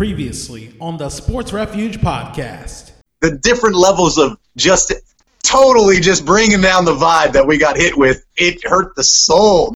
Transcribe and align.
Previously 0.00 0.74
on 0.80 0.96
the 0.96 1.10
Sports 1.10 1.52
Refuge 1.52 2.00
podcast. 2.00 2.92
The 3.20 3.32
different 3.32 3.76
levels 3.76 4.16
of 4.16 4.38
just 4.56 4.94
totally 5.42 6.00
just 6.00 6.24
bringing 6.24 6.62
down 6.62 6.86
the 6.86 6.94
vibe 6.94 7.34
that 7.34 7.46
we 7.46 7.58
got 7.58 7.76
hit 7.76 7.98
with, 7.98 8.24
it 8.38 8.66
hurt 8.66 8.96
the 8.96 9.04
soul. 9.04 9.74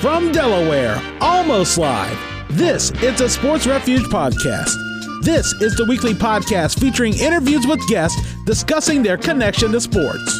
From 0.00 0.32
Delaware, 0.32 1.00
almost 1.20 1.78
live, 1.78 2.18
this 2.50 2.90
is 3.00 3.20
a 3.20 3.28
Sports 3.28 3.68
Refuge 3.68 4.02
podcast. 4.06 4.74
This 5.22 5.52
is 5.62 5.76
the 5.76 5.84
weekly 5.84 6.14
podcast 6.14 6.80
featuring 6.80 7.16
interviews 7.16 7.64
with 7.64 7.78
guests 7.86 8.20
discussing 8.46 9.04
their 9.04 9.18
connection 9.18 9.70
to 9.70 9.80
sports. 9.80 10.36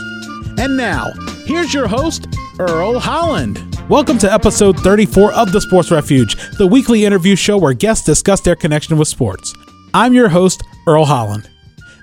And 0.58 0.76
now, 0.76 1.12
here's 1.44 1.72
your 1.72 1.86
host, 1.86 2.26
Earl 2.60 2.98
Holland. 2.98 3.58
Welcome 3.88 4.18
to 4.18 4.30
episode 4.30 4.78
34 4.80 5.32
of 5.32 5.50
the 5.50 5.62
Sports 5.62 5.90
Refuge, 5.90 6.36
the 6.58 6.66
weekly 6.66 7.06
interview 7.06 7.34
show 7.34 7.56
where 7.56 7.72
guests 7.72 8.04
discuss 8.04 8.42
their 8.42 8.54
connection 8.54 8.98
with 8.98 9.08
sports. 9.08 9.54
I'm 9.94 10.12
your 10.12 10.28
host, 10.28 10.62
Earl 10.86 11.06
Holland. 11.06 11.48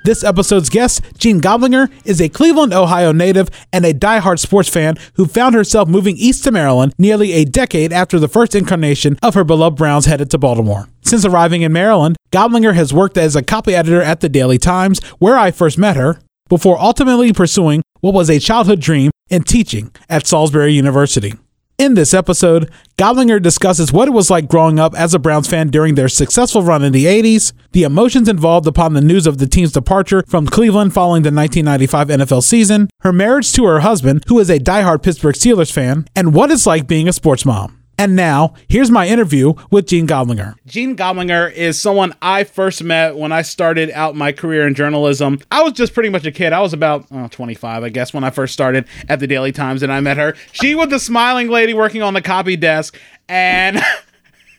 This 0.04 0.24
episode's 0.24 0.70
guest, 0.70 1.04
Jean 1.20 1.42
Goblinger, 1.42 1.92
is 2.06 2.20
a 2.20 2.28
Cleveland, 2.28 2.74
Ohio 2.74 3.12
native 3.12 3.50
and 3.72 3.86
a 3.86 3.94
diehard 3.94 4.40
sports 4.40 4.68
fan 4.68 4.96
who 5.14 5.28
found 5.28 5.54
herself 5.54 5.88
moving 5.88 6.18
east 6.18 6.44
to 6.46 6.52
Maryland 6.52 6.92
nearly 6.98 7.34
a 7.34 7.46
decade 7.46 7.94
after 7.94 8.18
the 8.18 8.28
first 8.28 8.56
incarnation 8.56 9.20
of 9.22 9.36
her 9.36 9.44
beloved 9.44 9.78
Browns 9.78 10.08
headed 10.08 10.32
to 10.32 10.40
Baltimore. 10.40 10.90
Since 11.02 11.24
arriving 11.24 11.62
in 11.62 11.72
Maryland, 11.72 12.18
Goblinger 12.32 12.74
has 12.74 12.92
worked 12.92 13.20
as 13.20 13.36
a 13.36 13.44
copy 13.44 13.76
editor 13.76 14.02
at 14.02 14.22
the 14.22 14.30
Daily 14.30 14.58
Times, 14.58 15.04
where 15.20 15.38
I 15.38 15.52
first 15.52 15.78
met 15.78 15.98
her, 15.98 16.20
before 16.50 16.80
ultimately 16.80 17.32
pursuing 17.32 17.84
what 18.08 18.14
was 18.14 18.30
a 18.30 18.40
childhood 18.40 18.80
dream 18.80 19.12
in 19.30 19.44
teaching 19.44 19.92
at 20.10 20.26
Salisbury 20.26 20.72
University. 20.72 21.34
In 21.78 21.94
this 21.94 22.14
episode, 22.14 22.72
Goblinger 22.98 23.42
discusses 23.42 23.92
what 23.92 24.08
it 24.08 24.12
was 24.12 24.30
like 24.30 24.48
growing 24.48 24.80
up 24.80 24.96
as 24.96 25.14
a 25.14 25.20
Browns 25.20 25.50
fan 25.50 25.68
during 25.68 25.96
their 25.96 26.08
successful 26.08 26.64
run 26.64 26.84
in 26.84 26.94
the 26.94 27.04
80s, 27.04 27.52
the 27.74 27.84
emotions 27.84 28.30
involved 28.30 28.66
upon 28.66 28.94
the 28.94 29.02
news 29.02 29.28
of 29.28 29.40
the 29.40 29.46
team's 29.46 29.74
departure 29.74 30.24
from 30.26 30.48
Cleveland 30.48 30.94
following 30.94 31.24
the 31.24 31.34
1995 31.34 32.08
NFL 32.08 32.44
season, 32.44 32.90
her 33.02 33.12
marriage 33.12 33.52
to 33.52 33.66
her 33.66 33.82
husband, 33.82 34.24
who 34.28 34.40
is 34.40 34.50
a 34.50 34.58
diehard 34.58 35.04
Pittsburgh 35.04 35.36
Steelers 35.36 35.72
fan, 35.72 36.08
and 36.16 36.34
what 36.34 36.50
it's 36.50 36.66
like 36.66 36.88
being 36.88 37.10
a 37.10 37.14
sports 37.14 37.46
mom. 37.46 37.84
And 38.00 38.16
now, 38.16 38.54
here's 38.68 38.92
my 38.92 39.08
interview 39.08 39.54
with 39.72 39.88
Jean 39.88 40.06
Goblinger. 40.06 40.54
Jean 40.68 40.96
Goblinger 40.96 41.52
is 41.52 41.82
someone 41.82 42.14
I 42.22 42.44
first 42.44 42.84
met 42.84 43.16
when 43.16 43.32
I 43.32 43.42
started 43.42 43.90
out 43.90 44.16
my 44.16 44.32
career 44.32 44.68
in 44.68 44.76
journalism. 44.76 45.40
I 45.50 45.64
was 45.64 45.74
just 45.74 45.96
pretty 45.96 46.10
much 46.10 46.24
a 46.24 46.32
kid. 46.32 46.54
I 46.54 46.62
was 46.62 46.74
about 46.74 47.08
oh, 47.12 47.28
25, 47.28 47.84
I 47.84 47.90
guess, 47.90 48.14
when 48.14 48.24
I 48.24 48.30
first 48.30 48.54
started 48.54 48.86
at 49.10 49.20
the 49.20 49.26
Daily 49.26 49.52
Times, 49.52 49.82
and 49.82 49.92
I 49.92 50.00
met 50.00 50.18
her. 50.18 50.36
She 50.52 50.76
was 50.76 50.90
the 50.90 51.00
smiling 51.00 51.48
lady 51.48 51.74
working 51.74 52.04
on 52.04 52.14
the 52.14 52.22
copy 52.22 52.56
desk, 52.56 53.00
and 53.28 53.82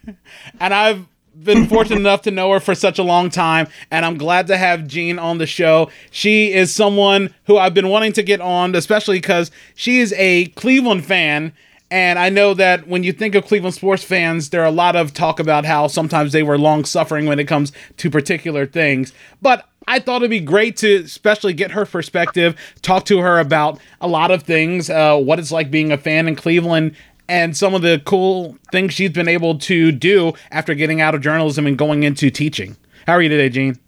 and 0.61 0.75
I've 0.75 1.07
been 1.41 1.69
fortunate 1.69 2.01
enough 2.01 2.23
to 2.23 2.33
know 2.33 2.51
her 2.51 2.59
for 2.59 2.75
such 2.75 2.99
a 2.99 3.05
long 3.05 3.31
time, 3.31 3.69
and 3.93 4.05
I'm 4.05 4.19
glad 4.19 4.49
to 4.49 4.57
have 4.57 4.89
Jean 4.89 5.21
on 5.21 5.39
the 5.39 5.47
show. 5.47 5.91
She 6.11 6.53
is 6.53 6.75
someone 6.75 7.33
who 7.45 7.57
I've 7.57 7.75
been 7.75 7.89
wanting 7.89 8.15
to 8.15 8.25
get 8.25 8.41
on, 8.41 8.75
especially 8.75 9.19
because 9.19 9.53
she 9.77 10.01
is 10.01 10.13
a 10.15 10.47
Cleveland 10.47 11.05
fan 11.05 11.53
and 11.91 12.19
I 12.19 12.29
know 12.29 12.53
that 12.55 12.87
when 12.87 13.03
you 13.03 13.13
think 13.13 13.35
of 13.35 13.47
Cleveland 13.47 13.75
sports 13.75 14.05
fans, 14.05 14.51
there 14.51 14.63
are 14.63 14.67
a 14.67 14.71
lot 14.71 14.95
of 14.95 15.15
talk 15.15 15.41
about 15.41 15.65
how 15.65 15.87
sometimes 15.87 16.33
they 16.33 16.43
were 16.43 16.59
long 16.59 16.85
suffering 16.85 17.27
when 17.27 17.39
it 17.39 17.49
comes 17.49 17.73
to 17.97 18.11
particular 18.11 18.67
things. 18.67 19.13
But 19.41 19.67
I 19.87 19.99
thought 19.99 20.17
it'd 20.17 20.31
be 20.31 20.41
great 20.41 20.77
to 20.79 20.97
especially 20.97 21.55
get 21.55 21.71
her 21.71 21.87
perspective, 21.87 22.57
talk 22.83 23.07
to 23.07 23.21
her 23.21 23.39
about 23.39 23.81
a 24.03 24.09
lot 24.09 24.31
of 24.31 24.43
things, 24.43 24.91
uh, 24.91 25.17
what 25.17 25.39
it's 25.39 25.51
like 25.51 25.71
being 25.71 25.91
a 25.91 25.97
fan 25.97 26.29
in 26.29 26.37
Cleveland, 26.37 26.95
and 27.27 27.57
some 27.57 27.75
of 27.75 27.81
the 27.81 28.03
cool 28.05 28.59
things 28.71 28.93
she's 28.93 29.11
been 29.11 29.29
able 29.29 29.59
to 29.61 29.91
do 29.91 30.35
after 30.51 30.75
getting 30.75 31.01
out 31.01 31.15
of 31.15 31.23
journalism 31.23 31.67
and 31.67 31.79
going 31.79 32.03
into 32.03 32.31
teaching. 32.31 32.77
How 33.07 33.15
are 33.15 33.23
you 33.23 33.31
today, 33.31 33.49
Jean? 33.49 33.79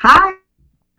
Hi, 0.00 0.34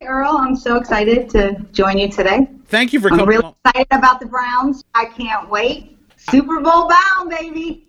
Earl. 0.02 0.38
I'm 0.38 0.56
so 0.56 0.78
excited 0.78 1.30
to 1.30 1.54
join 1.72 2.00
you 2.00 2.10
today. 2.10 2.48
Thank 2.66 2.92
you 2.92 3.00
for 3.00 3.10
coming. 3.10 3.22
I'm 3.22 3.30
really 3.30 3.56
excited 3.66 3.88
about 3.92 4.20
the 4.20 4.26
Browns. 4.26 4.84
I 4.96 5.06
can't 5.06 5.48
wait. 5.48 5.99
Super 6.30 6.60
Bowl 6.62 6.90
bound, 6.90 7.30
baby. 7.30 7.88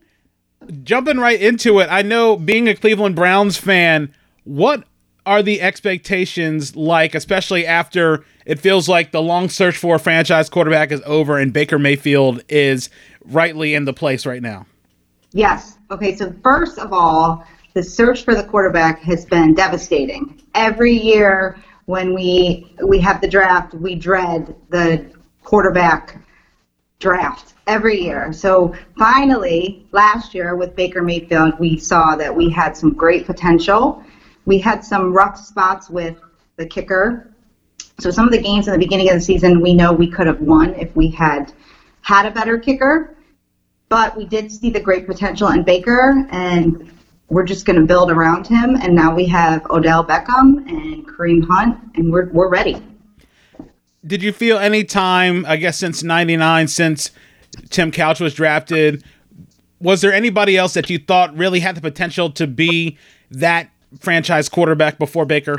Jumping 0.83 1.19
right 1.19 1.41
into 1.41 1.79
it, 1.81 1.89
I 1.91 2.03
know 2.03 2.37
being 2.37 2.69
a 2.69 2.75
Cleveland 2.75 3.17
Browns 3.17 3.57
fan, 3.57 4.15
what 4.45 4.85
are 5.27 5.43
the 5.43 5.61
expectations 5.61 6.77
like, 6.77 7.15
especially 7.15 7.67
after 7.67 8.25
it 8.47 8.59
feels 8.59 8.89
like 8.89 9.13
the 9.13 9.23
long 9.23 9.49
search 9.49 9.77
for 9.77 9.97
a 9.97 9.99
franchise 9.99 10.49
quarterback 10.49 10.93
is 10.93 11.03
over 11.07 11.39
and 11.39 11.53
Baker 11.53 11.79
Mayfield 11.79 12.43
is 12.49 12.91
rightly 13.25 13.75
in 13.75 13.85
the 13.85 13.93
place 13.93 14.27
right 14.27 14.43
now? 14.43 14.67
Yes. 15.33 15.79
Okay, 15.91 16.17
so 16.17 16.35
first 16.43 16.79
of 16.79 16.93
all, 16.93 17.45
the 17.75 17.83
search 17.83 18.25
for 18.25 18.35
the 18.35 18.45
quarterback 18.45 19.01
has 19.03 19.25
been 19.25 19.55
devastating. 19.55 20.41
Every 20.55 20.93
year 20.93 21.57
when 21.87 22.15
we 22.15 22.75
we 22.85 22.99
have 23.01 23.21
the 23.21 23.29
draft, 23.29 23.75
we 23.75 23.95
dread 23.95 24.55
the 24.71 25.05
quarterback 25.43 26.21
draft 27.01 27.55
every 27.67 28.01
year. 28.01 28.33
So 28.33 28.75
finally, 28.97 29.87
last 29.91 30.35
year 30.35 30.55
with 30.55 30.77
Baker 30.77 31.03
Mayfield, 31.03 31.59
we 31.59 31.79
saw 31.79 32.15
that 32.15 32.35
we 32.35 32.49
had 32.49 32.77
some 32.77 32.93
great 32.93 33.27
potential. 33.27 34.05
We 34.45 34.59
had 34.59 34.85
some 34.85 35.13
rough 35.13 35.37
spots 35.39 35.91
with 35.91 36.17
the 36.57 36.67
kicker. 36.67 37.33
So 37.99 38.11
some 38.11 38.27
of 38.27 38.33
the 38.33 38.41
games 38.41 38.69
in 38.69 38.73
the 38.73 38.79
beginning 38.79 39.09
of 39.09 39.15
the 39.15 39.21
season, 39.21 39.61
we 39.61 39.75
know 39.75 39.93
we 39.93 40.07
could 40.07 40.27
have 40.27 40.41
won 40.41 40.75
if 40.75 40.95
we 40.95 41.09
had 41.11 41.53
had 42.03 42.27
a 42.27 42.31
better 42.31 42.59
kicker. 42.59 43.17
But 43.89 44.17
we 44.17 44.25
did 44.25 44.53
see 44.53 44.71
the 44.71 44.81
great 44.81 45.07
potential 45.07 45.49
in 45.49 45.65
Baker, 45.65 46.25
and 46.31 46.93
we're 47.29 47.43
just 47.43 47.67
going 47.67 47.81
to 47.81 47.85
build 47.85 48.11
around 48.11 48.47
him. 48.47 48.77
And 48.77 48.95
now 48.95 49.13
we 49.13 49.27
have 49.27 49.67
Odell 49.69 50.05
Beckham 50.05 50.69
and 50.69 51.07
Kareem 51.09 51.45
Hunt, 51.45 51.77
and 51.97 52.13
we're 52.13 52.27
we're 52.27 52.49
ready. 52.49 52.90
Did 54.07 54.23
you 54.23 54.33
feel 54.33 54.59
any 54.59 54.85
time, 54.85 55.45
I 55.47 55.57
guess, 55.57 55.79
since 55.79 56.03
'99, 56.03 56.69
since 56.69 57.11
Tim 57.71 57.91
Couch 57.91 58.21
was 58.21 58.35
drafted. 58.35 59.05
Was 59.81 60.01
there 60.01 60.13
anybody 60.13 60.57
else 60.57 60.75
that 60.75 60.91
you 60.91 60.99
thought 60.99 61.37
really 61.37 61.61
had 61.61 61.75
the 61.75 61.81
potential 61.81 62.31
to 62.33 62.47
be 62.47 62.99
that 63.31 63.71
franchise 63.99 64.49
quarterback 64.49 64.99
before 64.99 65.25
Baker? 65.25 65.57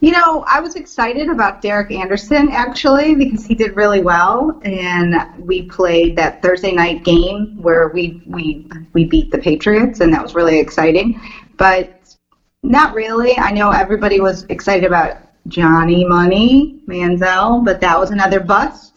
You 0.00 0.12
know, 0.12 0.44
I 0.46 0.60
was 0.60 0.76
excited 0.76 1.30
about 1.30 1.62
Derek 1.62 1.90
Anderson 1.90 2.50
actually 2.50 3.14
because 3.14 3.46
he 3.46 3.54
did 3.54 3.74
really 3.76 4.02
well, 4.02 4.60
and 4.62 5.14
we 5.38 5.62
played 5.62 6.16
that 6.16 6.42
Thursday 6.42 6.72
night 6.72 7.02
game 7.02 7.56
where 7.62 7.88
we 7.88 8.22
we 8.26 8.68
we 8.92 9.04
beat 9.04 9.30
the 9.30 9.38
Patriots, 9.38 10.00
and 10.00 10.12
that 10.12 10.22
was 10.22 10.34
really 10.34 10.58
exciting. 10.58 11.18
But 11.56 12.14
not 12.62 12.94
really. 12.94 13.38
I 13.38 13.52
know 13.52 13.70
everybody 13.70 14.20
was 14.20 14.44
excited 14.44 14.84
about 14.84 15.16
Johnny 15.48 16.04
Money 16.04 16.80
Manziel, 16.86 17.64
but 17.64 17.80
that 17.80 17.98
was 17.98 18.10
another 18.10 18.40
bust. 18.40 18.94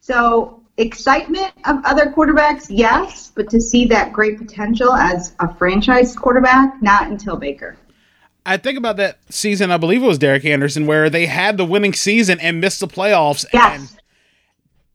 So 0.00 0.62
excitement 0.78 1.52
of 1.66 1.84
other 1.84 2.06
quarterbacks, 2.06 2.66
yes, 2.70 3.32
but 3.34 3.50
to 3.50 3.60
see 3.60 3.84
that 3.86 4.12
great 4.12 4.38
potential 4.38 4.94
as 4.94 5.34
a 5.40 5.52
franchise 5.54 6.16
quarterback, 6.16 6.80
not 6.82 7.08
until 7.08 7.36
Baker. 7.36 7.76
I 8.46 8.56
think 8.56 8.78
about 8.78 8.96
that 8.96 9.18
season, 9.28 9.70
I 9.70 9.76
believe 9.76 10.02
it 10.02 10.06
was 10.06 10.18
Derek 10.18 10.44
Anderson, 10.44 10.86
where 10.86 11.10
they 11.10 11.26
had 11.26 11.58
the 11.58 11.66
winning 11.66 11.92
season 11.92 12.40
and 12.40 12.60
missed 12.60 12.80
the 12.80 12.88
playoffs. 12.88 13.44
Yes. 13.52 13.78
And, 13.80 14.00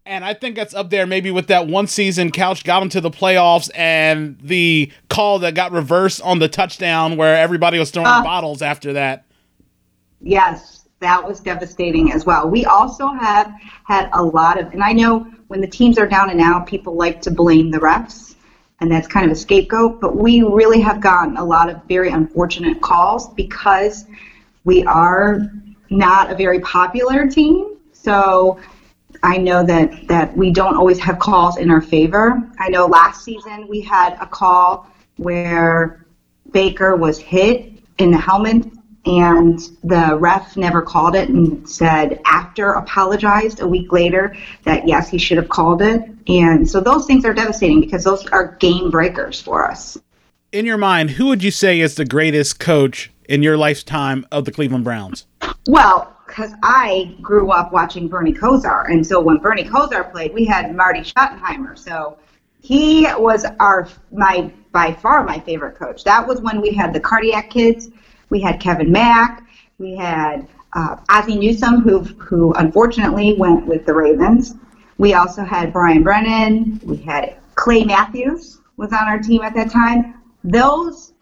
and 0.06 0.26
I 0.26 0.34
think 0.34 0.56
that's 0.56 0.74
up 0.74 0.90
there 0.90 1.06
maybe 1.06 1.30
with 1.30 1.48
that 1.48 1.68
one 1.68 1.86
season 1.86 2.32
Couch 2.32 2.64
got 2.64 2.80
them 2.80 2.90
to 2.90 3.02
the 3.02 3.12
playoffs 3.12 3.70
and 3.76 4.38
the 4.42 4.92
call 5.10 5.40
that 5.40 5.54
got 5.54 5.72
reversed 5.72 6.22
on 6.24 6.40
the 6.40 6.50
touchdown 6.50 7.16
where 7.16 7.38
everybody 7.38 7.78
was 7.78 7.92
throwing 7.92 8.08
uh, 8.08 8.24
bottles 8.24 8.62
after 8.62 8.94
that. 8.94 9.26
Yes, 10.20 10.73
that 11.04 11.26
was 11.26 11.40
devastating 11.40 12.12
as 12.12 12.26
well. 12.26 12.50
We 12.50 12.66
also 12.66 13.08
have 13.08 13.54
had 13.86 14.10
a 14.14 14.24
lot 14.24 14.60
of, 14.60 14.74
and 14.74 14.84
I 14.84 14.94
know 14.94 15.20
when 15.48 15.62
the 15.62 15.68
teams 15.68 15.98
are 16.00 16.08
down 16.08 16.30
and 16.30 16.42
out, 16.42 16.66
people 16.66 16.96
like 16.96 17.22
to 17.22 17.32
blame 17.32 17.70
the 17.70 17.78
refs, 17.80 18.36
and 18.80 18.92
that's 18.92 19.08
kind 19.08 19.26
of 19.26 19.32
a 19.32 19.36
scapegoat. 19.36 20.02
But 20.02 20.16
we 20.16 20.42
really 20.42 20.82
have 20.82 21.00
gotten 21.00 21.38
a 21.38 21.44
lot 21.44 21.70
of 21.70 21.84
very 21.88 22.10
unfortunate 22.10 22.82
calls 22.82 23.30
because 23.30 24.06
we 24.64 24.84
are 24.86 25.52
not 25.90 26.32
a 26.32 26.36
very 26.36 26.60
popular 26.62 27.28
team. 27.28 27.78
So 27.92 28.60
I 29.22 29.38
know 29.38 29.64
that, 29.66 30.08
that 30.08 30.36
we 30.36 30.52
don't 30.52 30.76
always 30.76 31.00
have 31.00 31.20
calls 31.20 31.58
in 31.58 31.70
our 31.70 31.82
favor. 31.82 32.42
I 32.60 32.70
know 32.70 32.88
last 32.88 33.24
season 33.24 33.68
we 33.68 33.82
had 33.82 34.18
a 34.20 34.26
call 34.26 34.88
where 35.18 36.06
Baker 36.52 36.96
was 36.96 37.20
hit 37.20 37.72
in 38.00 38.12
the 38.12 38.18
helmet 38.18 38.66
and 39.06 39.60
the 39.84 40.18
ref 40.18 40.56
never 40.56 40.82
called 40.82 41.16
it 41.16 41.30
and 41.30 41.68
said 41.70 42.22
after 42.26 42.72
apologized 42.72 43.60
a 43.60 43.68
week 43.68 43.92
later 43.92 44.36
that 44.64 44.88
yes 44.88 45.10
he 45.10 45.18
should 45.18 45.38
have 45.38 45.50
called 45.50 45.82
it. 45.82 46.02
And 46.28 46.70
so 46.70 46.80
those 46.80 47.06
things 47.06 47.26
are 47.26 47.34
devastating 47.34 47.82
because 47.82 48.04
those 48.04 48.26
are 48.28 48.56
game 48.60 48.90
breakers 48.90 49.42
for 49.42 49.70
us. 49.70 49.98
In 50.52 50.66
your 50.66 50.78
mind 50.78 51.12
who 51.12 51.28
would 51.28 51.44
you 51.44 51.52
say 51.52 51.80
is 51.80 51.96
the 51.96 52.06
greatest 52.06 52.60
coach 52.60 53.12
in 53.28 53.44
your 53.44 53.58
lifetime 53.58 54.26
of 54.32 54.46
the 54.46 54.52
cleveland 54.52 54.86
browns? 54.86 55.26
Well 55.68 56.10
because 56.26 56.54
i 56.64 57.16
grew 57.22 57.52
up 57.52 57.74
watching 57.74 58.08
bernie 58.08 58.34
kosar. 58.34 58.90
And 58.90 59.06
so 59.06 59.20
when 59.20 59.38
bernie 59.38 59.66
kosar 59.66 60.10
played 60.12 60.34
we 60.34 60.46
had 60.46 60.74
marty 60.74 61.02
schottenheimer. 61.02 61.78
So 61.78 62.18
he 62.62 63.06
was 63.18 63.46
our 63.60 63.90
my 64.14 64.50
by 64.72 64.94
far 64.94 65.24
my 65.26 65.40
favorite 65.40 65.76
coach. 65.76 66.06
That 66.06 66.26
was 66.26 66.40
when 66.40 66.62
we 66.62 66.74
had 66.74 66.94
the 66.94 67.00
cardiac 67.02 67.50
kids 67.50 67.90
We 68.30 68.42
had 68.42 68.60
Kevin 68.60 68.92
Mack. 68.92 69.44
We 69.78 69.96
had 69.96 70.48
uh, 70.74 70.98
Ozzie 71.10 71.38
Newsome, 71.38 71.82
who 71.82 72.00
who 72.00 72.54
unfortunately 72.54 73.34
went 73.38 73.66
with 73.66 73.86
the 73.86 73.94
Ravens. 73.94 74.56
We 74.98 75.14
also 75.14 75.44
had 75.44 75.74
Brian 75.74 76.04
Brennan. 76.04 76.80
We 76.84 76.98
had 76.98 77.38
Clay 77.56 77.84
Matthews 77.84 78.60
was 78.78 78.92
on 78.92 79.08
our 79.08 79.20
team 79.20 79.42
at 79.42 79.54
that 79.56 79.72
time. 79.72 80.16
Those 80.44 81.14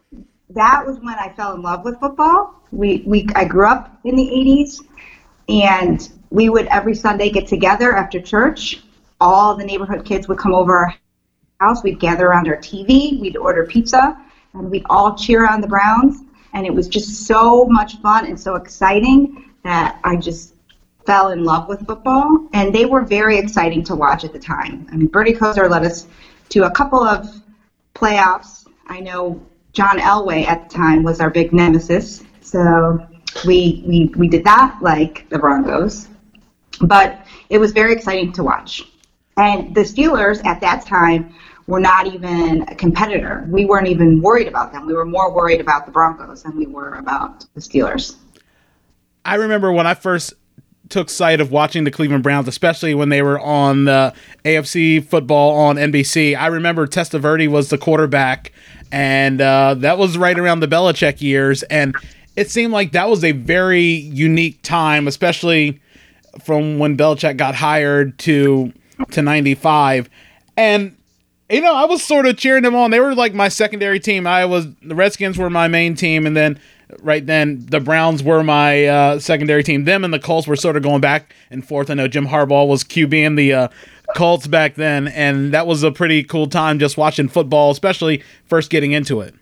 that 0.49 0.85
was 0.85 0.99
when 0.99 1.15
I 1.15 1.33
fell 1.35 1.55
in 1.55 1.61
love 1.61 1.83
with 1.83 1.99
football. 1.99 2.61
We 2.71 3.03
we 3.05 3.27
I 3.35 3.45
grew 3.45 3.67
up 3.67 3.99
in 4.03 4.15
the 4.15 4.23
80s, 4.23 4.79
and 5.49 6.09
we 6.29 6.49
would 6.49 6.67
every 6.67 6.95
Sunday 6.95 7.29
get 7.29 7.47
together 7.47 7.93
after 7.93 8.19
church. 8.21 8.83
All 9.19 9.55
the 9.55 9.63
neighborhood 9.63 10.05
kids 10.05 10.27
would 10.27 10.37
come 10.37 10.53
over 10.53 10.75
our 10.75 10.95
house. 11.59 11.83
We'd 11.83 11.99
gather 11.99 12.27
around 12.27 12.47
our 12.47 12.57
TV. 12.57 13.19
We'd 13.19 13.37
order 13.37 13.65
pizza, 13.65 14.17
and 14.53 14.69
we'd 14.71 14.85
all 14.89 15.15
cheer 15.15 15.47
on 15.47 15.61
the 15.61 15.67
Browns. 15.67 16.23
And 16.53 16.65
it 16.65 16.73
was 16.73 16.87
just 16.87 17.25
so 17.25 17.65
much 17.65 17.97
fun 18.01 18.25
and 18.25 18.39
so 18.39 18.55
exciting 18.55 19.51
that 19.63 19.99
I 20.03 20.15
just 20.15 20.55
fell 21.05 21.29
in 21.29 21.43
love 21.43 21.67
with 21.67 21.85
football. 21.85 22.47
And 22.53 22.73
they 22.73 22.85
were 22.85 23.01
very 23.01 23.37
exciting 23.37 23.83
to 23.85 23.95
watch 23.95 24.23
at 24.23 24.33
the 24.33 24.39
time. 24.39 24.87
I 24.91 24.95
mean, 24.95 25.07
Bernie 25.07 25.33
Kosar 25.33 25.69
led 25.69 25.83
us 25.83 26.07
to 26.49 26.65
a 26.65 26.71
couple 26.71 27.03
of 27.03 27.27
playoffs. 27.95 28.67
I 28.87 28.99
know 28.99 29.41
John 29.73 29.99
Elway 29.99 30.45
at 30.45 30.69
the 30.69 30.75
time 30.75 31.03
was 31.03 31.21
our 31.21 31.29
big 31.29 31.53
nemesis. 31.53 32.23
So 32.41 33.05
we, 33.45 33.83
we, 33.87 34.11
we 34.17 34.27
did 34.27 34.43
that 34.43 34.77
like 34.81 35.29
the 35.29 35.39
Broncos. 35.39 36.07
But 36.81 37.25
it 37.49 37.57
was 37.57 37.71
very 37.71 37.93
exciting 37.93 38.31
to 38.33 38.43
watch. 38.43 38.83
And 39.37 39.73
the 39.73 39.81
Steelers 39.81 40.43
at 40.45 40.59
that 40.61 40.85
time 40.85 41.33
were 41.67 41.79
not 41.79 42.07
even 42.07 42.63
a 42.63 42.75
competitor. 42.75 43.45
We 43.49 43.65
weren't 43.65 43.87
even 43.87 44.21
worried 44.21 44.47
about 44.47 44.71
them. 44.71 44.85
We 44.85 44.93
were 44.93 45.05
more 45.05 45.33
worried 45.33 45.61
about 45.61 45.85
the 45.85 45.91
Broncos 45.91 46.43
than 46.43 46.57
we 46.57 46.65
were 46.65 46.93
about 46.95 47.45
the 47.53 47.61
Steelers. 47.61 48.15
I 49.25 49.35
remember 49.35 49.71
when 49.71 49.85
I 49.85 49.93
first 49.93 50.33
took 50.89 51.09
sight 51.09 51.39
of 51.39 51.51
watching 51.51 51.85
the 51.85 51.91
Cleveland 51.91 52.23
Browns, 52.23 52.47
especially 52.47 52.93
when 52.93 53.09
they 53.09 53.21
were 53.21 53.39
on 53.39 53.85
the 53.85 54.13
AFC 54.43 55.03
football 55.03 55.55
on 55.55 55.77
NBC. 55.77 56.37
I 56.37 56.47
remember 56.47 56.85
Testaverde 56.85 57.47
was 57.47 57.69
the 57.69 57.77
quarterback, 57.77 58.51
and 58.91 59.41
uh, 59.41 59.75
that 59.75 59.97
was 59.97 60.17
right 60.17 60.37
around 60.37 60.59
the 60.59 60.67
Belichick 60.67 61.21
years. 61.21 61.63
And 61.63 61.95
it 62.35 62.51
seemed 62.51 62.73
like 62.73 62.91
that 62.91 63.09
was 63.09 63.23
a 63.23 63.31
very 63.31 63.81
unique 63.81 64.61
time, 64.63 65.07
especially 65.07 65.79
from 66.43 66.77
when 66.77 66.97
Belichick 66.97 67.37
got 67.37 67.55
hired 67.55 68.17
to 68.19 68.73
to 69.11 69.21
95. 69.21 70.09
And 70.57 70.95
you 71.51 71.61
know, 71.61 71.75
I 71.75 71.85
was 71.85 72.03
sort 72.03 72.25
of 72.25 72.37
cheering 72.37 72.63
them 72.63 72.75
on. 72.75 72.91
They 72.91 72.99
were 72.99 73.13
like 73.13 73.33
my 73.33 73.49
secondary 73.49 73.99
team. 73.99 74.25
I 74.25 74.45
was 74.45 74.73
the 74.81 74.95
Redskins 74.95 75.37
were 75.37 75.49
my 75.49 75.67
main 75.67 75.95
team, 75.95 76.25
and 76.25 76.35
then 76.35 76.59
right 77.01 77.25
then 77.25 77.65
the 77.67 77.79
Browns 77.79 78.23
were 78.23 78.43
my 78.43 78.85
uh, 78.85 79.19
secondary 79.19 79.63
team. 79.63 79.83
Them 79.83 80.03
and 80.03 80.13
the 80.13 80.19
Colts 80.19 80.47
were 80.47 80.55
sort 80.55 80.77
of 80.77 80.83
going 80.83 81.01
back 81.01 81.35
and 81.49 81.65
forth. 81.65 81.89
I 81.89 81.93
know 81.95 82.07
Jim 82.07 82.27
Harbaugh 82.27 82.67
was 82.67 82.83
QBing 82.83 83.35
the 83.35 83.53
uh, 83.53 83.67
Colts 84.15 84.47
back 84.47 84.75
then, 84.75 85.07
and 85.09 85.53
that 85.53 85.67
was 85.67 85.83
a 85.83 85.91
pretty 85.91 86.23
cool 86.23 86.47
time 86.47 86.79
just 86.79 86.97
watching 86.97 87.27
football, 87.27 87.71
especially 87.71 88.23
first 88.45 88.69
getting 88.69 88.91
into 88.93 89.21
it. 89.21 89.35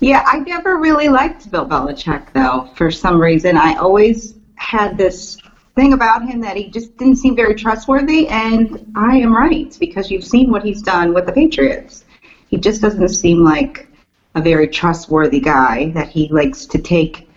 Yeah, 0.00 0.24
I 0.26 0.40
never 0.40 0.76
really 0.76 1.08
liked 1.08 1.50
Bill 1.50 1.66
Belichick 1.66 2.32
though. 2.32 2.68
For 2.74 2.90
some 2.90 3.20
reason, 3.20 3.56
I 3.56 3.74
always 3.74 4.34
had 4.56 4.96
this 4.96 5.38
thing 5.78 5.92
about 5.92 6.28
him 6.28 6.40
that 6.40 6.56
he 6.56 6.68
just 6.68 6.96
didn't 6.96 7.16
seem 7.16 7.36
very 7.36 7.54
trustworthy, 7.54 8.26
and 8.28 8.90
I 8.96 9.16
am 9.18 9.34
right 9.34 9.74
because 9.78 10.10
you've 10.10 10.24
seen 10.24 10.50
what 10.50 10.64
he's 10.64 10.82
done 10.82 11.14
with 11.14 11.26
the 11.26 11.32
Patriots. 11.32 12.04
He 12.48 12.56
just 12.56 12.82
doesn't 12.82 13.10
seem 13.10 13.44
like 13.44 13.88
a 14.34 14.40
very 14.40 14.66
trustworthy 14.66 15.38
guy 15.40 15.90
that 15.90 16.08
he 16.08 16.28
likes 16.30 16.66
to 16.66 16.78
take 16.78 17.28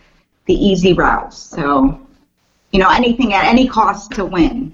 the 0.47 0.55
easy 0.55 0.93
routes. 0.93 1.37
So, 1.37 1.99
you 2.71 2.79
know, 2.79 2.89
anything 2.89 3.31
at 3.33 3.45
any 3.45 3.67
cost 3.67 4.11
to 4.13 4.25
win. 4.25 4.73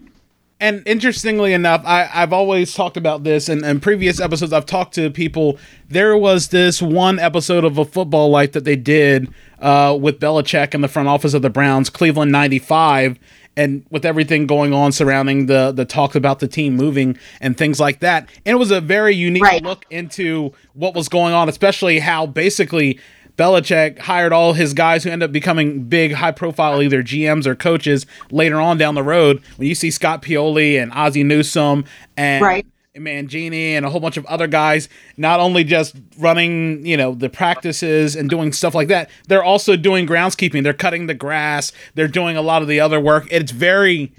And 0.59 0.81
interestingly 0.87 1.53
enough, 1.53 1.83
I, 1.85 2.09
I've 2.11 2.33
always 2.33 2.73
talked 2.73 2.95
about 2.95 3.25
this, 3.25 3.49
and 3.49 3.63
in 3.65 3.81
previous 3.81 4.19
episodes, 4.19 4.53
I've 4.53 4.65
talked 4.65 4.95
to 4.95 5.11
people. 5.11 5.59
There 5.89 6.17
was 6.17 6.47
this 6.47 6.81
one 6.81 7.19
episode 7.19 7.65
of 7.65 7.77
A 7.77 7.85
Football 7.85 8.29
Life 8.29 8.53
that 8.53 8.63
they 8.63 8.77
did 8.77 9.31
uh, 9.59 9.95
with 9.99 10.19
Belichick 10.21 10.73
in 10.73 10.81
the 10.81 10.87
front 10.87 11.09
office 11.09 11.33
of 11.33 11.41
the 11.41 11.49
Browns, 11.49 11.89
Cleveland 11.89 12.31
95, 12.31 13.19
and 13.57 13.83
with 13.89 14.05
everything 14.05 14.47
going 14.47 14.73
on 14.73 14.93
surrounding 14.93 15.47
the 15.47 15.73
the 15.73 15.83
talks 15.83 16.15
about 16.15 16.39
the 16.39 16.47
team 16.47 16.75
moving 16.75 17.17
and 17.41 17.57
things 17.57 17.79
like 17.79 17.99
that. 17.99 18.29
And 18.45 18.53
it 18.53 18.59
was 18.59 18.71
a 18.71 18.79
very 18.79 19.15
unique 19.15 19.43
right. 19.43 19.63
look 19.63 19.85
into 19.89 20.53
what 20.73 20.95
was 20.95 21.09
going 21.09 21.33
on, 21.33 21.49
especially 21.49 21.99
how 21.99 22.27
basically 22.27 22.99
Belichick 23.37 23.99
hired 23.99 24.31
all 24.31 24.53
his 24.53 24.73
guys 24.73 25.03
who 25.03 25.09
end 25.09 25.21
up 25.21 25.31
becoming 25.31 25.83
big, 25.83 26.13
high 26.13 26.31
profile 26.31 26.81
either 26.81 27.03
GMs 27.03 27.45
or 27.45 27.55
coaches 27.55 28.05
later 28.31 28.59
on 28.59 28.77
down 28.77 28.95
the 28.95 29.03
road. 29.03 29.41
When 29.57 29.67
you 29.67 29.75
see 29.75 29.91
Scott 29.91 30.21
Pioli 30.21 30.81
and 30.81 30.91
Ozzie 30.93 31.23
Newsome 31.23 31.85
and 32.15 32.43
right. 32.43 32.65
Mangini 32.97 33.71
and 33.71 33.85
a 33.85 33.89
whole 33.89 33.99
bunch 33.99 34.17
of 34.17 34.25
other 34.25 34.47
guys, 34.47 34.89
not 35.17 35.39
only 35.39 35.63
just 35.63 35.95
running, 36.17 36.85
you 36.85 36.97
know, 36.97 37.13
the 37.13 37.29
practices 37.29 38.15
and 38.15 38.29
doing 38.29 38.51
stuff 38.53 38.75
like 38.75 38.87
that, 38.89 39.09
they're 39.27 39.43
also 39.43 39.75
doing 39.75 40.07
groundskeeping. 40.07 40.63
They're 40.63 40.73
cutting 40.73 41.07
the 41.07 41.13
grass. 41.13 41.71
They're 41.95 42.07
doing 42.07 42.37
a 42.37 42.41
lot 42.41 42.61
of 42.61 42.67
the 42.67 42.79
other 42.79 42.99
work. 42.99 43.27
It's 43.31 43.51
very 43.51 44.13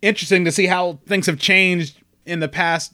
interesting 0.00 0.44
to 0.44 0.52
see 0.52 0.66
how 0.66 0.98
things 1.06 1.26
have 1.26 1.38
changed 1.38 2.00
in 2.26 2.40
the 2.40 2.48
past 2.48 2.92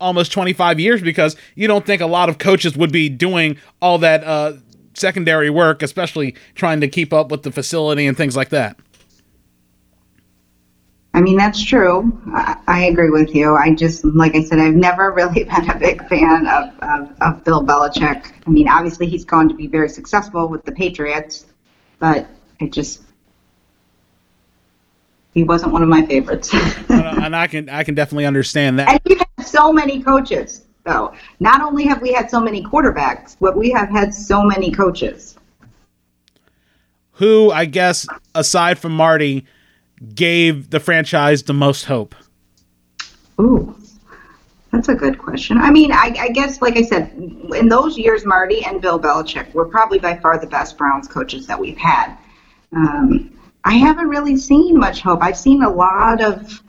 almost 0.00 0.32
25 0.32 0.78
years 0.78 1.02
because 1.02 1.36
you 1.54 1.66
don't 1.66 1.86
think 1.86 2.02
a 2.02 2.06
lot 2.06 2.28
of 2.28 2.38
coaches 2.38 2.76
would 2.76 2.92
be 2.92 3.08
doing 3.08 3.58
all 3.80 3.98
that 3.98 4.24
uh, 4.24 4.54
secondary 4.94 5.50
work, 5.50 5.82
especially 5.82 6.34
trying 6.54 6.80
to 6.80 6.88
keep 6.88 7.12
up 7.12 7.30
with 7.30 7.42
the 7.42 7.52
facility 7.52 8.06
and 8.06 8.16
things 8.16 8.36
like 8.36 8.50
that. 8.50 8.76
I 11.16 11.22
mean, 11.22 11.38
that's 11.38 11.64
true. 11.64 12.12
I, 12.34 12.58
I, 12.68 12.84
agree 12.84 13.08
with 13.08 13.34
you. 13.34 13.56
I 13.56 13.74
just, 13.74 14.04
like 14.04 14.34
I 14.34 14.42
said, 14.44 14.58
I've 14.58 14.74
never 14.74 15.12
really 15.12 15.44
been 15.56 15.70
a 15.70 15.78
big 15.78 16.06
fan 16.08 16.46
of, 16.46 16.78
of, 16.80 17.22
of 17.22 17.42
Bill 17.42 17.64
Belichick. 17.64 18.32
I 18.46 18.50
mean, 18.50 18.68
obviously, 18.68 19.06
he's 19.06 19.24
gone 19.24 19.48
to 19.48 19.54
be 19.54 19.66
very 19.66 19.88
successful 19.88 20.46
with 20.46 20.62
the 20.66 20.72
Patriots, 20.72 21.46
but 21.98 22.28
I 22.60 22.66
just, 22.66 23.00
he 25.32 25.42
wasn't 25.42 25.72
one 25.72 25.82
of 25.82 25.88
my 25.88 26.04
favorites. 26.04 26.52
and 26.90 27.34
I 27.34 27.46
can, 27.46 27.70
I 27.70 27.82
can 27.82 27.94
definitely 27.94 28.26
understand 28.26 28.78
that. 28.78 28.90
And 28.90 29.00
we 29.06 29.16
have 29.16 29.46
so 29.46 29.72
many 29.72 30.02
coaches, 30.02 30.66
though. 30.84 31.14
Not 31.40 31.62
only 31.62 31.86
have 31.86 32.02
we 32.02 32.12
had 32.12 32.30
so 32.30 32.40
many 32.40 32.62
quarterbacks, 32.62 33.38
but 33.40 33.56
we 33.56 33.70
have 33.70 33.88
had 33.88 34.12
so 34.12 34.42
many 34.42 34.70
coaches. 34.70 35.38
Who, 37.12 37.50
I 37.50 37.64
guess, 37.64 38.06
aside 38.34 38.78
from 38.78 38.94
Marty, 38.94 39.46
gave 40.14 40.70
the 40.70 40.80
franchise 40.80 41.44
the 41.44 41.54
most 41.54 41.84
hope? 41.84 42.14
Ooh, 43.40 43.76
that's 44.72 44.88
a 44.88 44.94
good 44.94 45.18
question. 45.18 45.58
I 45.58 45.70
mean, 45.70 45.92
I, 45.92 46.14
I, 46.18 46.28
guess, 46.28 46.60
like 46.60 46.76
I 46.76 46.82
said, 46.82 47.12
in 47.54 47.68
those 47.68 47.98
years, 47.98 48.24
Marty 48.24 48.64
and 48.64 48.80
Bill 48.80 48.98
Belichick 48.98 49.52
were 49.54 49.66
probably 49.66 49.98
by 49.98 50.16
far 50.16 50.38
the 50.38 50.46
best 50.46 50.78
Browns 50.78 51.08
coaches 51.08 51.46
that 51.46 51.58
we've 51.58 51.78
had. 51.78 52.16
Um, 52.72 53.38
I 53.64 53.74
haven't 53.74 54.08
really 54.08 54.36
seen 54.36 54.78
much 54.78 55.00
hope. 55.00 55.22
I've 55.22 55.36
seen 55.36 55.62
a 55.62 55.70
lot 55.70 56.22
of 56.22 56.62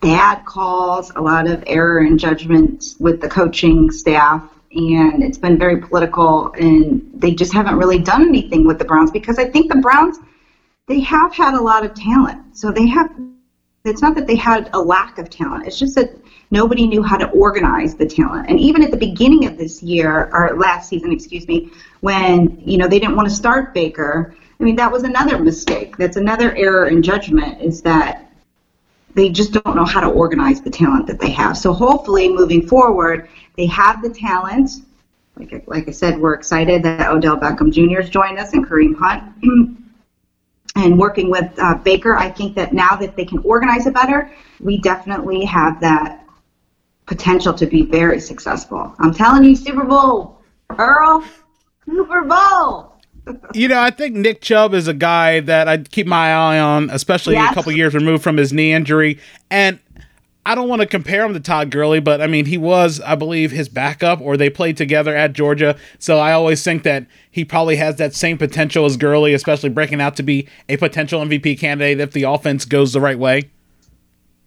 bad 0.00 0.44
calls, 0.44 1.10
a 1.16 1.20
lot 1.20 1.48
of 1.48 1.64
error 1.66 2.00
in 2.00 2.18
judgment 2.18 2.84
with 2.98 3.20
the 3.20 3.28
coaching 3.28 3.90
staff, 3.90 4.42
and 4.72 5.22
it's 5.22 5.38
been 5.38 5.58
very 5.58 5.78
political, 5.80 6.52
and 6.52 7.10
they 7.14 7.32
just 7.32 7.52
haven't 7.52 7.76
really 7.76 7.98
done 7.98 8.22
anything 8.22 8.66
with 8.66 8.78
the 8.78 8.84
Browns 8.84 9.10
because 9.10 9.38
I 9.38 9.48
think 9.48 9.72
the 9.72 9.78
Browns– 9.78 10.18
they 10.86 11.00
have 11.00 11.34
had 11.34 11.54
a 11.54 11.60
lot 11.60 11.84
of 11.84 11.94
talent. 11.94 12.56
So 12.56 12.70
they 12.70 12.86
have, 12.86 13.10
it's 13.84 14.02
not 14.02 14.14
that 14.14 14.26
they 14.26 14.36
had 14.36 14.70
a 14.72 14.78
lack 14.78 15.18
of 15.18 15.28
talent, 15.28 15.66
it's 15.66 15.78
just 15.78 15.94
that 15.96 16.10
nobody 16.50 16.86
knew 16.86 17.02
how 17.02 17.16
to 17.16 17.28
organize 17.30 17.96
the 17.96 18.06
talent. 18.06 18.48
And 18.48 18.60
even 18.60 18.82
at 18.82 18.90
the 18.90 18.96
beginning 18.96 19.46
of 19.46 19.58
this 19.58 19.82
year, 19.82 20.30
or 20.32 20.56
last 20.56 20.88
season, 20.88 21.12
excuse 21.12 21.46
me, 21.48 21.70
when, 22.00 22.60
you 22.64 22.78
know, 22.78 22.86
they 22.86 23.00
didn't 23.00 23.16
want 23.16 23.28
to 23.28 23.34
start 23.34 23.74
Baker, 23.74 24.34
I 24.58 24.62
mean, 24.62 24.76
that 24.76 24.90
was 24.90 25.02
another 25.02 25.38
mistake. 25.38 25.96
That's 25.96 26.16
another 26.16 26.54
error 26.56 26.86
in 26.86 27.02
judgment 27.02 27.60
is 27.60 27.82
that 27.82 28.32
they 29.14 29.28
just 29.28 29.52
don't 29.52 29.74
know 29.76 29.84
how 29.84 30.00
to 30.00 30.08
organize 30.08 30.60
the 30.60 30.70
talent 30.70 31.06
that 31.08 31.18
they 31.18 31.30
have. 31.30 31.58
So 31.58 31.72
hopefully, 31.72 32.28
moving 32.28 32.66
forward, 32.66 33.28
they 33.56 33.66
have 33.66 34.02
the 34.02 34.10
talent. 34.10 34.70
Like, 35.36 35.64
like 35.66 35.88
I 35.88 35.90
said, 35.90 36.18
we're 36.18 36.34
excited 36.34 36.82
that 36.84 37.10
Odell 37.10 37.36
Beckham 37.38 37.70
Jr. 37.72 38.00
has 38.00 38.10
joined 38.10 38.38
us 38.38 38.52
and 38.52 38.66
Kareem 38.66 38.94
Hunt. 38.96 39.76
and 40.76 40.98
working 40.98 41.30
with 41.30 41.50
uh, 41.58 41.74
Baker, 41.76 42.14
I 42.14 42.30
think 42.30 42.54
that 42.56 42.72
now 42.72 42.96
that 42.96 43.16
they 43.16 43.24
can 43.24 43.38
organize 43.38 43.86
it 43.86 43.94
better, 43.94 44.30
we 44.60 44.78
definitely 44.78 45.44
have 45.44 45.80
that 45.80 46.24
potential 47.06 47.54
to 47.54 47.66
be 47.66 47.82
very 47.82 48.20
successful. 48.20 48.94
I'm 48.98 49.14
telling 49.14 49.44
you, 49.44 49.56
Super 49.56 49.84
Bowl, 49.84 50.40
Earl, 50.78 51.24
Super 51.86 52.22
Bowl. 52.22 52.92
you 53.54 53.68
know, 53.68 53.80
I 53.80 53.90
think 53.90 54.14
Nick 54.14 54.40
Chubb 54.40 54.74
is 54.74 54.86
a 54.86 54.94
guy 54.94 55.40
that 55.40 55.66
I'd 55.66 55.90
keep 55.90 56.06
my 56.06 56.32
eye 56.32 56.60
on, 56.60 56.90
especially 56.90 57.34
yes. 57.34 57.50
a 57.50 57.54
couple 57.54 57.72
years 57.72 57.94
removed 57.94 58.22
from 58.22 58.36
his 58.36 58.52
knee 58.52 58.72
injury. 58.72 59.18
And 59.50 59.80
I 60.46 60.54
don't 60.54 60.68
want 60.68 60.80
to 60.80 60.86
compare 60.86 61.26
him 61.26 61.34
to 61.34 61.40
Todd 61.40 61.72
Gurley, 61.72 61.98
but 61.98 62.20
I 62.22 62.28
mean, 62.28 62.46
he 62.46 62.56
was, 62.56 63.00
I 63.00 63.16
believe, 63.16 63.50
his 63.50 63.68
backup, 63.68 64.20
or 64.20 64.36
they 64.36 64.48
played 64.48 64.76
together 64.76 65.14
at 65.14 65.32
Georgia. 65.32 65.76
So 65.98 66.18
I 66.18 66.30
always 66.32 66.62
think 66.62 66.84
that 66.84 67.04
he 67.32 67.44
probably 67.44 67.74
has 67.76 67.96
that 67.96 68.14
same 68.14 68.38
potential 68.38 68.84
as 68.84 68.96
Gurley, 68.96 69.34
especially 69.34 69.70
breaking 69.70 70.00
out 70.00 70.14
to 70.16 70.22
be 70.22 70.46
a 70.68 70.76
potential 70.76 71.20
MVP 71.20 71.58
candidate 71.58 71.98
if 71.98 72.12
the 72.12 72.22
offense 72.22 72.64
goes 72.64 72.92
the 72.92 73.00
right 73.00 73.18
way. 73.18 73.50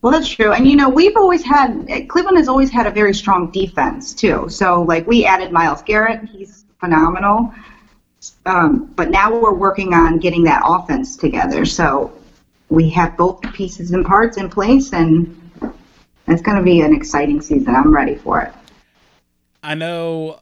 Well, 0.01 0.13
that's 0.13 0.29
true. 0.29 0.53
And, 0.53 0.65
you 0.65 0.77
know, 0.77 0.88
we've 0.88 1.18
always 1.18 1.44
had, 1.44 1.86
Cleveland 2.08 2.38
has 2.38 2.48
always 2.48 2.72
had 2.72 2.88
a 2.88 2.91
very 2.91 3.13
strong 3.13 3.51
defense, 3.51 4.13
too. 4.13 4.48
So, 4.48 4.84
like, 4.84 5.06
we 5.06 5.25
added 5.25 5.51
Myles 5.51 5.82
Garrett. 5.82 6.24
He's 6.29 6.63
phenomenal. 6.79 7.53
Um, 8.46 8.86
but 8.96 9.10
now 9.10 9.38
we're 9.38 9.53
working 9.53 9.94
on 9.94 10.20
getting 10.20 10.46
that 10.46 10.62
offense 10.65 11.18
together. 11.18 11.65
So 11.65 12.13
we 12.70 12.89
have 12.91 13.18
both 13.18 13.41
pieces 13.53 13.91
and 13.91 14.06
parts 14.06 14.38
in 14.38 14.50
place, 14.50 14.94
and 14.94 15.36
it's 16.29 16.41
going 16.41 16.57
to 16.57 16.63
be 16.63 16.81
an 16.81 16.93
exciting 16.93 17.41
season. 17.41 17.75
I'm 17.75 17.93
ready 17.93 18.15
for 18.15 18.41
it. 18.41 18.53
I 19.63 19.75
know 19.75 20.39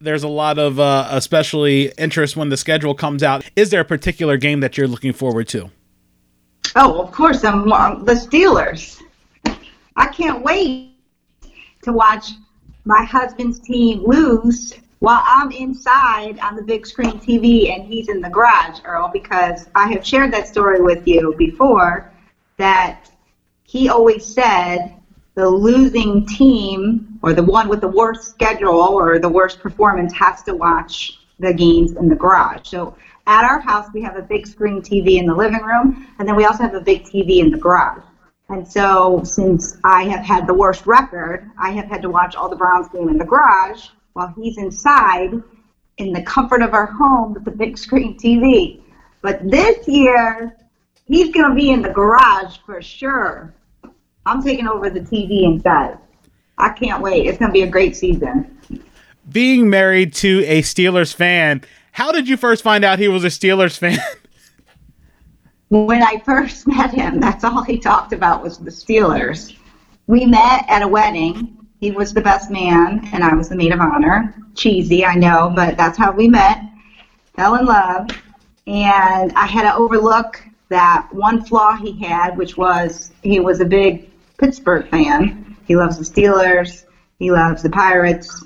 there's 0.00 0.22
a 0.22 0.28
lot 0.28 0.58
of 0.58 0.78
uh, 0.78 1.08
especially 1.10 1.92
interest 1.98 2.36
when 2.36 2.48
the 2.48 2.56
schedule 2.56 2.94
comes 2.94 3.22
out. 3.22 3.44
Is 3.56 3.70
there 3.70 3.80
a 3.80 3.84
particular 3.84 4.36
game 4.36 4.60
that 4.60 4.76
you're 4.76 4.88
looking 4.88 5.12
forward 5.12 5.48
to? 5.48 5.70
Oh, 6.74 7.00
of 7.00 7.12
course, 7.12 7.44
I'm 7.44 7.64
the 7.64 8.12
Steelers. 8.12 9.00
I 9.96 10.06
can't 10.08 10.42
wait 10.42 10.92
to 11.82 11.92
watch 11.92 12.32
my 12.84 13.02
husband's 13.04 13.58
team 13.58 14.04
lose 14.04 14.74
while 14.98 15.22
I'm 15.26 15.50
inside 15.52 16.38
on 16.40 16.56
the 16.56 16.62
big 16.62 16.86
screen 16.86 17.18
TV 17.18 17.74
and 17.74 17.86
he's 17.86 18.08
in 18.08 18.20
the 18.20 18.28
garage, 18.30 18.80
Earl, 18.84 19.10
because 19.12 19.68
I 19.74 19.90
have 19.92 20.06
shared 20.06 20.32
that 20.32 20.48
story 20.48 20.80
with 20.80 21.06
you 21.06 21.34
before 21.36 22.12
that 22.56 23.10
he 23.64 23.88
always 23.88 24.24
said 24.24 24.95
the 25.36 25.48
losing 25.48 26.26
team 26.26 27.18
or 27.22 27.34
the 27.34 27.42
one 27.42 27.68
with 27.68 27.82
the 27.82 27.88
worst 27.88 28.30
schedule 28.30 28.80
or 28.80 29.18
the 29.18 29.28
worst 29.28 29.60
performance 29.60 30.12
has 30.14 30.42
to 30.42 30.54
watch 30.54 31.18
the 31.38 31.52
games 31.52 31.92
in 31.92 32.08
the 32.08 32.16
garage. 32.16 32.66
So 32.68 32.96
at 33.26 33.44
our 33.44 33.60
house, 33.60 33.88
we 33.92 34.02
have 34.02 34.16
a 34.16 34.22
big 34.22 34.46
screen 34.46 34.80
TV 34.80 35.18
in 35.18 35.26
the 35.26 35.34
living 35.34 35.62
room, 35.62 36.08
and 36.18 36.26
then 36.26 36.36
we 36.36 36.46
also 36.46 36.62
have 36.62 36.74
a 36.74 36.80
big 36.80 37.04
TV 37.04 37.40
in 37.40 37.50
the 37.50 37.58
garage. 37.58 38.02
And 38.48 38.66
so, 38.66 39.22
since 39.24 39.76
I 39.82 40.04
have 40.04 40.24
had 40.24 40.46
the 40.46 40.54
worst 40.54 40.86
record, 40.86 41.50
I 41.58 41.70
have 41.72 41.86
had 41.86 42.00
to 42.02 42.08
watch 42.08 42.36
all 42.36 42.48
the 42.48 42.56
Browns 42.56 42.88
game 42.88 43.08
in 43.08 43.18
the 43.18 43.24
garage 43.24 43.88
while 44.12 44.32
he's 44.36 44.56
inside 44.56 45.32
in 45.98 46.12
the 46.12 46.22
comfort 46.22 46.62
of 46.62 46.72
our 46.72 46.86
home 46.86 47.34
with 47.34 47.44
the 47.44 47.50
big 47.50 47.76
screen 47.76 48.16
TV. 48.16 48.80
But 49.20 49.50
this 49.50 49.88
year, 49.88 50.56
he's 51.06 51.34
going 51.34 51.50
to 51.50 51.54
be 51.56 51.72
in 51.72 51.82
the 51.82 51.90
garage 51.90 52.58
for 52.64 52.80
sure. 52.80 53.52
I'm 54.26 54.42
taking 54.42 54.68
over 54.68 54.90
the 54.90 55.00
TV 55.00 55.44
inside. 55.44 55.98
I 56.58 56.70
can't 56.70 57.02
wait. 57.02 57.26
It's 57.26 57.38
going 57.38 57.50
to 57.50 57.52
be 57.52 57.62
a 57.62 57.68
great 57.68 57.96
season. 57.96 58.58
Being 59.30 59.70
married 59.70 60.12
to 60.14 60.44
a 60.46 60.62
Steelers 60.62 61.14
fan, 61.14 61.62
how 61.92 62.12
did 62.12 62.28
you 62.28 62.36
first 62.36 62.62
find 62.62 62.84
out 62.84 62.98
he 62.98 63.08
was 63.08 63.24
a 63.24 63.28
Steelers 63.28 63.78
fan? 63.78 63.98
when 65.68 66.02
I 66.02 66.20
first 66.24 66.66
met 66.66 66.92
him, 66.92 67.20
that's 67.20 67.44
all 67.44 67.62
he 67.62 67.78
talked 67.78 68.12
about 68.12 68.42
was 68.42 68.58
the 68.58 68.70
Steelers. 68.70 69.56
We 70.06 70.26
met 70.26 70.64
at 70.68 70.82
a 70.82 70.88
wedding 70.88 71.56
he 71.80 71.90
was 71.90 72.14
the 72.14 72.20
best 72.20 72.50
man, 72.50 73.08
and 73.12 73.22
I 73.22 73.34
was 73.34 73.48
the 73.48 73.56
maid 73.56 73.72
of 73.72 73.80
honor. 73.80 74.34
Cheesy, 74.54 75.04
I 75.04 75.14
know, 75.14 75.52
but 75.54 75.76
that's 75.76 75.98
how 75.98 76.10
we 76.10 76.26
met. 76.26 76.62
Fell 77.34 77.56
in 77.56 77.66
love, 77.66 78.08
and 78.66 79.32
I 79.34 79.46
had 79.46 79.70
to 79.70 79.76
overlook 79.76 80.42
that 80.68 81.08
one 81.12 81.44
flaw 81.44 81.76
he 81.76 81.92
had, 82.02 82.36
which 82.36 82.56
was 82.56 83.12
he 83.22 83.40
was 83.40 83.60
a 83.60 83.64
big 83.64 84.10
Pittsburgh 84.38 84.88
fan. 84.88 85.56
He 85.66 85.76
loves 85.76 85.98
the 85.98 86.04
Steelers. 86.04 86.84
He 87.18 87.30
loves 87.30 87.62
the 87.62 87.70
Pirates. 87.70 88.44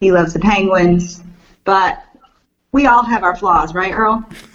He 0.00 0.12
loves 0.12 0.32
the 0.32 0.40
Penguins. 0.40 1.22
But 1.64 2.02
we 2.72 2.86
all 2.86 3.02
have 3.02 3.22
our 3.22 3.36
flaws, 3.36 3.74
right, 3.74 3.92
Earl? 3.92 4.24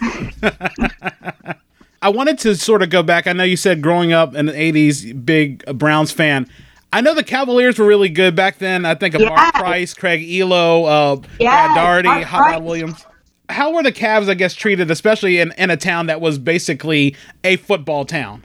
I 2.02 2.08
wanted 2.08 2.38
to 2.40 2.54
sort 2.54 2.82
of 2.82 2.90
go 2.90 3.02
back. 3.02 3.26
I 3.26 3.32
know 3.32 3.44
you 3.44 3.56
said 3.56 3.82
growing 3.82 4.12
up 4.12 4.34
in 4.34 4.46
the 4.46 4.52
80s, 4.52 5.24
big 5.24 5.64
Browns 5.66 6.12
fan. 6.12 6.46
I 6.92 7.00
know 7.00 7.14
the 7.14 7.24
Cavaliers 7.24 7.78
were 7.78 7.86
really 7.86 8.08
good 8.08 8.36
back 8.36 8.58
then. 8.58 8.84
I 8.84 8.94
think 8.94 9.14
of 9.14 9.20
yeah. 9.20 9.30
Mark 9.30 9.54
Price, 9.54 9.92
Craig 9.92 10.22
Ehlo, 10.22 10.86
uh, 10.86 11.20
yes, 11.40 11.72
Brad 11.74 11.74
Daugherty, 11.74 12.22
Hot 12.22 12.62
Williams. 12.62 13.04
How 13.48 13.72
were 13.72 13.82
the 13.82 13.92
Cavs, 13.92 14.28
I 14.28 14.34
guess, 14.34 14.54
treated, 14.54 14.90
especially 14.90 15.38
in, 15.38 15.52
in 15.58 15.70
a 15.70 15.76
town 15.76 16.06
that 16.06 16.20
was 16.20 16.38
basically 16.38 17.14
a 17.44 17.56
football 17.56 18.04
town? 18.04 18.44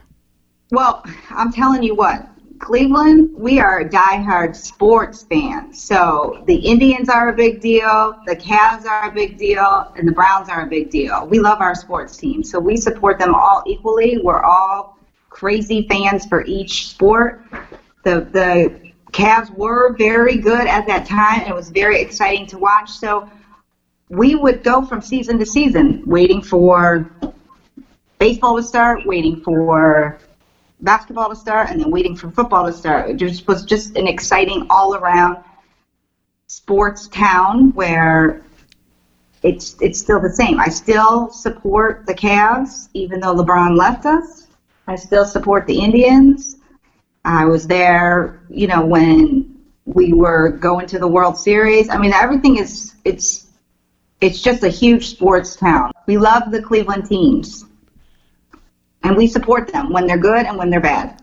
Well, 0.70 1.04
I'm 1.30 1.52
telling 1.52 1.82
you 1.82 1.94
what, 1.94 2.26
Cleveland, 2.62 3.30
we 3.34 3.58
are 3.58 3.84
diehard 3.84 4.56
sports 4.56 5.24
fans. 5.24 5.82
So 5.82 6.42
the 6.46 6.54
Indians 6.54 7.08
are 7.08 7.28
a 7.28 7.32
big 7.34 7.60
deal, 7.60 8.14
the 8.26 8.36
Cavs 8.36 8.86
are 8.86 9.10
a 9.10 9.12
big 9.12 9.36
deal, 9.36 9.92
and 9.96 10.08
the 10.08 10.12
Browns 10.12 10.48
are 10.48 10.62
a 10.62 10.66
big 10.66 10.88
deal. 10.88 11.26
We 11.26 11.40
love 11.40 11.60
our 11.60 11.74
sports 11.74 12.16
team, 12.16 12.42
so 12.42 12.58
we 12.58 12.76
support 12.76 13.18
them 13.18 13.34
all 13.34 13.62
equally. 13.66 14.18
We're 14.22 14.42
all 14.42 14.96
crazy 15.28 15.86
fans 15.88 16.24
for 16.26 16.44
each 16.44 16.88
sport 16.88 17.42
the 18.02 18.26
the 18.32 18.92
Cavs 19.12 19.50
were 19.50 19.94
very 19.96 20.36
good 20.36 20.66
at 20.66 20.86
that 20.86 21.04
time, 21.04 21.40
and 21.40 21.48
it 21.48 21.54
was 21.54 21.68
very 21.68 22.00
exciting 22.00 22.46
to 22.46 22.58
watch. 22.58 22.90
So 22.90 23.28
we 24.08 24.34
would 24.34 24.62
go 24.62 24.82
from 24.82 25.02
season 25.02 25.38
to 25.38 25.46
season, 25.46 26.02
waiting 26.06 26.42
for 26.42 27.10
baseball 28.18 28.56
to 28.56 28.62
start, 28.62 29.04
waiting 29.04 29.40
for 29.42 30.18
basketball 30.82 31.30
to 31.30 31.36
start, 31.36 31.70
and 31.70 31.80
then 31.80 31.90
waiting 31.90 32.14
for 32.16 32.30
football 32.30 32.66
to 32.66 32.72
start. 32.72 33.10
It 33.10 33.16
just 33.16 33.46
was 33.48 33.64
just 33.64 33.96
an 33.96 34.06
exciting 34.06 34.66
all 34.68 34.94
around 34.94 35.42
sports 36.46 37.08
town 37.08 37.72
where 37.72 38.42
it's 39.42 39.76
it's 39.80 39.98
still 39.98 40.20
the 40.20 40.30
same. 40.30 40.60
I 40.60 40.68
still 40.68 41.30
support 41.30 42.04
the 42.06 42.14
Cavs, 42.14 42.88
even 42.94 43.20
though 43.20 43.34
LeBron 43.34 43.76
left 43.76 44.06
us. 44.06 44.48
I 44.86 44.96
still 44.96 45.24
support 45.24 45.66
the 45.66 45.78
Indians. 45.78 46.56
I 47.24 47.44
was 47.44 47.66
there, 47.66 48.42
you 48.50 48.66
know, 48.66 48.84
when 48.84 49.60
we 49.84 50.12
were 50.12 50.50
going 50.50 50.86
to 50.88 50.98
the 50.98 51.08
World 51.08 51.36
Series. 51.36 51.88
I 51.88 51.98
mean, 51.98 52.12
everything 52.12 52.58
is 52.58 52.94
it's 53.04 53.48
it's 54.20 54.40
just 54.40 54.62
a 54.62 54.68
huge 54.68 55.08
sports 55.08 55.56
town. 55.56 55.90
We 56.06 56.18
love 56.18 56.50
the 56.50 56.62
Cleveland 56.62 57.06
teams. 57.06 57.64
And 59.04 59.16
we 59.16 59.26
support 59.26 59.72
them 59.72 59.90
when 59.90 60.06
they're 60.06 60.18
good 60.18 60.46
and 60.46 60.56
when 60.56 60.70
they're 60.70 60.80
bad. 60.80 61.20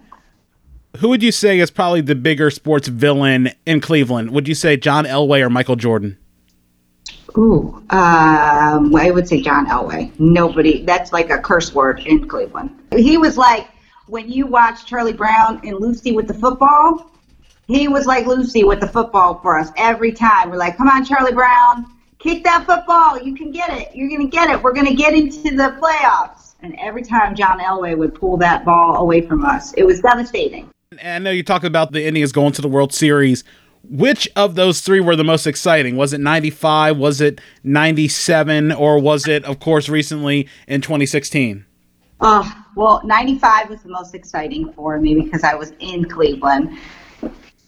Who 0.97 1.09
would 1.09 1.23
you 1.23 1.31
say 1.31 1.59
is 1.59 1.71
probably 1.71 2.01
the 2.01 2.15
bigger 2.15 2.49
sports 2.49 2.87
villain 2.87 3.51
in 3.65 3.79
Cleveland? 3.79 4.31
Would 4.31 4.47
you 4.47 4.55
say 4.55 4.75
John 4.75 5.05
Elway 5.05 5.41
or 5.41 5.49
Michael 5.49 5.75
Jordan? 5.75 6.17
Ooh, 7.37 7.75
um, 7.91 8.95
I 8.95 9.11
would 9.13 9.27
say 9.27 9.41
John 9.41 9.67
Elway. 9.67 10.11
Nobody, 10.19 10.83
that's 10.83 11.13
like 11.13 11.29
a 11.29 11.37
curse 11.37 11.73
word 11.73 11.99
in 12.05 12.27
Cleveland. 12.27 12.71
He 12.95 13.17
was 13.17 13.37
like 13.37 13.69
when 14.07 14.31
you 14.31 14.47
watch 14.47 14.85
Charlie 14.85 15.13
Brown 15.13 15.61
and 15.63 15.79
Lucy 15.79 16.11
with 16.11 16.27
the 16.27 16.33
football, 16.33 17.11
he 17.67 17.87
was 17.87 18.07
like 18.07 18.25
Lucy 18.25 18.63
with 18.63 18.79
the 18.79 18.87
football 18.87 19.39
for 19.41 19.57
us 19.57 19.69
every 19.77 20.11
time. 20.11 20.49
We're 20.49 20.57
like, 20.57 20.75
come 20.75 20.87
on, 20.87 21.05
Charlie 21.05 21.33
Brown, 21.33 21.85
kick 22.17 22.43
that 22.43 22.65
football. 22.65 23.21
You 23.21 23.35
can 23.35 23.51
get 23.51 23.69
it. 23.71 23.95
You're 23.95 24.09
going 24.09 24.27
to 24.27 24.35
get 24.35 24.49
it. 24.49 24.61
We're 24.61 24.73
going 24.73 24.87
to 24.87 24.95
get 24.95 25.13
into 25.13 25.55
the 25.55 25.77
playoffs. 25.79 26.48
And 26.61 26.75
every 26.79 27.03
time 27.03 27.35
John 27.35 27.59
Elway 27.59 27.97
would 27.97 28.13
pull 28.13 28.37
that 28.37 28.65
ball 28.65 28.97
away 28.97 29.21
from 29.21 29.45
us, 29.45 29.73
it 29.73 29.83
was 29.83 30.01
devastating. 30.01 30.69
I 31.03 31.19
know 31.19 31.31
you 31.31 31.43
talk 31.43 31.63
about 31.63 31.91
the 31.91 32.05
Indians 32.05 32.31
going 32.31 32.51
to 32.53 32.61
the 32.61 32.67
World 32.67 32.93
Series. 32.93 33.43
Which 33.83 34.27
of 34.35 34.55
those 34.55 34.81
three 34.81 34.99
were 34.99 35.15
the 35.15 35.23
most 35.23 35.47
exciting? 35.47 35.95
Was 35.95 36.11
it 36.11 36.19
95? 36.19 36.97
Was 36.97 37.21
it 37.21 37.39
97? 37.63 38.73
Or 38.73 38.99
was 38.99 39.27
it, 39.27 39.45
of 39.45 39.59
course, 39.59 39.87
recently 39.87 40.49
in 40.67 40.81
2016? 40.81 41.65
Uh, 42.19 42.51
well, 42.75 43.01
95 43.05 43.69
was 43.69 43.81
the 43.83 43.89
most 43.89 44.13
exciting 44.13 44.73
for 44.73 44.99
me 44.99 45.15
because 45.15 45.45
I 45.45 45.55
was 45.55 45.71
in 45.79 46.03
Cleveland. 46.09 46.77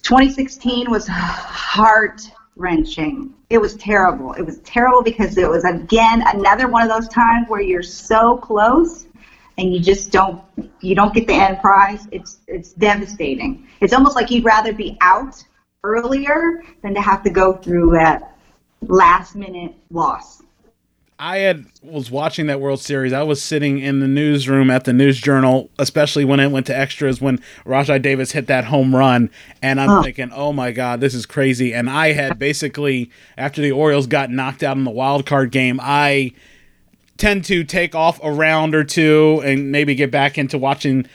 2016 0.02 0.90
was 0.90 1.06
heart 1.10 2.20
wrenching. 2.56 3.32
It 3.50 3.58
was 3.60 3.74
terrible. 3.74 4.32
It 4.34 4.42
was 4.42 4.58
terrible 4.60 5.02
because 5.02 5.36
it 5.38 5.48
was 5.48 5.64
again 5.64 6.22
another 6.26 6.68
one 6.68 6.82
of 6.82 6.88
those 6.88 7.08
times 7.08 7.48
where 7.48 7.60
you're 7.60 7.82
so 7.82 8.36
close 8.36 9.06
and 9.58 9.72
you 9.72 9.80
just 9.80 10.10
don't 10.10 10.40
you 10.80 10.94
don't 10.94 11.14
get 11.14 11.26
the 11.26 11.34
end 11.34 11.58
prize. 11.60 12.08
It's 12.10 12.40
it's 12.46 12.72
devastating. 12.72 13.66
It's 13.80 13.92
almost 13.92 14.16
like 14.16 14.30
you'd 14.30 14.44
rather 14.44 14.72
be 14.72 14.96
out 15.00 15.42
earlier 15.84 16.60
than 16.82 16.94
to 16.94 17.00
have 17.00 17.22
to 17.22 17.30
go 17.30 17.54
through 17.54 17.90
that 17.92 18.22
last 18.88 19.34
minute 19.34 19.72
loss. 19.90 20.41
I 21.24 21.38
had 21.38 21.66
was 21.84 22.10
watching 22.10 22.48
that 22.48 22.60
World 22.60 22.80
Series. 22.80 23.12
I 23.12 23.22
was 23.22 23.40
sitting 23.40 23.78
in 23.78 24.00
the 24.00 24.08
newsroom 24.08 24.72
at 24.72 24.82
the 24.82 24.92
News 24.92 25.20
Journal, 25.20 25.70
especially 25.78 26.24
when 26.24 26.40
it 26.40 26.50
went 26.50 26.66
to 26.66 26.76
extras 26.76 27.20
when 27.20 27.38
Rajai 27.64 28.02
Davis 28.02 28.32
hit 28.32 28.48
that 28.48 28.64
home 28.64 28.92
run, 28.92 29.30
and 29.62 29.80
I'm 29.80 30.02
thinking, 30.02 30.32
"Oh 30.34 30.52
my 30.52 30.72
God, 30.72 31.00
this 31.00 31.14
is 31.14 31.24
crazy!" 31.24 31.72
And 31.72 31.88
I 31.88 32.10
had 32.10 32.40
basically 32.40 33.08
after 33.38 33.62
the 33.62 33.70
Orioles 33.70 34.08
got 34.08 34.30
knocked 34.30 34.64
out 34.64 34.76
in 34.76 34.82
the 34.82 34.90
wild 34.90 35.24
card 35.24 35.52
game, 35.52 35.78
I 35.80 36.32
tend 37.18 37.44
to 37.44 37.62
take 37.62 37.94
off 37.94 38.18
a 38.24 38.32
round 38.32 38.74
or 38.74 38.82
two 38.82 39.40
and 39.44 39.70
maybe 39.70 39.94
get 39.94 40.10
back 40.10 40.36
into 40.36 40.58
watching 40.58 41.06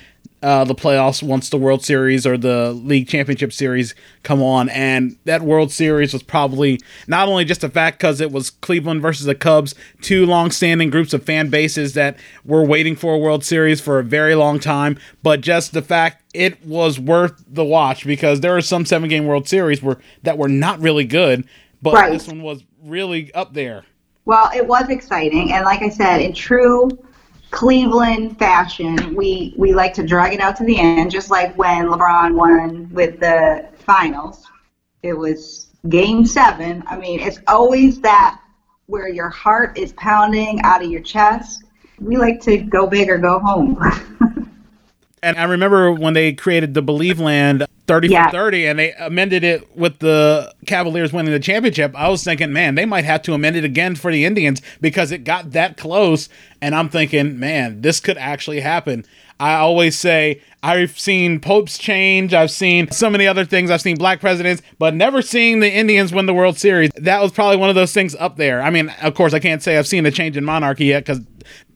uh, 0.44 0.63
the 0.63 0.75
playoffs 0.75 1.24
once 1.24 1.50
the 1.50 1.58
World 1.58 1.84
Series 1.84 2.27
or 2.27 2.38
the 2.38 2.72
League 2.72 3.08
Championship 3.08 3.51
Series 3.51 3.96
come 4.24 4.41
on. 4.41 4.70
And 4.70 5.17
that 5.25 5.41
World 5.41 5.72
Series 5.72 6.13
was 6.13 6.24
probably 6.24 6.79
not 7.08 7.27
only 7.27 7.44
just 7.44 7.63
a 7.63 7.70
fact 7.70 7.98
because 7.98 8.22
it 8.22 8.32
was 8.32 8.51
Cleveland 8.51 9.01
versus 9.01 9.25
the 9.25 9.36
Cubs, 9.36 9.74
two 10.01 10.25
long-standing 10.25 10.89
groups 10.89 11.13
of 11.13 11.24
fan 11.24 11.50
bases 11.50 11.94
that 11.96 12.17
were 12.46 12.63
waiting 12.63 12.96
for 12.96 13.15
a 13.15 13.17
World 13.17 13.44
Series 13.44 13.82
for 13.82 14.00
a 14.00 14.03
very 14.03 14.36
long 14.36 14.60
time, 14.60 15.00
but 15.24 15.41
just 15.41 15.74
the 15.74 15.82
fact 15.82 16.24
it 16.34 16.63
was 16.63 17.00
worth 17.00 17.44
the 17.48 17.65
watch 17.65 18.06
because 18.06 18.41
there 18.41 18.56
are 18.56 18.62
some 18.62 18.86
seven-game 18.86 19.25
World 19.25 19.48
Series 19.48 19.82
where 19.82 19.98
that 20.24 20.38
were 20.38 20.50
not 20.50 20.79
really 20.79 21.06
good, 21.06 21.48
but 21.82 21.94
right. 21.96 22.12
this 22.12 22.27
one 22.27 22.44
was 22.44 22.63
really 22.84 23.34
up 23.34 23.53
there. 23.53 23.86
Well, 24.25 24.51
it 24.53 24.67
was 24.67 24.89
exciting, 24.89 25.53
and 25.53 25.63
like 25.63 25.82
I 25.82 25.89
said, 25.89 26.22
in 26.22 26.34
true 26.34 26.89
Cleveland 27.51 28.38
fashion, 28.38 29.16
we 29.16 29.54
we 29.58 29.74
like 29.74 29.94
to 29.94 30.06
drag 30.06 30.34
it 30.34 30.39
out 30.39 30.56
to 30.58 30.66
the 30.66 30.77
end, 30.77 31.12
just 31.12 31.30
like 31.30 31.58
when 31.58 31.88
LeBron 31.88 32.34
won 32.36 32.89
with 32.94 33.20
the 33.20 33.68
finals. 33.77 34.46
It 35.04 35.13
was 35.13 35.68
game 35.89 36.25
seven. 36.25 36.84
I 36.88 36.98
mean, 36.98 37.20
it's 37.20 37.39
always 37.48 38.01
that 38.01 38.39
where 38.88 39.08
your 39.08 39.30
heart 39.30 39.77
is 39.77 39.94
pounding 39.94 40.62
out 40.63 40.84
of 40.84 40.92
your 40.92 41.01
chest. 41.01 41.63
We 42.00 42.18
like 42.18 42.42
to 42.42 42.58
go 42.58 42.88
big 42.88 43.10
or 43.10 43.18
go 43.18 43.39
home. 43.39 43.77
and 45.24 45.38
I 45.38 45.43
remember 45.43 45.91
when 45.91 46.13
they 46.13 46.33
created 46.33 46.74
the 46.74 46.83
Believeland 46.83 47.65
30 47.88 48.09
yeah. 48.09 48.25
for 48.25 48.31
30 48.31 48.67
and 48.67 48.79
they 48.79 48.93
amended 48.93 49.43
it 49.43 49.75
with 49.75 50.00
the 50.00 50.53
Cavaliers 50.65 51.13
winning 51.13 51.31
the 51.31 51.39
championship. 51.39 51.95
I 51.95 52.09
was 52.09 52.24
thinking, 52.24 52.51
man, 52.51 52.75
they 52.75 52.86
might 52.86 53.05
have 53.05 53.21
to 53.24 53.33
amend 53.33 53.55
it 53.55 53.63
again 53.63 53.95
for 53.95 54.12
the 54.12 54.25
Indians 54.25 54.62
because 54.81 55.12
it 55.12 55.24
got 55.24 55.51
that 55.51 55.77
close. 55.77 56.29
And 56.62 56.75
I'm 56.75 56.89
thinking, 56.89 57.39
man, 57.39 57.81
this 57.81 58.00
could 58.00 58.17
actually 58.17 58.59
happen. 58.59 59.05
I 59.39 59.55
always 59.55 59.97
say 59.97 60.41
I've 60.63 60.97
seen 60.97 61.39
popes 61.39 61.77
change, 61.77 62.33
I've 62.33 62.51
seen 62.51 62.89
so 62.91 63.09
many 63.09 63.27
other 63.27 63.45
things, 63.45 63.69
I've 63.69 63.81
seen 63.81 63.95
black 63.95 64.19
presidents, 64.19 64.63
but 64.79 64.95
never 64.95 65.21
seeing 65.21 65.59
the 65.59 65.71
Indians 65.71 66.12
win 66.12 66.25
the 66.25 66.33
World 66.33 66.57
Series. 66.57 66.89
That 66.95 67.21
was 67.21 67.31
probably 67.31 67.57
one 67.57 67.69
of 67.69 67.75
those 67.75 67.93
things 67.93 68.15
up 68.15 68.38
there. 68.38 68.62
I 68.62 68.71
mean, 68.71 68.89
of 69.01 69.13
course, 69.13 69.33
I 69.33 69.39
can't 69.39 69.62
say 69.62 69.77
I've 69.77 69.88
seen 69.88 70.05
a 70.05 70.12
change 70.12 70.38
in 70.38 70.43
monarchy 70.43 70.86
yet 70.86 71.05
because 71.05 71.21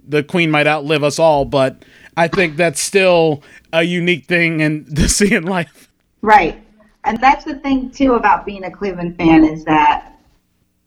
the 0.08 0.24
Queen 0.24 0.50
might 0.50 0.68
outlive 0.68 1.04
us 1.04 1.20
all, 1.20 1.46
but 1.46 1.86
I 2.18 2.28
think 2.28 2.58
that's 2.58 2.82
still 2.82 3.44
a 3.74 3.84
unique 3.84 4.26
thing 4.26 4.62
and 4.64 4.96
to 4.96 5.08
see 5.10 5.34
in 5.34 5.44
life. 5.44 5.90
Right. 6.22 6.62
And 7.04 7.20
that's 7.20 7.46
the 7.46 7.56
thing 7.56 7.90
too 7.90 8.14
about 8.14 8.46
being 8.46 8.64
a 8.66 8.72
Cleveland 8.72 9.18
fan 9.18 9.44
is 9.44 9.66
that 9.66 10.12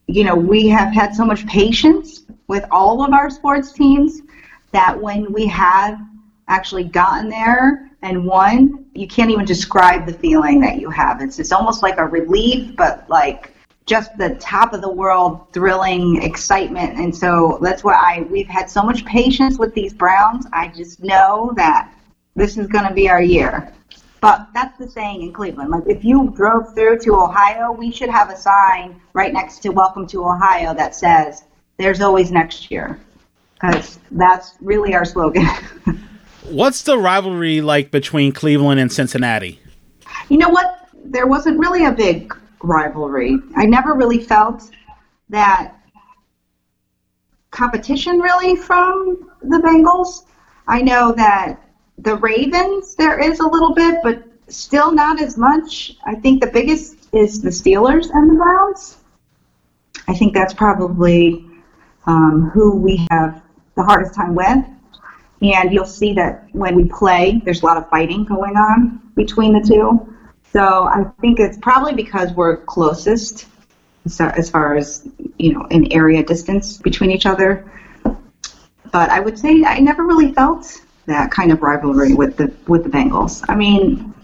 you 0.06 0.24
know, 0.24 0.34
we 0.34 0.68
have 0.68 0.92
had 0.92 1.14
so 1.14 1.24
much 1.24 1.46
patience 1.46 2.22
with 2.46 2.64
all 2.70 3.02
of 3.02 3.12
our 3.12 3.30
sports 3.30 3.72
teams 3.72 4.20
that 4.72 5.00
when 5.00 5.32
we 5.32 5.46
have 5.46 5.98
actually 6.48 6.84
gotten 6.84 7.30
there 7.30 7.90
and 8.02 8.24
won, 8.24 8.84
you 8.94 9.06
can't 9.06 9.30
even 9.30 9.46
describe 9.46 10.04
the 10.06 10.12
feeling 10.12 10.60
that 10.60 10.78
you 10.78 10.90
have. 10.90 11.22
It's 11.22 11.38
it's 11.38 11.52
almost 11.52 11.82
like 11.82 11.96
a 11.96 12.04
relief, 12.04 12.76
but 12.76 13.08
like 13.08 13.53
just 13.86 14.16
the 14.16 14.30
top 14.36 14.72
of 14.72 14.80
the 14.80 14.90
world 14.90 15.46
thrilling 15.52 16.22
excitement 16.22 16.98
and 16.98 17.14
so 17.14 17.58
that's 17.60 17.84
why 17.84 17.94
I 17.94 18.26
we've 18.30 18.48
had 18.48 18.70
so 18.70 18.82
much 18.82 19.04
patience 19.04 19.58
with 19.58 19.74
these 19.74 19.92
Browns. 19.92 20.46
I 20.52 20.68
just 20.68 21.02
know 21.02 21.52
that 21.56 21.92
this 22.34 22.56
is 22.56 22.66
going 22.66 22.86
to 22.88 22.94
be 22.94 23.08
our 23.08 23.22
year. 23.22 23.72
But 24.20 24.48
that's 24.54 24.78
the 24.78 24.88
saying 24.88 25.20
in 25.20 25.32
Cleveland. 25.34 25.70
Like 25.70 25.84
if 25.86 26.02
you 26.02 26.32
drove 26.34 26.74
through 26.74 26.98
to 27.00 27.14
Ohio, 27.14 27.72
we 27.72 27.92
should 27.92 28.08
have 28.08 28.30
a 28.30 28.36
sign 28.36 28.98
right 29.12 29.32
next 29.32 29.58
to 29.64 29.68
"Welcome 29.68 30.06
to 30.08 30.24
Ohio" 30.24 30.72
that 30.72 30.94
says, 30.94 31.44
"There's 31.76 32.00
always 32.00 32.32
next 32.32 32.70
year," 32.70 32.98
because 33.52 33.98
that's 34.12 34.54
really 34.62 34.94
our 34.94 35.04
slogan. 35.04 35.46
What's 36.48 36.82
the 36.82 36.96
rivalry 36.96 37.60
like 37.60 37.90
between 37.90 38.32
Cleveland 38.32 38.80
and 38.80 38.90
Cincinnati? 38.90 39.60
You 40.30 40.38
know 40.38 40.48
what? 40.48 40.88
There 41.04 41.26
wasn't 41.26 41.58
really 41.58 41.84
a 41.84 41.92
big 41.92 42.34
rivalry. 42.64 43.38
I 43.56 43.66
never 43.66 43.94
really 43.94 44.22
felt 44.22 44.70
that 45.28 45.74
competition 47.50 48.18
really 48.18 48.56
from 48.56 49.30
the 49.42 49.58
Bengals. 49.58 50.24
I 50.66 50.82
know 50.82 51.12
that 51.12 51.60
the 51.98 52.16
Ravens, 52.16 52.94
there 52.96 53.18
is 53.18 53.40
a 53.40 53.46
little 53.46 53.74
bit, 53.74 54.00
but 54.02 54.24
still 54.48 54.92
not 54.92 55.20
as 55.20 55.36
much. 55.36 55.96
I 56.04 56.14
think 56.16 56.40
the 56.40 56.50
biggest 56.50 57.08
is 57.14 57.40
the 57.40 57.50
Steelers 57.50 58.10
and 58.12 58.30
the 58.30 58.34
Browns. 58.34 58.98
I 60.08 60.14
think 60.14 60.34
that's 60.34 60.52
probably 60.52 61.46
um, 62.06 62.50
who 62.52 62.76
we 62.76 63.06
have 63.10 63.42
the 63.76 63.82
hardest 63.82 64.14
time 64.14 64.34
with. 64.34 64.64
And 65.42 65.72
you'll 65.72 65.84
see 65.84 66.12
that 66.14 66.48
when 66.52 66.74
we 66.74 66.84
play, 66.84 67.40
there's 67.44 67.62
a 67.62 67.66
lot 67.66 67.76
of 67.76 67.88
fighting 67.88 68.24
going 68.24 68.56
on 68.56 69.00
between 69.14 69.52
the 69.52 69.66
two. 69.66 70.13
So 70.54 70.84
I 70.84 71.02
think 71.20 71.40
it's 71.40 71.58
probably 71.58 71.94
because 71.94 72.30
we're 72.32 72.58
closest 72.58 73.48
as 74.20 74.48
far 74.48 74.76
as, 74.76 75.04
you 75.36 75.52
know, 75.52 75.66
an 75.72 75.92
area 75.92 76.22
distance 76.22 76.78
between 76.78 77.10
each 77.10 77.26
other. 77.26 77.68
But 78.92 79.10
I 79.10 79.18
would 79.18 79.36
say 79.36 79.64
I 79.64 79.80
never 79.80 80.04
really 80.04 80.32
felt 80.32 80.80
that 81.06 81.32
kind 81.32 81.50
of 81.50 81.60
rivalry 81.60 82.14
with 82.14 82.36
the 82.36 82.54
with 82.68 82.84
the 82.84 82.88
Bengals. 82.88 83.44
I 83.48 83.56
mean, 83.56 84.14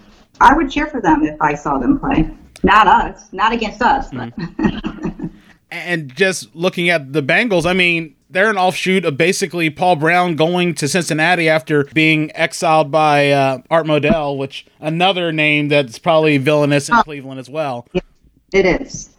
I 0.41 0.55
would 0.55 0.71
cheer 0.71 0.87
for 0.87 1.01
them 1.01 1.25
if 1.25 1.35
I 1.43 1.57
saw 1.57 1.79
them 1.79 1.99
play. 1.99 2.31
Not 2.63 2.87
us, 2.87 3.25
not 3.33 3.53
against 3.53 3.83
us. 3.83 4.09
Mm-hmm. 4.11 5.27
and 5.73 6.15
just 6.15 6.55
looking 6.55 6.91
at 6.91 7.13
the 7.13 7.25
Bengals, 7.25 7.67
I 7.67 7.73
mean, 7.73 8.15
they're 8.31 8.51
an 8.51 8.57
offshoot 8.57 9.05
of 9.05 9.17
basically 9.17 9.71
Paul 9.71 9.97
Brown 9.97 10.37
going 10.37 10.75
to 10.77 10.89
Cincinnati 10.89 11.49
after 11.49 11.85
being 11.85 12.35
exiled 12.35 12.91
by 12.91 13.33
uh, 13.33 13.59
Art 13.71 13.87
Modell, 13.87 14.39
which 14.39 14.67
another 14.79 15.33
name 15.33 15.69
that's 15.69 15.99
probably 15.99 16.39
villainous 16.39 16.89
in 16.89 16.95
oh. 16.95 17.03
Cleveland 17.03 17.41
as 17.41 17.51
well. 17.51 17.87
It 18.53 18.67
is. 18.67 19.11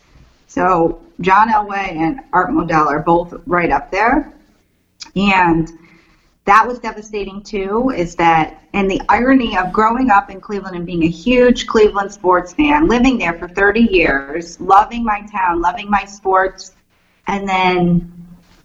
So 0.47 1.01
John 1.19 1.49
Elway 1.49 1.95
and 1.95 2.21
Art 2.33 2.49
Modell 2.49 2.87
are 2.87 3.01
both 3.01 3.33
right 3.45 3.69
up 3.69 3.91
there, 3.91 4.33
and 5.15 5.69
that 6.45 6.67
was 6.67 6.79
devastating 6.79 7.43
too 7.43 7.91
is 7.95 8.15
that 8.15 8.63
and 8.73 8.89
the 8.89 9.01
irony 9.09 9.57
of 9.57 9.71
growing 9.71 10.09
up 10.09 10.29
in 10.29 10.41
cleveland 10.41 10.75
and 10.75 10.85
being 10.85 11.03
a 11.03 11.07
huge 11.07 11.67
cleveland 11.67 12.11
sports 12.11 12.51
fan 12.51 12.87
living 12.87 13.19
there 13.19 13.37
for 13.37 13.47
30 13.47 13.81
years 13.81 14.59
loving 14.59 15.03
my 15.03 15.21
town 15.31 15.61
loving 15.61 15.87
my 15.87 16.03
sports 16.03 16.73
and 17.27 17.47
then 17.47 18.20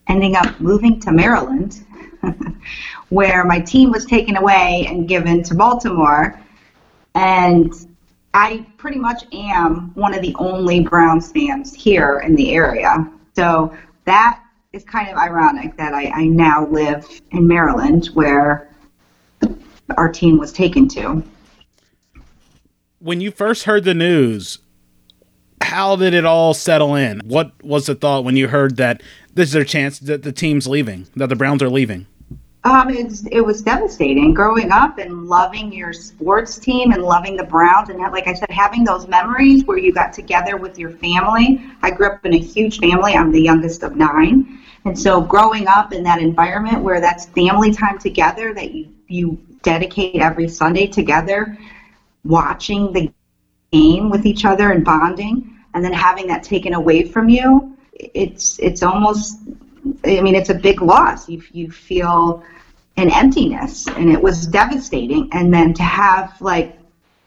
ending 0.08 0.36
up 0.36 0.58
moving 0.60 1.00
to 1.00 1.12
maryland 1.12 1.84
where 3.08 3.44
my 3.44 3.60
team 3.60 3.90
was 3.90 4.04
taken 4.04 4.36
away 4.36 4.86
and 4.88 5.08
given 5.08 5.42
to 5.42 5.54
baltimore 5.54 6.40
and 7.14 7.72
i 8.34 8.66
pretty 8.76 8.98
much 8.98 9.24
am 9.32 9.92
one 9.94 10.14
of 10.14 10.22
the 10.22 10.34
only 10.38 10.80
browns 10.80 11.30
fans 11.32 11.74
here 11.74 12.20
in 12.24 12.34
the 12.36 12.52
area 12.52 13.10
so 13.34 13.76
that 14.04 14.42
is 14.76 14.84
kind 14.84 15.08
of 15.08 15.16
ironic 15.16 15.76
that 15.76 15.94
I, 15.94 16.06
I 16.14 16.26
now 16.26 16.66
live 16.66 17.08
in 17.32 17.46
Maryland 17.46 18.06
where 18.08 18.70
our 19.96 20.12
team 20.12 20.38
was 20.38 20.52
taken 20.52 20.86
to. 20.88 21.22
When 22.98 23.20
you 23.20 23.30
first 23.30 23.64
heard 23.64 23.84
the 23.84 23.94
news, 23.94 24.58
how 25.60 25.96
did 25.96 26.14
it 26.14 26.24
all 26.24 26.54
settle 26.54 26.94
in? 26.94 27.20
What 27.24 27.52
was 27.64 27.86
the 27.86 27.94
thought 27.94 28.24
when 28.24 28.36
you 28.36 28.48
heard 28.48 28.76
that 28.76 29.02
this 29.36 29.50
is 29.50 29.52
their 29.52 29.64
chance 29.64 29.98
that 30.00 30.22
the 30.22 30.32
team's 30.32 30.66
leaving, 30.66 31.06
that 31.14 31.28
the 31.28 31.36
Browns 31.36 31.62
are 31.62 31.68
leaving? 31.68 32.06
Um, 32.64 32.90
it 32.90 33.44
was 33.44 33.62
devastating 33.62 34.34
growing 34.34 34.72
up 34.72 34.98
and 34.98 35.26
loving 35.26 35.72
your 35.72 35.92
sports 35.92 36.58
team 36.58 36.90
and 36.90 37.02
loving 37.02 37.36
the 37.36 37.44
Browns 37.44 37.90
and 37.90 38.00
like 38.00 38.26
I 38.26 38.34
said, 38.34 38.50
having 38.50 38.82
those 38.82 39.06
memories 39.06 39.64
where 39.66 39.78
you 39.78 39.92
got 39.92 40.12
together 40.12 40.56
with 40.56 40.76
your 40.76 40.90
family. 40.90 41.62
I 41.82 41.92
grew 41.92 42.08
up 42.08 42.26
in 42.26 42.34
a 42.34 42.38
huge 42.38 42.80
family. 42.80 43.12
I'm 43.12 43.30
the 43.30 43.40
youngest 43.40 43.84
of 43.84 43.94
nine, 43.94 44.58
and 44.84 44.98
so 44.98 45.20
growing 45.20 45.68
up 45.68 45.92
in 45.92 46.02
that 46.04 46.20
environment 46.20 46.82
where 46.82 47.00
that's 47.00 47.26
family 47.26 47.72
time 47.72 47.98
together, 47.98 48.52
that 48.54 48.72
you 48.72 48.92
you 49.06 49.38
dedicate 49.62 50.16
every 50.16 50.48
Sunday 50.48 50.88
together, 50.88 51.56
watching 52.24 52.92
the 52.92 53.12
game 53.70 54.10
with 54.10 54.26
each 54.26 54.44
other 54.44 54.72
and 54.72 54.84
bonding, 54.84 55.56
and 55.74 55.84
then 55.84 55.92
having 55.92 56.26
that 56.26 56.42
taken 56.42 56.74
away 56.74 57.04
from 57.04 57.28
you, 57.28 57.75
it's 57.98 58.58
it's 58.58 58.82
almost 58.82 59.38
I 60.04 60.20
mean, 60.20 60.34
it's 60.34 60.50
a 60.50 60.54
big 60.54 60.82
loss. 60.82 61.28
You 61.28 61.42
you 61.52 61.70
feel 61.70 62.42
an 62.96 63.10
emptiness, 63.10 63.86
and 63.88 64.10
it 64.10 64.20
was 64.20 64.46
devastating. 64.46 65.28
And 65.32 65.52
then 65.52 65.74
to 65.74 65.82
have 65.82 66.40
like, 66.40 66.78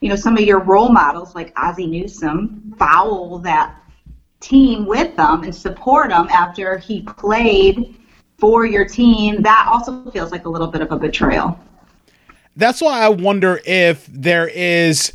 you 0.01 0.09
know, 0.09 0.15
some 0.15 0.35
of 0.35 0.43
your 0.43 0.59
role 0.59 0.89
models 0.89 1.35
like 1.35 1.53
Ozzie 1.57 1.87
Newsome 1.87 2.73
foul 2.77 3.39
that 3.39 3.75
team 4.39 4.85
with 4.85 5.15
them 5.15 5.43
and 5.43 5.53
support 5.53 6.09
them 6.09 6.27
after 6.29 6.77
he 6.77 7.01
played 7.01 7.95
for 8.37 8.65
your 8.65 8.85
team, 8.85 9.41
that 9.41 9.67
also 9.69 10.09
feels 10.11 10.31
like 10.31 10.45
a 10.45 10.49
little 10.49 10.67
bit 10.67 10.81
of 10.81 10.91
a 10.91 10.97
betrayal. 10.97 11.59
That's 12.55 12.81
why 12.81 13.01
I 13.01 13.09
wonder 13.09 13.61
if 13.65 14.05
there 14.07 14.47
is 14.47 15.13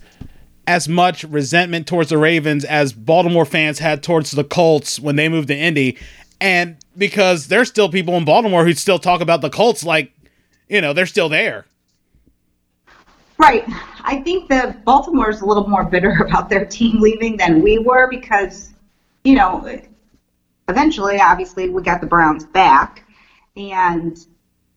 as 0.66 0.88
much 0.88 1.24
resentment 1.24 1.86
towards 1.86 2.10
the 2.10 2.18
Ravens 2.18 2.64
as 2.64 2.92
Baltimore 2.92 3.44
fans 3.44 3.78
had 3.78 4.02
towards 4.02 4.30
the 4.30 4.44
Colts 4.44 4.98
when 4.98 5.16
they 5.16 5.28
moved 5.28 5.48
to 5.48 5.56
Indy. 5.56 5.98
And 6.40 6.76
because 6.96 7.48
there's 7.48 7.68
still 7.68 7.88
people 7.88 8.14
in 8.16 8.24
Baltimore 8.24 8.64
who 8.64 8.72
still 8.74 8.98
talk 8.98 9.20
about 9.20 9.40
the 9.40 9.50
Colts 9.50 9.84
like, 9.84 10.12
you 10.68 10.80
know, 10.80 10.92
they're 10.92 11.06
still 11.06 11.28
there. 11.28 11.66
Right. 13.38 13.64
I 14.04 14.20
think 14.22 14.48
that 14.48 14.84
Baltimore 14.84 15.30
is 15.30 15.40
a 15.40 15.46
little 15.46 15.68
more 15.68 15.84
bitter 15.84 16.22
about 16.26 16.48
their 16.48 16.64
team 16.64 17.00
leaving 17.00 17.36
than 17.36 17.62
we 17.62 17.78
were 17.78 18.08
because, 18.08 18.72
you 19.24 19.34
know, 19.34 19.80
eventually, 20.68 21.20
obviously, 21.20 21.68
we 21.68 21.82
got 21.82 22.00
the 22.00 22.06
Browns 22.06 22.44
back. 22.44 23.04
And 23.56 24.18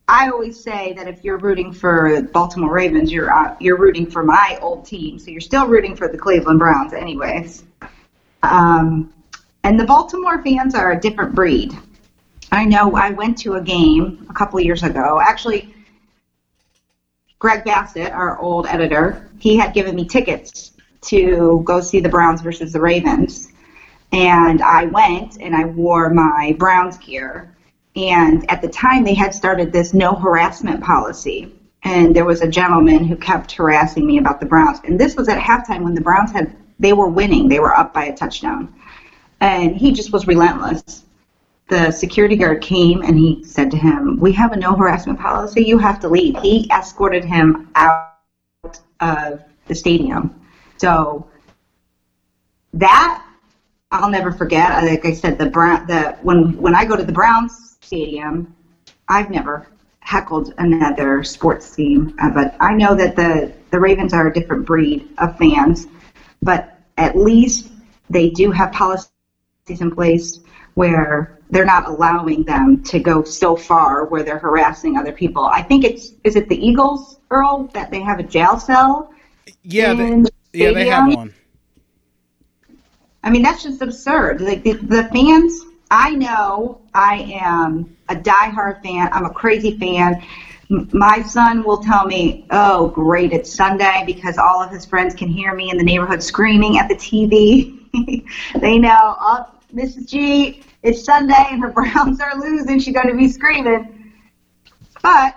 I 0.07 0.29
always 0.29 0.57
say 0.57 0.93
that 0.93 1.07
if 1.07 1.23
you're 1.23 1.37
rooting 1.37 1.71
for 1.71 2.21
Baltimore 2.31 2.71
Ravens, 2.73 3.11
you're 3.11 3.33
uh, 3.33 3.51
you're 3.59 3.75
rooting 3.77 4.07
for 4.07 4.23
my 4.23 4.57
old 4.61 4.85
team, 4.85 5.19
so 5.19 5.31
you're 5.31 5.41
still 5.41 5.67
rooting 5.67 5.95
for 5.95 6.07
the 6.07 6.17
Cleveland 6.17 6.59
Browns, 6.59 6.93
anyways. 6.93 7.63
Um, 8.43 9.05
and 9.63 9.79
the 9.79 9.85
Baltimore 9.85 10.39
fans 10.39 10.75
are 10.75 10.91
a 10.91 10.97
different 10.97 11.33
breed. 11.35 11.77
I 12.51 12.65
know 12.65 12.95
I 12.95 13.11
went 13.11 13.37
to 13.39 13.55
a 13.55 13.61
game 13.61 14.15
a 14.29 14.33
couple 14.33 14.59
years 14.61 14.83
ago. 14.83 15.19
Actually, 15.21 15.67
Greg 17.39 17.63
Bassett, 17.63 18.11
our 18.13 18.37
old 18.39 18.65
editor, 18.67 19.17
he 19.39 19.57
had 19.57 19.73
given 19.73 19.95
me 19.95 20.05
tickets 20.05 20.71
to 21.01 21.61
go 21.65 21.81
see 21.81 21.99
the 21.99 22.09
Browns 22.09 22.41
versus 22.41 22.71
the 22.71 22.79
Ravens. 22.81 23.49
And 24.13 24.61
I 24.61 24.85
went 24.85 25.37
and 25.41 25.53
I 25.55 25.65
wore 25.65 26.09
my 26.09 26.53
Browns 26.57 26.97
gear. 26.97 27.45
And 27.97 28.49
at 28.49 28.61
the 28.61 28.69
time, 28.69 29.03
they 29.03 29.13
had 29.13 29.33
started 29.33 29.73
this 29.73 29.93
no 29.93 30.13
harassment 30.13 30.83
policy. 30.83 31.53
And 31.83 32.15
there 32.15 32.25
was 32.25 32.41
a 32.41 32.47
gentleman 32.47 33.03
who 33.05 33.15
kept 33.15 33.51
harassing 33.51 34.05
me 34.05 34.17
about 34.17 34.39
the 34.39 34.45
Browns. 34.45 34.79
And 34.83 34.99
this 34.99 35.15
was 35.15 35.27
at 35.27 35.41
halftime 35.41 35.83
when 35.83 35.95
the 35.95 36.01
Browns 36.01 36.31
had, 36.31 36.55
they 36.79 36.93
were 36.93 37.07
winning, 37.07 37.49
they 37.49 37.59
were 37.59 37.75
up 37.75 37.93
by 37.93 38.05
a 38.05 38.15
touchdown. 38.15 38.73
And 39.41 39.75
he 39.75 39.91
just 39.91 40.13
was 40.13 40.27
relentless 40.27 41.03
the 41.67 41.91
security 41.91 42.35
guard 42.35 42.61
came 42.61 43.01
and 43.01 43.17
he 43.17 43.43
said 43.43 43.69
to 43.71 43.77
him, 43.77 44.19
We 44.19 44.31
have 44.33 44.53
a 44.53 44.55
no 44.55 44.75
harassment 44.75 45.19
policy. 45.19 45.63
You 45.63 45.77
have 45.77 45.99
to 46.01 46.07
leave. 46.07 46.37
He 46.39 46.69
escorted 46.71 47.25
him 47.25 47.69
out 47.75 48.13
of 49.01 49.41
the 49.67 49.75
stadium. 49.75 50.39
So 50.77 51.27
that 52.73 53.23
I'll 53.91 54.09
never 54.09 54.31
forget. 54.31 54.83
Like 54.83 55.05
I 55.05 55.13
said, 55.13 55.37
the 55.37 55.47
Brown, 55.47 55.87
the 55.87 56.17
when 56.21 56.57
when 56.57 56.75
I 56.75 56.85
go 56.85 56.95
to 56.95 57.03
the 57.03 57.11
Browns 57.11 57.66
stadium, 57.87 58.55
I've 59.07 59.29
never 59.31 59.67
heckled 60.01 60.53
another 60.57 61.23
sports 61.23 61.75
team, 61.75 62.15
uh, 62.21 62.29
but 62.29 62.55
I 62.59 62.73
know 62.73 62.95
that 62.95 63.15
the 63.15 63.53
the 63.71 63.79
Ravens 63.79 64.13
are 64.13 64.27
a 64.27 64.33
different 64.33 64.65
breed 64.65 65.09
of 65.17 65.37
fans. 65.37 65.87
But 66.41 66.79
at 66.97 67.17
least 67.17 67.71
they 68.09 68.29
do 68.29 68.51
have 68.51 68.71
policies 68.71 69.11
in 69.67 69.91
place 69.91 70.39
where 70.75 71.39
they're 71.49 71.65
not 71.65 71.87
allowing 71.87 72.43
them 72.43 72.83
to 72.83 72.99
go 72.99 73.23
so 73.23 73.55
far 73.55 74.05
where 74.05 74.23
they're 74.23 74.37
harassing 74.37 74.97
other 74.97 75.11
people. 75.11 75.45
I 75.45 75.61
think 75.61 75.83
it's 75.83 76.13
is 76.23 76.35
it 76.35 76.49
the 76.49 76.67
Eagles, 76.67 77.19
Earl, 77.31 77.69
that 77.73 77.91
they 77.91 78.01
have 78.01 78.19
a 78.19 78.23
jail 78.23 78.59
cell? 78.59 79.11
Yeah, 79.63 79.93
they, 79.93 80.23
yeah, 80.53 80.71
they 80.71 80.87
have 80.87 81.13
one. 81.13 81.33
I 83.23 83.29
mean, 83.29 83.41
that's 83.41 83.63
just 83.63 83.81
absurd. 83.81 84.39
Like 84.41 84.63
the, 84.63 84.73
the 84.73 85.03
fans, 85.05 85.61
I 85.89 86.11
know 86.15 86.81
I 86.93 87.17
am 87.41 87.95
a 88.09 88.15
diehard 88.15 88.81
fan. 88.83 89.09
I'm 89.13 89.25
a 89.25 89.29
crazy 89.29 89.77
fan. 89.77 90.21
My 90.91 91.21
son 91.21 91.63
will 91.63 91.77
tell 91.77 92.05
me, 92.05 92.45
"Oh, 92.49 92.87
great, 92.89 93.31
it's 93.31 93.53
Sunday," 93.53 94.03
because 94.05 94.37
all 94.37 94.61
of 94.61 94.69
his 94.69 94.85
friends 94.85 95.13
can 95.13 95.29
hear 95.29 95.53
me 95.53 95.69
in 95.69 95.77
the 95.77 95.83
neighborhood 95.83 96.21
screaming 96.21 96.77
at 96.77 96.89
the 96.89 96.95
TV. 96.95 97.73
they 98.59 98.77
know, 98.77 99.15
oh, 99.19 99.45
Mrs. 99.73 100.05
G, 100.09 100.59
it's 100.83 101.03
Sunday 101.03 101.47
and 101.51 101.61
her 101.61 101.69
Browns 101.71 102.19
are 102.19 102.35
losing. 102.37 102.79
She's 102.79 102.93
going 102.93 103.07
to 103.07 103.15
be 103.15 103.29
screaming. 103.29 104.13
But 105.01 105.35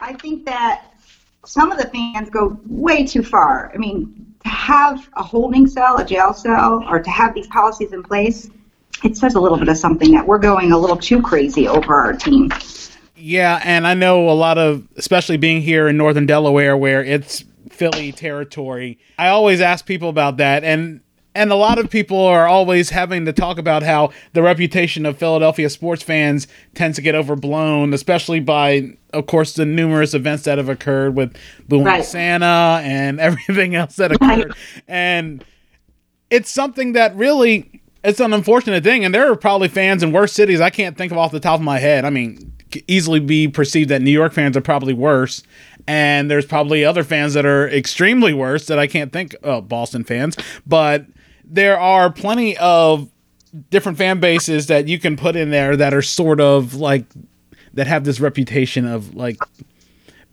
I 0.00 0.14
think 0.14 0.44
that 0.46 0.84
some 1.44 1.70
of 1.70 1.78
the 1.78 1.88
fans 1.88 2.30
go 2.30 2.58
way 2.66 3.04
too 3.04 3.22
far. 3.22 3.70
I 3.74 3.78
mean, 3.78 4.10
to 4.44 4.48
have 4.48 5.08
a 5.14 5.22
holding 5.22 5.66
cell, 5.66 5.98
a 5.98 6.04
jail 6.04 6.32
cell, 6.32 6.84
or 6.88 7.00
to 7.00 7.10
have 7.10 7.34
these 7.34 7.46
policies 7.48 7.92
in 7.92 8.02
place, 8.02 8.48
it 9.04 9.16
says 9.16 9.34
a 9.34 9.40
little 9.40 9.58
bit 9.58 9.68
of 9.68 9.76
something 9.76 10.12
that 10.12 10.26
we're 10.26 10.38
going 10.38 10.72
a 10.72 10.78
little 10.78 10.96
too 10.96 11.22
crazy 11.22 11.68
over 11.68 11.94
our 11.94 12.12
team. 12.12 12.50
Yeah, 13.16 13.60
and 13.64 13.86
I 13.86 13.94
know 13.94 14.28
a 14.28 14.32
lot 14.32 14.58
of, 14.58 14.86
especially 14.96 15.36
being 15.36 15.60
here 15.60 15.88
in 15.88 15.96
northern 15.96 16.26
Delaware, 16.26 16.76
where 16.76 17.02
it's 17.02 17.44
Philly 17.70 18.12
territory. 18.12 18.98
I 19.18 19.28
always 19.28 19.60
ask 19.60 19.86
people 19.86 20.08
about 20.08 20.36
that, 20.36 20.64
and 20.64 21.00
and 21.34 21.52
a 21.52 21.56
lot 21.56 21.78
of 21.78 21.88
people 21.88 22.20
are 22.20 22.48
always 22.48 22.90
having 22.90 23.24
to 23.26 23.32
talk 23.32 23.58
about 23.58 23.84
how 23.84 24.10
the 24.32 24.42
reputation 24.42 25.06
of 25.06 25.18
Philadelphia 25.18 25.70
sports 25.70 26.02
fans 26.02 26.48
tends 26.74 26.96
to 26.96 27.02
get 27.02 27.14
overblown, 27.14 27.94
especially 27.94 28.40
by, 28.40 28.96
of 29.12 29.26
course, 29.26 29.52
the 29.52 29.64
numerous 29.64 30.14
events 30.14 30.42
that 30.44 30.58
have 30.58 30.68
occurred 30.68 31.14
with 31.14 31.36
Booing 31.68 31.84
right. 31.84 32.04
Santa 32.04 32.80
and 32.82 33.20
everything 33.20 33.76
else 33.76 33.96
that 33.96 34.10
occurred. 34.10 34.54
And 34.88 35.44
it's 36.28 36.50
something 36.50 36.94
that 36.94 37.14
really 37.14 37.82
it's 38.08 38.20
an 38.20 38.32
unfortunate 38.32 38.82
thing. 38.82 39.04
And 39.04 39.14
there 39.14 39.30
are 39.30 39.36
probably 39.36 39.68
fans 39.68 40.02
in 40.02 40.12
worse 40.12 40.32
cities 40.32 40.60
I 40.60 40.70
can't 40.70 40.96
think 40.96 41.12
of 41.12 41.18
off 41.18 41.32
the 41.32 41.40
top 41.40 41.60
of 41.60 41.64
my 41.64 41.78
head. 41.78 42.04
I 42.04 42.10
mean, 42.10 42.52
easily 42.86 43.20
be 43.20 43.48
perceived 43.48 43.90
that 43.90 44.02
New 44.02 44.10
York 44.10 44.32
fans 44.32 44.56
are 44.56 44.60
probably 44.60 44.94
worse 44.94 45.42
and 45.86 46.30
there's 46.30 46.44
probably 46.44 46.84
other 46.84 47.02
fans 47.02 47.34
that 47.34 47.46
are 47.46 47.68
extremely 47.68 48.34
worse 48.34 48.66
that 48.66 48.78
I 48.78 48.86
can't 48.86 49.10
think 49.12 49.34
of 49.42 49.68
Boston 49.68 50.04
fans, 50.04 50.36
but 50.66 51.06
there 51.44 51.80
are 51.80 52.12
plenty 52.12 52.58
of 52.58 53.08
different 53.70 53.96
fan 53.96 54.20
bases 54.20 54.66
that 54.66 54.86
you 54.86 54.98
can 54.98 55.16
put 55.16 55.34
in 55.34 55.50
there 55.50 55.76
that 55.76 55.94
are 55.94 56.02
sort 56.02 56.40
of 56.40 56.74
like 56.74 57.06
that 57.72 57.86
have 57.86 58.04
this 58.04 58.20
reputation 58.20 58.86
of 58.86 59.14
like 59.14 59.38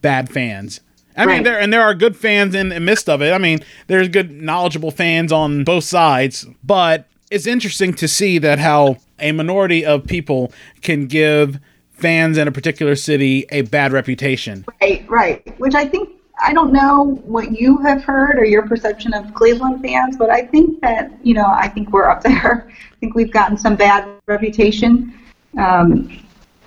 bad 0.01 0.29
fans. 0.29 0.81
I 1.15 1.23
right. 1.23 1.35
mean, 1.35 1.43
there 1.43 1.57
and 1.57 1.71
there 1.71 1.81
are 1.81 1.93
good 1.93 2.17
fans 2.17 2.53
in 2.53 2.69
the 2.69 2.79
midst 2.81 3.07
of 3.07 3.21
it. 3.21 3.31
I 3.31 3.37
mean, 3.37 3.59
there's 3.87 4.09
good 4.09 4.31
knowledgeable 4.31 4.91
fans 4.91 5.31
on 5.31 5.63
both 5.63 5.85
sides, 5.85 6.45
but 6.65 7.07
it's 7.35 7.45
interesting 7.45 7.93
to 7.93 8.07
see 8.07 8.37
that 8.37 8.59
how 8.59 8.95
a 9.19 9.33
minority 9.33 9.85
of 9.85 10.07
people 10.07 10.53
can 10.81 11.05
give 11.05 11.59
fans 11.91 12.37
in 12.37 12.47
a 12.47 12.51
particular 12.51 12.95
city 12.95 13.45
a 13.49 13.61
bad 13.63 13.91
reputation. 13.91 14.63
Right, 14.81 15.05
right. 15.09 15.59
Which 15.59 15.75
I 15.75 15.85
think 15.85 16.11
I 16.41 16.53
don't 16.53 16.71
know 16.71 17.21
what 17.25 17.51
you 17.51 17.77
have 17.79 18.05
heard 18.05 18.39
or 18.39 18.45
your 18.45 18.65
perception 18.65 19.13
of 19.13 19.33
Cleveland 19.33 19.81
fans, 19.81 20.15
but 20.15 20.29
I 20.29 20.45
think 20.45 20.79
that 20.79 21.11
you 21.23 21.33
know 21.33 21.45
I 21.45 21.67
think 21.67 21.91
we're 21.91 22.09
up 22.09 22.23
there. 22.23 22.69
I 22.93 22.95
think 23.01 23.15
we've 23.15 23.31
gotten 23.31 23.57
some 23.57 23.75
bad 23.75 24.07
reputation, 24.27 25.13
um, 25.57 26.17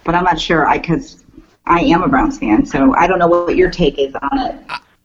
but 0.04 0.14
I'm 0.14 0.24
not 0.24 0.38
sure. 0.38 0.68
I 0.68 0.76
because 0.76 1.24
I 1.64 1.80
am 1.80 2.02
a 2.02 2.08
Browns 2.08 2.38
fan, 2.38 2.66
so 2.66 2.94
I 2.94 3.06
don't 3.06 3.18
know 3.18 3.26
what 3.26 3.56
your 3.56 3.70
take 3.70 3.98
is 3.98 4.14
on 4.14 4.38
it. 4.38 4.54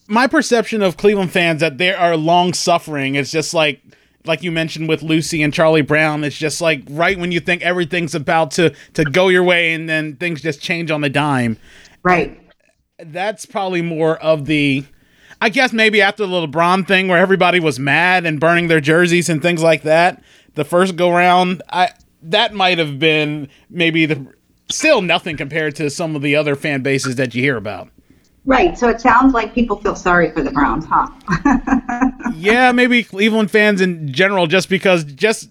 My 0.08 0.28
perception 0.28 0.82
of 0.82 0.98
Cleveland 0.98 1.32
fans 1.32 1.62
that 1.62 1.78
they 1.78 1.94
are 1.94 2.18
long 2.18 2.54
suffering 2.54 3.16
It's 3.16 3.32
just 3.32 3.54
like 3.54 3.82
like 4.26 4.44
you 4.44 4.52
mentioned 4.52 4.90
with 4.90 5.02
Lucy 5.02 5.42
and 5.44 5.54
Charlie 5.54 5.82
Brown, 5.82 6.24
it's 6.24 6.38
just 6.38 6.62
like 6.62 6.84
right 6.90 7.18
when 7.18 7.32
you 7.32 7.40
think 7.40 7.62
everything's 7.62 8.16
about 8.16 8.52
to 8.52 8.74
to 8.94 9.04
go 9.04 9.30
your 9.30 9.44
way, 9.44 9.74
and 9.74 9.88
then 9.90 10.16
things 10.16 10.42
just 10.42 10.62
change 10.62 10.92
on 10.92 11.02
the 11.02 11.10
dime. 11.10 11.58
Right 12.04 12.40
that's 13.06 13.46
probably 13.46 13.82
more 13.82 14.18
of 14.18 14.46
the 14.46 14.86
I 15.42 15.50
guess 15.50 15.74
maybe 15.74 16.02
after 16.02 16.26
the 16.26 16.48
LeBron 16.48 16.88
thing 16.88 17.10
where 17.10 17.18
everybody 17.18 17.60
was 17.60 17.78
mad 17.78 18.26
and 18.26 18.40
burning 18.40 18.70
their 18.70 18.80
jerseys 18.80 19.28
and 19.28 19.42
things 19.42 19.62
like 19.62 19.82
that, 19.82 20.24
the 20.54 20.64
first 20.64 20.96
go 20.96 21.12
round, 21.12 21.62
I 21.70 21.92
that 22.22 22.54
might 22.54 22.78
have 22.78 23.00
been 23.00 23.50
maybe 23.70 24.06
the 24.06 24.26
still 24.70 25.02
nothing 25.02 25.36
compared 25.36 25.76
to 25.76 25.90
some 25.90 26.16
of 26.16 26.22
the 26.22 26.36
other 26.36 26.56
fan 26.56 26.82
bases 26.82 27.18
that 27.18 27.36
you 27.36 27.42
hear 27.42 27.58
about. 27.58 27.90
Right. 28.46 28.78
So 28.78 28.90
it 28.90 29.00
sounds 29.00 29.34
like 29.34 29.54
people 29.54 29.78
feel 29.78 29.96
sorry 29.96 30.32
for 30.32 30.42
the 30.42 30.52
Browns, 30.52 30.86
huh? 30.86 31.08
yeah, 32.36 32.72
maybe 32.74 33.04
Cleveland 33.04 33.50
fans 33.50 33.80
in 33.80 34.12
general 34.12 34.48
just 34.48 34.68
because 34.70 35.06
just 35.06 35.50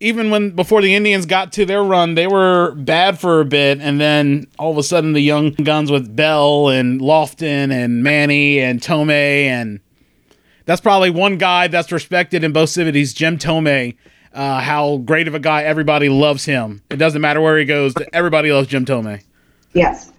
even 0.00 0.30
when 0.30 0.50
before 0.50 0.82
the 0.82 0.94
Indians 0.94 1.26
got 1.26 1.52
to 1.52 1.64
their 1.64 1.84
run, 1.84 2.16
they 2.16 2.26
were 2.26 2.74
bad 2.74 3.20
for 3.20 3.40
a 3.40 3.44
bit, 3.44 3.80
and 3.80 4.00
then 4.00 4.48
all 4.58 4.72
of 4.72 4.78
a 4.78 4.82
sudden 4.82 5.12
the 5.12 5.20
young 5.20 5.52
guns 5.52 5.92
with 5.92 6.14
Belle 6.14 6.68
and 6.68 7.00
Lofton 7.00 7.72
and 7.72 8.02
Manny 8.02 8.58
and 8.58 8.82
Thome, 8.82 9.10
and 9.10 9.78
that's 10.64 10.80
probably 10.80 11.10
one 11.10 11.38
guy 11.38 11.68
that's 11.68 11.92
respected 11.92 12.42
in 12.42 12.52
both 12.52 12.70
cities, 12.70 13.14
Jim 13.14 13.38
Thome. 13.38 13.96
Uh, 14.34 14.60
how 14.60 14.96
great 14.96 15.28
of 15.28 15.34
a 15.34 15.38
guy 15.38 15.62
everybody 15.62 16.08
loves 16.08 16.46
him. 16.46 16.82
It 16.90 16.96
doesn't 16.96 17.20
matter 17.20 17.40
where 17.40 17.58
he 17.58 17.66
goes, 17.66 17.94
everybody 18.14 18.50
loves 18.50 18.66
Jim 18.66 18.86
Thome. 18.86 19.20
Yes. 19.74 20.11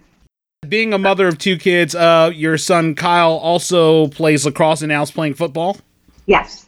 Being 0.68 0.92
a 0.92 0.98
mother 0.98 1.28
of 1.28 1.38
two 1.38 1.56
kids, 1.56 1.94
uh, 1.94 2.30
your 2.34 2.58
son 2.58 2.94
Kyle 2.94 3.32
also 3.32 4.08
plays 4.08 4.44
lacrosse 4.44 4.82
and 4.82 4.88
now 4.88 5.02
is 5.02 5.10
playing 5.10 5.34
football. 5.34 5.76
Yes, 6.26 6.66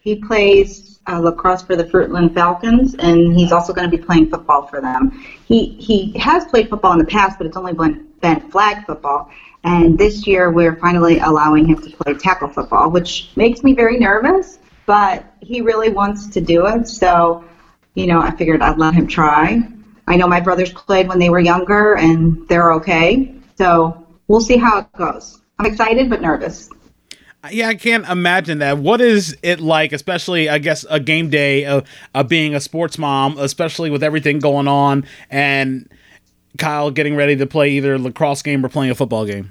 he 0.00 0.16
plays 0.16 0.98
uh, 1.08 1.18
lacrosse 1.18 1.62
for 1.62 1.76
the 1.76 1.84
Fruitland 1.84 2.34
Falcons, 2.34 2.94
and 2.96 3.34
he's 3.34 3.52
also 3.52 3.72
going 3.72 3.90
to 3.90 3.96
be 3.96 4.02
playing 4.02 4.30
football 4.30 4.66
for 4.66 4.80
them. 4.80 5.10
He 5.46 5.76
he 5.80 6.16
has 6.18 6.44
played 6.46 6.68
football 6.68 6.92
in 6.92 6.98
the 6.98 7.04
past, 7.04 7.38
but 7.38 7.46
it's 7.46 7.56
only 7.56 7.72
been 7.72 8.06
been 8.20 8.40
flag 8.50 8.84
football. 8.86 9.30
And 9.62 9.98
this 9.98 10.26
year, 10.26 10.50
we're 10.50 10.76
finally 10.76 11.18
allowing 11.18 11.66
him 11.66 11.82
to 11.82 11.90
play 11.90 12.14
tackle 12.14 12.48
football, 12.48 12.90
which 12.90 13.30
makes 13.36 13.62
me 13.62 13.74
very 13.74 13.98
nervous. 13.98 14.58
But 14.86 15.24
he 15.40 15.60
really 15.60 15.90
wants 15.90 16.26
to 16.28 16.40
do 16.40 16.66
it, 16.66 16.88
so 16.88 17.44
you 17.94 18.06
know, 18.06 18.20
I 18.20 18.30
figured 18.30 18.62
I'd 18.62 18.78
let 18.78 18.94
him 18.94 19.06
try. 19.06 19.62
I 20.06 20.16
know 20.16 20.26
my 20.26 20.40
brothers 20.40 20.72
played 20.72 21.08
when 21.08 21.18
they 21.18 21.30
were 21.30 21.38
younger, 21.38 21.94
and 21.96 22.46
they're 22.48 22.72
okay. 22.74 23.34
So 23.56 24.06
we'll 24.28 24.40
see 24.40 24.56
how 24.56 24.78
it 24.78 24.92
goes. 24.92 25.40
I'm 25.58 25.66
excited 25.66 26.08
but 26.08 26.20
nervous. 26.20 26.70
Uh, 27.42 27.48
yeah, 27.52 27.68
I 27.68 27.74
can't 27.74 28.06
imagine 28.08 28.58
that. 28.58 28.78
What 28.78 29.00
is 29.00 29.36
it 29.42 29.60
like, 29.60 29.92
especially, 29.92 30.48
I 30.48 30.58
guess, 30.58 30.84
a 30.90 31.00
game 31.00 31.30
day 31.30 31.64
of, 31.64 31.88
of 32.14 32.28
being 32.28 32.54
a 32.54 32.60
sports 32.60 32.98
mom, 32.98 33.38
especially 33.38 33.90
with 33.90 34.02
everything 34.02 34.40
going 34.40 34.68
on 34.68 35.06
and 35.30 35.90
Kyle 36.58 36.90
getting 36.90 37.16
ready 37.16 37.36
to 37.36 37.46
play 37.46 37.70
either 37.70 37.98
lacrosse 37.98 38.42
game 38.42 38.64
or 38.64 38.68
playing 38.68 38.90
a 38.90 38.94
football 38.94 39.24
game? 39.24 39.50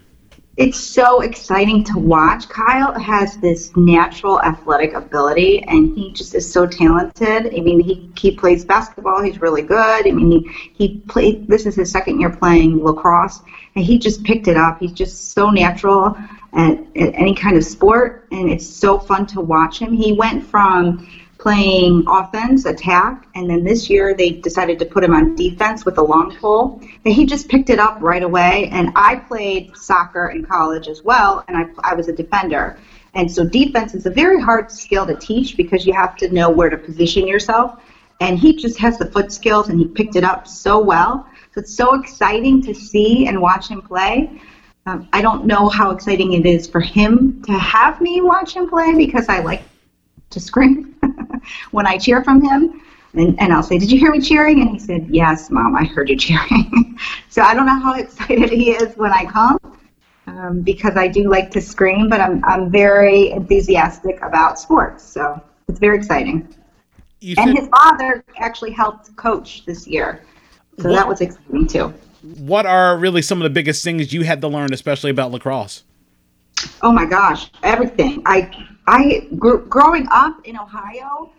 It's 0.60 0.78
so 0.78 1.22
exciting 1.22 1.86
to 1.86 1.98
watch. 1.98 2.50
Kyle 2.50 2.91
has 3.00 3.38
this 3.38 3.72
natural 3.78 4.41
athletic 4.41 4.93
ability, 4.93 5.63
and 5.63 5.98
he 5.98 6.12
just 6.12 6.36
is 6.36 6.52
so 6.52 6.67
talented. 6.67 7.56
I 7.56 7.62
mean, 7.62 7.80
he, 7.80 8.12
he 8.17 8.32
plays 8.32 8.65
basketball. 8.65 9.24
He's 9.24 9.39
really 9.39 9.62
good. 9.62 10.06
I 10.06 10.12
mean, 10.12 10.30
he, 10.30 10.69
he 10.74 10.98
played. 11.08 11.48
This 11.48 11.65
is 11.65 11.76
his 11.76 11.89
second 11.89 12.19
year 12.19 12.30
playing 12.30 12.84
lacrosse, 12.84 13.41
and 13.76 13.86
he 13.86 13.98
just 13.98 14.22
picked 14.26 14.50
it 14.50 14.58
up. 14.58 14.82
He's 14.82 14.91
just 14.91 15.32
so 15.32 15.50
natural 15.50 16.17
at, 16.52 16.78
at 16.98 17.15
any 17.15 17.34
kind 17.34 17.56
of 17.56 17.63
sport, 17.63 18.28
and 18.34 18.50
it's 18.50 18.67
so 18.67 19.00
fun 19.00 19.26
to 19.28 19.39
watch 19.39 19.80
him. 19.80 19.93
He 19.93 20.12
went 20.12 20.45
from 20.45 21.08
playing 21.39 22.04
offense, 22.06 22.65
attack, 22.65 23.25
and 23.34 23.49
then 23.49 23.63
this 23.63 23.89
year 23.89 24.13
they 24.13 24.32
decided 24.32 24.78
to 24.78 24.86
put 24.86 25.06
him 25.06 25.13
on 25.13 25.36
defense 25.36 25.86
with 25.86 25.97
a 25.97 26.04
long 26.04 26.36
pole. 26.36 26.82
And 27.06 27.13
he 27.13 27.25
just 27.25 27.47
picked 27.47 27.69
it 27.69 27.80
up 27.80 27.97
right 28.02 28.23
away. 28.23 28.69
And 28.73 28.91
I 28.95 29.15
played 29.15 29.75
soccer 29.75 30.28
in 30.28 30.45
college 30.45 30.89
as 30.89 31.02
well, 31.02 31.45
and 31.47 31.58
I, 31.58 31.91
I 31.91 31.95
was 31.95 32.10
a 32.10 32.13
defender. 32.13 32.78
And 33.13 33.32
so 33.32 33.45
defense 33.45 33.95
is 33.95 34.06
a 34.06 34.10
very 34.10 34.39
hard 34.39 34.69
skill 34.69 35.08
to 35.08 35.15
teach 35.15 35.56
because 35.56 35.86
you 35.86 35.93
have 35.93 36.17
to 36.17 36.30
know 36.30 36.49
where 36.49 36.69
to 36.69 36.78
position 36.78 37.25
yourself. 37.25 37.82
And 38.19 38.38
he 38.38 38.54
just 38.54 38.78
has 38.80 38.97
the 38.97 39.10
foot 39.10 39.32
skills, 39.32 39.69
and 39.69 39.80
he 39.80 39.88
picked 39.88 40.17
it 40.17 40.25
up 40.25 40.45
so 40.45 40.78
well. 40.78 41.25
So 41.54 41.62
it's 41.62 41.73
so 41.73 41.99
exciting 41.99 42.62
to 42.63 42.75
see 42.75 43.28
and 43.28 43.41
watch 43.41 43.69
him 43.69 43.82
play. 43.82 44.41
Um, 44.86 45.08
I 45.13 45.21
don't 45.21 45.45
know 45.45 45.69
how 45.69 45.91
exciting 45.91 46.34
it 46.34 46.45
is 46.45 46.67
for 46.67 46.82
him 46.82 47.41
to 47.43 47.54
have 47.54 48.02
me 48.02 48.19
watch 48.19 48.56
him 48.56 48.69
play 48.69 48.93
because 48.95 49.30
I 49.30 49.39
like 49.39 49.62
to 50.32 50.39
scream 50.39 50.95
when 51.71 51.85
I 51.88 51.97
cheer 51.97 52.23
from 52.23 52.41
him. 52.41 52.81
And, 53.13 53.39
and 53.39 53.51
I'll 53.51 53.63
say, 53.63 53.79
Did 53.79 53.91
you 53.91 53.97
hear 53.97 54.12
me 54.12 54.21
cheering? 54.21 54.62
And 54.62 54.69
he 54.69 54.79
said, 54.79 55.07
Yes, 55.09 55.49
Mom, 55.49 55.75
I 55.75 55.83
heard 55.83 56.09
you 56.09 56.15
cheering. 56.15 56.97
so 57.29 57.41
I 57.41 57.53
don't 57.53 57.65
know 57.65 57.79
how 57.79 57.93
excited 57.99 58.51
he 58.51 58.71
is 58.71 58.95
when 58.97 59.12
I 59.12 59.25
come 59.25 59.57
um, 60.27 60.62
because 60.62 60.95
I 60.95 61.07
do 61.07 61.29
like 61.29 61.51
to 61.51 61.62
scream, 61.62 62.09
but 62.09 62.21
I'm, 62.21 62.43
I'm 62.45 62.69
very 62.71 63.31
enthusiastic 63.31 64.21
about 64.21 64.59
sports. 64.59 65.03
So 65.03 65.41
it's 65.67 65.79
very 65.79 65.97
exciting. 65.97 66.53
You 67.21 67.35
and 67.38 67.49
said, 67.49 67.57
his 67.57 67.69
father 67.69 68.23
actually 68.38 68.71
helped 68.71 69.15
coach 69.15 69.65
this 69.65 69.88
year. 69.88 70.23
So 70.79 70.89
what, 70.89 70.95
that 70.95 71.07
was 71.07 71.21
exciting 71.21 71.67
too. 71.67 71.93
What 72.38 72.65
are 72.65 72.97
really 72.97 73.21
some 73.21 73.39
of 73.39 73.43
the 73.43 73.49
biggest 73.49 73.83
things 73.83 74.13
you 74.13 74.23
had 74.23 74.41
to 74.41 74.47
learn, 74.47 74.73
especially 74.73 75.09
about 75.09 75.31
lacrosse? 75.31 75.83
Oh 76.81 76.91
my 76.91 77.05
gosh, 77.05 77.49
everything. 77.63 78.21
I 78.25 78.51
I 78.88 79.27
grew, 79.38 79.65
growing 79.67 80.07
up 80.12 80.45
in 80.45 80.57
Ohio, 80.57 81.31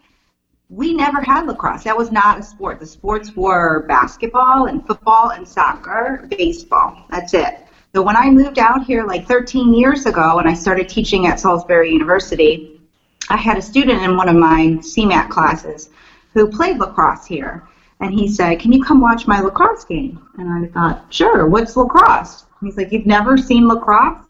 we 0.70 0.94
never 0.94 1.20
had 1.20 1.46
lacrosse. 1.46 1.83
That 1.83 1.96
was 1.96 2.12
not 2.12 2.38
a 2.38 2.42
sport. 2.42 2.78
The 2.78 2.87
sports 2.87 3.35
were 3.35 3.85
basketball 3.88 4.66
and 4.66 4.87
football 4.87 5.30
and 5.30 5.46
soccer, 5.46 6.26
baseball. 6.30 7.04
That's 7.11 7.35
it. 7.35 7.66
So 7.92 8.02
when 8.02 8.16
I 8.16 8.30
moved 8.30 8.61
out 8.61 8.85
here 8.85 9.04
like 9.04 9.26
13 9.26 9.74
years 9.74 10.06
ago 10.06 10.38
and 10.38 10.48
I 10.48 10.54
started 10.54 10.88
teaching 10.88 11.26
at 11.26 11.40
Salisbury 11.40 11.90
University, 11.90 12.80
I 13.28 13.37
had 13.37 13.59
a 13.59 13.62
student 13.62 14.02
in 14.02 14.16
one 14.16 14.28
of 14.28 14.37
my 14.37 14.78
CMAT 14.78 15.28
classes 15.28 15.90
who 16.35 16.46
played 16.46 16.78
lacrosse 16.78 17.26
here. 17.26 17.66
And 17.98 18.14
he 18.14 18.28
said, 18.28 18.61
Can 18.61 18.72
you 18.72 18.83
come 18.83 19.00
watch 19.00 19.26
my 19.26 19.40
lacrosse 19.40 19.85
game? 19.85 20.24
And 20.38 20.48
I 20.48 20.68
thought, 20.68 21.04
Sure, 21.11 21.48
what's 21.48 21.76
lacrosse? 21.76 22.44
He's 22.62 22.76
like, 22.76 22.92
You've 22.92 23.06
never 23.06 23.37
seen 23.37 23.66
lacrosse? 23.66 24.24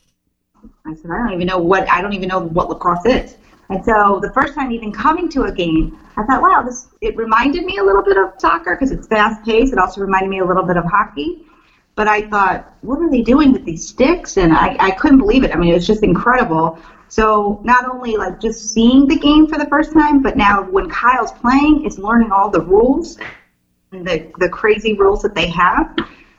I 0.86 0.94
said, 0.94 1.10
I 1.10 1.18
don't 1.18 1.34
even 1.34 1.46
know 1.46 1.58
what 1.58 1.88
I 1.90 2.00
don't 2.00 2.14
even 2.14 2.28
know 2.30 2.40
what 2.40 2.70
lacrosse 2.70 3.04
is. 3.04 3.36
And 3.70 3.84
so 3.84 4.18
the 4.20 4.32
first 4.32 4.54
time 4.54 4.72
even 4.72 4.92
coming 4.92 5.28
to 5.30 5.44
a 5.44 5.52
game, 5.52 5.96
I 6.16 6.24
thought, 6.24 6.42
wow, 6.42 6.62
this 6.62 6.88
it 7.00 7.16
reminded 7.16 7.64
me 7.64 7.78
a 7.78 7.84
little 7.84 8.02
bit 8.02 8.16
of 8.16 8.32
soccer 8.38 8.74
because 8.74 8.90
it's 8.90 9.06
fast 9.06 9.44
paced. 9.44 9.72
It 9.72 9.78
also 9.78 10.00
reminded 10.00 10.28
me 10.28 10.40
a 10.40 10.44
little 10.44 10.64
bit 10.64 10.76
of 10.76 10.84
hockey. 10.84 11.46
But 11.94 12.08
I 12.08 12.22
thought, 12.22 12.74
what 12.80 13.00
are 13.00 13.08
they 13.10 13.22
doing 13.22 13.52
with 13.52 13.64
these 13.64 13.86
sticks? 13.86 14.38
And 14.38 14.52
I, 14.52 14.76
I 14.80 14.90
couldn't 14.90 15.18
believe 15.18 15.44
it. 15.44 15.52
I 15.52 15.56
mean, 15.56 15.70
it 15.70 15.74
was 15.74 15.86
just 15.86 16.02
incredible. 16.02 16.78
So 17.08 17.60
not 17.62 17.84
only 17.84 18.16
like 18.16 18.40
just 18.40 18.70
seeing 18.70 19.06
the 19.06 19.16
game 19.16 19.46
for 19.46 19.56
the 19.56 19.66
first 19.66 19.92
time, 19.92 20.20
but 20.20 20.36
now 20.36 20.62
when 20.62 20.88
Kyle's 20.88 21.32
playing, 21.32 21.84
it's 21.84 21.98
learning 21.98 22.32
all 22.32 22.50
the 22.50 22.60
rules 22.60 23.18
and 23.92 24.06
the, 24.06 24.32
the 24.38 24.48
crazy 24.48 24.94
rules 24.94 25.22
that 25.22 25.34
they 25.34 25.48
have 25.48 25.94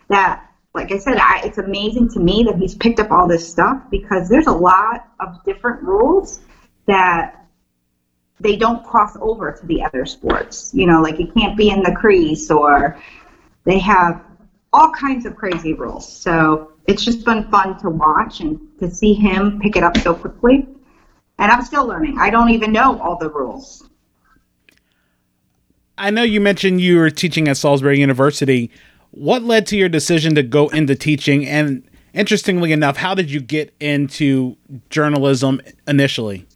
that 0.10 0.48
like 0.74 0.90
I 0.94 0.98
said, 0.98 1.18
I, 1.18 1.42
it's 1.44 1.58
amazing 1.58 2.10
to 2.12 2.20
me 2.22 2.44
that 2.48 2.56
he's 2.56 2.76
picked 2.76 3.02
up 3.02 3.12
all 3.12 3.28
this 3.28 3.46
stuff 3.46 3.78
because 3.90 4.30
there's 4.30 4.48
a 4.48 4.54
lot 4.54 5.06
of 5.20 5.44
different 5.44 5.84
rules 5.84 6.40
that 6.86 7.46
they 8.40 8.56
don't 8.56 8.84
cross 8.86 9.16
over 9.22 9.52
to 9.52 9.66
the 9.66 9.84
other 9.84 10.06
sports. 10.06 10.72
You 10.74 10.88
know, 10.88 11.02
like 11.02 11.20
you 11.20 11.28
can't 11.28 11.56
be 11.56 11.70
in 11.70 11.84
the 11.84 11.94
crease 11.94 12.50
or 12.50 13.00
they 13.64 13.80
have 13.80 14.24
all 14.74 14.92
kinds 14.92 15.26
of 15.26 15.36
crazy 15.36 15.74
rules. 15.74 16.12
So 16.12 16.72
it's 16.88 17.04
just 17.04 17.24
been 17.26 17.50
fun 17.50 17.78
to 17.80 17.90
watch 17.90 18.40
and 18.40 18.60
to 18.80 18.90
see 18.90 19.14
him 19.14 19.60
pick 19.60 19.76
it 19.76 19.84
up 19.84 19.98
so 19.98 20.14
quickly. 20.14 20.68
And 21.38 21.52
I'm 21.52 21.64
still 21.64 21.86
learning. 21.86 22.18
I 22.20 22.30
don't 22.30 22.50
even 22.50 22.72
know 22.72 23.00
all 23.00 23.18
the 23.18 23.30
rules. 23.30 23.88
I 25.98 26.10
know 26.10 26.24
you 26.24 26.42
mentioned 26.42 26.82
you 26.82 26.98
were 26.98 27.10
teaching 27.10 27.48
at 27.48 27.58
Salisbury 27.58 28.00
University. 28.00 28.72
What 29.12 29.44
led 29.44 29.68
to 29.68 29.78
your 29.78 29.90
decision 29.90 30.36
to 30.36 30.44
go 30.44 30.68
into 30.70 30.96
teaching? 30.96 31.46
And 31.46 31.84
interestingly 32.14 32.72
enough, 32.72 32.98
how 32.98 33.14
did 33.14 33.30
you 33.30 33.40
get 33.40 33.74
into 33.80 34.58
journalism 34.90 35.62
initially? 35.88 36.48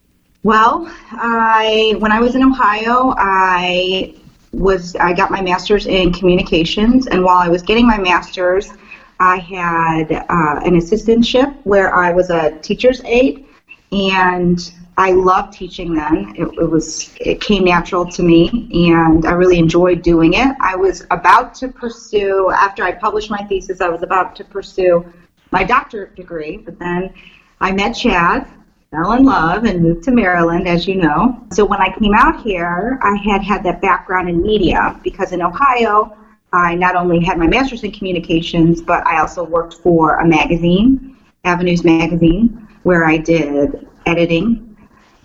Well, 0.45 0.88
I 1.10 1.95
when 1.97 2.12
I 2.12 2.19
was 2.19 2.36
in 2.36 2.43
Ohio, 2.43 3.15
I 3.17 4.13
was 4.51 4.95
I 4.97 5.12
got 5.12 5.31
my 5.31 5.41
master's 5.41 5.88
in 5.88 6.13
communications, 6.13 7.08
and 7.08 7.23
while 7.23 7.38
I 7.38 7.47
was 7.47 7.63
getting 7.63 7.88
my 7.88 7.97
master's, 7.97 8.71
I 9.19 9.38
had 9.38 10.12
uh, 10.12 10.60
an 10.63 10.75
assistantship 10.75 11.58
where 11.63 11.95
I 11.95 12.12
was 12.12 12.29
a 12.29 12.51
teacher's 12.60 13.01
aide, 13.05 13.43
and 13.91 14.71
I 14.97 15.13
loved 15.13 15.53
teaching 15.53 15.95
then. 15.95 16.36
It, 16.38 16.43
it, 16.43 16.69
was 16.69 17.15
it 17.19 17.41
came 17.41 17.63
natural 17.63 18.05
to 18.12 18.21
me, 18.21 18.69
and 18.91 19.25
I 19.25 19.31
really 19.31 19.58
enjoyed 19.58 20.03
doing 20.03 20.36
it. 20.36 20.55
I 20.62 20.75
was 20.75 21.08
about 21.10 21.55
to 21.55 21.69
pursue 21.69 22.51
after 22.51 22.84
I 22.84 22.91
published 22.91 23.31
my 23.31 23.43
thesis. 23.45 23.81
I 23.81 23.89
was 23.89 24.03
about 24.03 24.36
to 24.36 24.43
pursue 24.43 25.12
my 25.49 25.63
doctorate 25.63 26.15
degree, 26.15 26.58
but 26.58 26.77
then 26.77 27.15
I 27.62 27.71
met 27.71 27.93
Chad, 27.93 28.47
fell 28.95 29.13
in 29.13 29.23
love, 29.23 29.65
and 29.65 29.81
moved 29.81 30.03
to 30.03 30.12
Maryland, 30.12 30.67
as 30.67 30.88
you 30.88 30.95
know. 30.95 31.43
So 31.51 31.65
when 31.65 31.81
I 31.81 31.93
came 31.97 32.13
out 32.13 32.41
here, 32.41 32.97
I 33.01 33.15
had 33.17 33.43
had 33.43 33.63
that 33.63 33.81
background 33.81 34.29
in 34.29 34.41
media 34.41 34.99
because 35.03 35.31
in 35.31 35.41
Ohio, 35.41 36.17
I 36.53 36.75
not 36.75 36.95
only 36.95 37.23
had 37.23 37.38
my 37.38 37.47
master's 37.47 37.84
in 37.84 37.91
communications, 37.91 38.81
but 38.81 39.05
I 39.05 39.19
also 39.19 39.43
worked 39.43 39.75
for 39.75 40.19
a 40.19 40.27
magazine, 40.27 41.17
Avenues 41.43 41.84
Magazine, 41.84 42.67
where 42.84 43.05
I 43.05 43.17
did 43.17 43.88
editing 44.05 44.77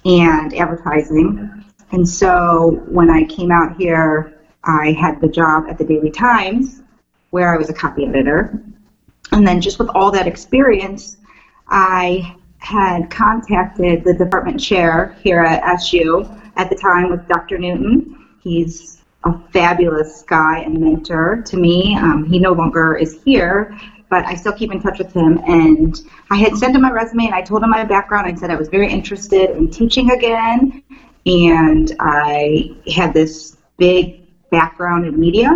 and 0.04 0.52
advertising. 0.54 1.64
And 1.92 2.09
so 2.09 2.83
when 2.88 3.11
I 3.11 3.24
came 3.24 3.52
out 3.52 3.76
here, 3.76 4.35
I 4.64 4.92
had 4.92 5.20
the 5.20 5.28
job 5.28 5.66
at 5.68 5.78
the 5.78 5.85
Daily 5.85 6.11
Times 6.11 6.83
where 7.30 7.54
I 7.54 7.56
was 7.56 7.70
a 7.70 7.74
copy 7.74 8.06
editor. 8.06 8.61
And 9.30 9.46
then 9.46 9.61
just 9.61 9.78
with 9.78 9.88
all 9.94 10.11
that 10.11 10.26
experience, 10.26 11.18
I 11.68 12.35
had 12.60 13.10
contacted 13.10 14.04
the 14.04 14.14
department 14.14 14.60
chair 14.60 15.16
here 15.22 15.40
at 15.40 15.62
SU 15.80 16.24
at 16.56 16.68
the 16.70 16.76
time 16.76 17.10
with 17.10 17.26
Dr. 17.26 17.58
Newton. 17.58 18.28
He's 18.40 19.02
a 19.24 19.38
fabulous 19.52 20.22
guy 20.22 20.60
and 20.60 20.78
mentor 20.78 21.42
to 21.46 21.56
me. 21.56 21.96
Um, 21.96 22.24
he 22.24 22.38
no 22.38 22.52
longer 22.52 22.96
is 22.96 23.22
here, 23.22 23.76
but 24.08 24.24
I 24.26 24.34
still 24.34 24.52
keep 24.52 24.72
in 24.72 24.80
touch 24.80 24.98
with 24.98 25.12
him. 25.12 25.40
And 25.46 26.00
I 26.30 26.36
had 26.36 26.56
sent 26.56 26.74
him 26.74 26.82
my 26.82 26.90
resume 26.90 27.26
and 27.26 27.34
I 27.34 27.42
told 27.42 27.62
him 27.62 27.70
my 27.70 27.84
background. 27.84 28.26
I 28.26 28.34
said 28.34 28.50
I 28.50 28.56
was 28.56 28.68
very 28.68 28.90
interested 28.90 29.50
in 29.50 29.70
teaching 29.70 30.10
again, 30.10 30.82
and 31.26 31.96
I 31.98 32.76
had 32.94 33.14
this 33.14 33.56
big 33.78 34.26
background 34.50 35.06
in 35.06 35.18
media. 35.18 35.50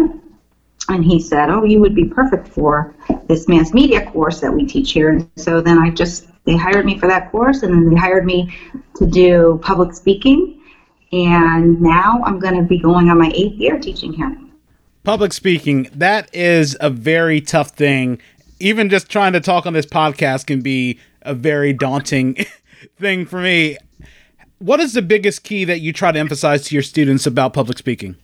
And 0.88 1.02
he 1.02 1.18
said, 1.18 1.48
"Oh, 1.48 1.64
you 1.64 1.80
would 1.80 1.94
be 1.94 2.04
perfect 2.04 2.48
for 2.48 2.94
this 3.26 3.48
mass 3.48 3.72
media 3.72 4.04
course 4.10 4.40
that 4.40 4.52
we 4.52 4.66
teach 4.66 4.92
here." 4.92 5.10
And 5.10 5.28
so 5.36 5.62
then 5.62 5.78
I 5.78 5.88
just 5.88 6.26
they 6.44 6.56
hired 6.56 6.84
me 6.84 6.98
for 6.98 7.06
that 7.08 7.30
course, 7.30 7.62
and 7.62 7.72
then 7.72 7.90
they 7.90 7.96
hired 7.96 8.24
me 8.24 8.54
to 8.96 9.06
do 9.06 9.60
public 9.62 9.94
speaking. 9.94 10.60
And 11.12 11.80
now 11.80 12.22
I'm 12.24 12.38
going 12.38 12.56
to 12.56 12.62
be 12.62 12.78
going 12.78 13.08
on 13.08 13.18
my 13.18 13.30
eighth 13.34 13.54
year 13.54 13.78
teaching 13.78 14.12
here 14.12 14.36
public 15.04 15.34
speaking 15.34 15.86
that 15.94 16.34
is 16.34 16.78
a 16.80 16.88
very 16.88 17.38
tough 17.38 17.72
thing 17.72 18.18
even 18.60 18.88
just 18.88 19.10
trying 19.10 19.32
to 19.32 19.40
talk 19.40 19.66
on 19.66 19.72
this 19.72 19.86
podcast 19.86 20.46
can 20.46 20.60
be 20.60 20.98
a 21.22 21.34
very 21.34 21.72
daunting 21.72 22.34
thing 22.98 23.26
for 23.26 23.40
me. 23.40 23.76
What 24.58 24.80
is 24.80 24.94
the 24.94 25.02
biggest 25.02 25.42
key 25.42 25.64
that 25.64 25.80
you 25.80 25.92
try 25.92 26.12
to 26.12 26.18
emphasize 26.18 26.64
to 26.66 26.74
your 26.74 26.82
students 26.82 27.26
about 27.26 27.52
public 27.52 27.78
speaking? 27.78 28.16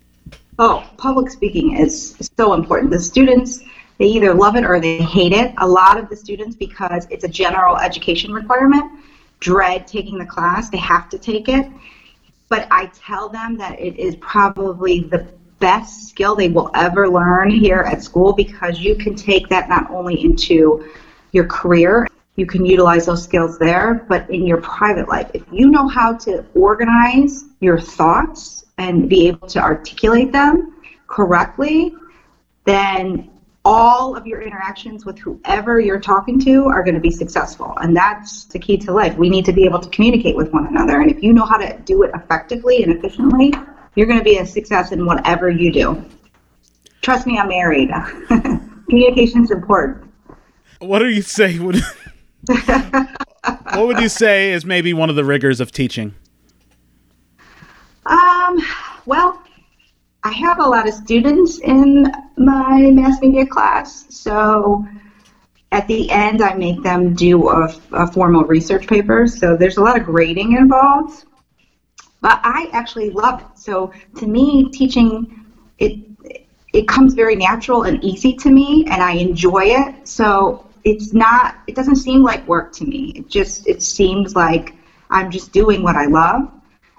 Oh, 0.58 0.88
public 0.96 1.30
speaking 1.30 1.76
is 1.76 2.30
so 2.36 2.52
important. 2.52 2.90
The 2.90 3.00
students 3.00 3.60
they 4.00 4.06
either 4.06 4.32
love 4.32 4.56
it 4.56 4.64
or 4.64 4.80
they 4.80 4.96
hate 4.96 5.34
it. 5.34 5.52
A 5.58 5.68
lot 5.68 5.98
of 5.98 6.08
the 6.08 6.16
students, 6.16 6.56
because 6.56 7.06
it's 7.10 7.22
a 7.22 7.28
general 7.28 7.76
education 7.76 8.32
requirement, 8.32 8.90
dread 9.40 9.86
taking 9.86 10.16
the 10.16 10.24
class. 10.24 10.70
They 10.70 10.78
have 10.78 11.10
to 11.10 11.18
take 11.18 11.50
it. 11.50 11.70
But 12.48 12.66
I 12.70 12.86
tell 12.86 13.28
them 13.28 13.58
that 13.58 13.78
it 13.78 13.98
is 13.98 14.16
probably 14.16 15.00
the 15.00 15.28
best 15.58 16.08
skill 16.08 16.34
they 16.34 16.48
will 16.48 16.70
ever 16.74 17.10
learn 17.10 17.50
here 17.50 17.80
at 17.80 18.02
school 18.02 18.32
because 18.32 18.80
you 18.80 18.96
can 18.96 19.14
take 19.14 19.48
that 19.50 19.68
not 19.68 19.90
only 19.90 20.24
into 20.24 20.90
your 21.32 21.44
career, 21.44 22.08
you 22.36 22.46
can 22.46 22.64
utilize 22.64 23.04
those 23.04 23.22
skills 23.22 23.58
there, 23.58 24.06
but 24.08 24.28
in 24.30 24.46
your 24.46 24.62
private 24.62 25.10
life. 25.10 25.30
If 25.34 25.42
you 25.52 25.68
know 25.70 25.86
how 25.88 26.14
to 26.14 26.46
organize 26.54 27.44
your 27.60 27.78
thoughts 27.78 28.64
and 28.78 29.10
be 29.10 29.28
able 29.28 29.46
to 29.48 29.60
articulate 29.60 30.32
them 30.32 30.76
correctly, 31.06 31.94
then 32.64 33.29
all 33.64 34.16
of 34.16 34.26
your 34.26 34.40
interactions 34.40 35.04
with 35.04 35.18
whoever 35.18 35.80
you're 35.80 36.00
talking 36.00 36.38
to 36.40 36.66
are 36.66 36.82
going 36.82 36.94
to 36.94 37.00
be 37.00 37.10
successful. 37.10 37.74
And 37.80 37.94
that's 37.94 38.44
the 38.44 38.58
key 38.58 38.78
to 38.78 38.92
life. 38.92 39.16
We 39.16 39.28
need 39.28 39.44
to 39.44 39.52
be 39.52 39.64
able 39.64 39.80
to 39.80 39.88
communicate 39.90 40.36
with 40.36 40.52
one 40.52 40.66
another. 40.66 41.00
And 41.00 41.10
if 41.10 41.22
you 41.22 41.32
know 41.32 41.44
how 41.44 41.58
to 41.58 41.78
do 41.80 42.02
it 42.02 42.10
effectively 42.14 42.82
and 42.82 42.92
efficiently, 42.92 43.52
you're 43.94 44.06
going 44.06 44.18
to 44.18 44.24
be 44.24 44.38
a 44.38 44.46
success 44.46 44.92
in 44.92 45.04
whatever 45.04 45.50
you 45.50 45.72
do. 45.72 46.04
Trust 47.02 47.26
me, 47.26 47.38
I'm 47.38 47.48
married. 47.48 47.90
Communication 48.88 49.44
is 49.44 49.50
important. 49.50 50.10
What 50.78 51.00
do 51.00 51.08
you 51.08 51.22
say? 51.22 51.58
Would, 51.58 51.82
what 52.46 53.86
would 53.86 54.00
you 54.00 54.08
say 54.08 54.52
is 54.52 54.64
maybe 54.64 54.94
one 54.94 55.10
of 55.10 55.16
the 55.16 55.24
rigors 55.24 55.60
of 55.60 55.72
teaching? 55.72 56.14
Um, 58.06 58.58
well, 59.04 59.42
I 60.22 60.32
have 60.32 60.58
a 60.58 60.68
lot 60.68 60.86
of 60.86 60.94
students 60.94 61.58
in 61.60 62.12
my 62.36 62.90
mass 62.90 63.20
media 63.22 63.46
class, 63.46 64.06
so 64.10 64.86
at 65.72 65.86
the 65.86 66.10
end 66.10 66.42
I 66.42 66.54
make 66.54 66.82
them 66.82 67.14
do 67.14 67.48
a, 67.48 67.74
a, 67.92 68.06
formal 68.06 68.44
research 68.44 68.86
paper. 68.86 69.26
So 69.26 69.56
there's 69.56 69.78
a 69.78 69.82
lot 69.82 69.98
of 69.98 70.04
grading 70.04 70.56
involved, 70.56 71.24
but 72.20 72.38
I 72.42 72.68
actually 72.72 73.10
love 73.10 73.40
it. 73.40 73.58
So 73.58 73.92
to 74.18 74.26
me, 74.26 74.68
teaching 74.70 75.44
it 75.78 75.98
it 76.72 76.86
comes 76.86 77.14
very 77.14 77.34
natural 77.34 77.82
and 77.84 78.02
easy 78.04 78.34
to 78.34 78.50
me, 78.50 78.84
and 78.90 79.02
I 79.02 79.12
enjoy 79.12 79.64
it. 79.64 80.06
So 80.06 80.66
it's 80.84 81.14
not 81.14 81.56
it 81.66 81.74
doesn't 81.74 81.96
seem 81.96 82.22
like 82.22 82.46
work 82.46 82.72
to 82.74 82.84
me. 82.84 83.12
It 83.16 83.28
just 83.28 83.66
it 83.66 83.82
seems 83.82 84.36
like 84.36 84.74
I'm 85.08 85.30
just 85.30 85.52
doing 85.52 85.82
what 85.82 85.96
I 85.96 86.06
love, 86.06 86.52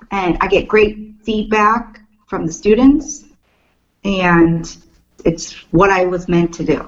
and 0.09 0.39
I 0.41 0.47
get 0.47 0.67
great 0.67 1.15
feedback 1.23 2.00
from 2.31 2.45
the 2.45 2.53
students, 2.53 3.25
and 4.05 4.77
it's 5.25 5.51
what 5.71 5.89
I 5.89 6.05
was 6.05 6.29
meant 6.29 6.53
to 6.53 6.63
do. 6.63 6.87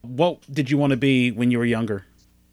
What 0.00 0.38
did 0.50 0.70
you 0.70 0.78
want 0.78 0.92
to 0.92 0.96
be 0.96 1.30
when 1.32 1.50
you 1.50 1.58
were 1.58 1.66
younger? 1.66 2.06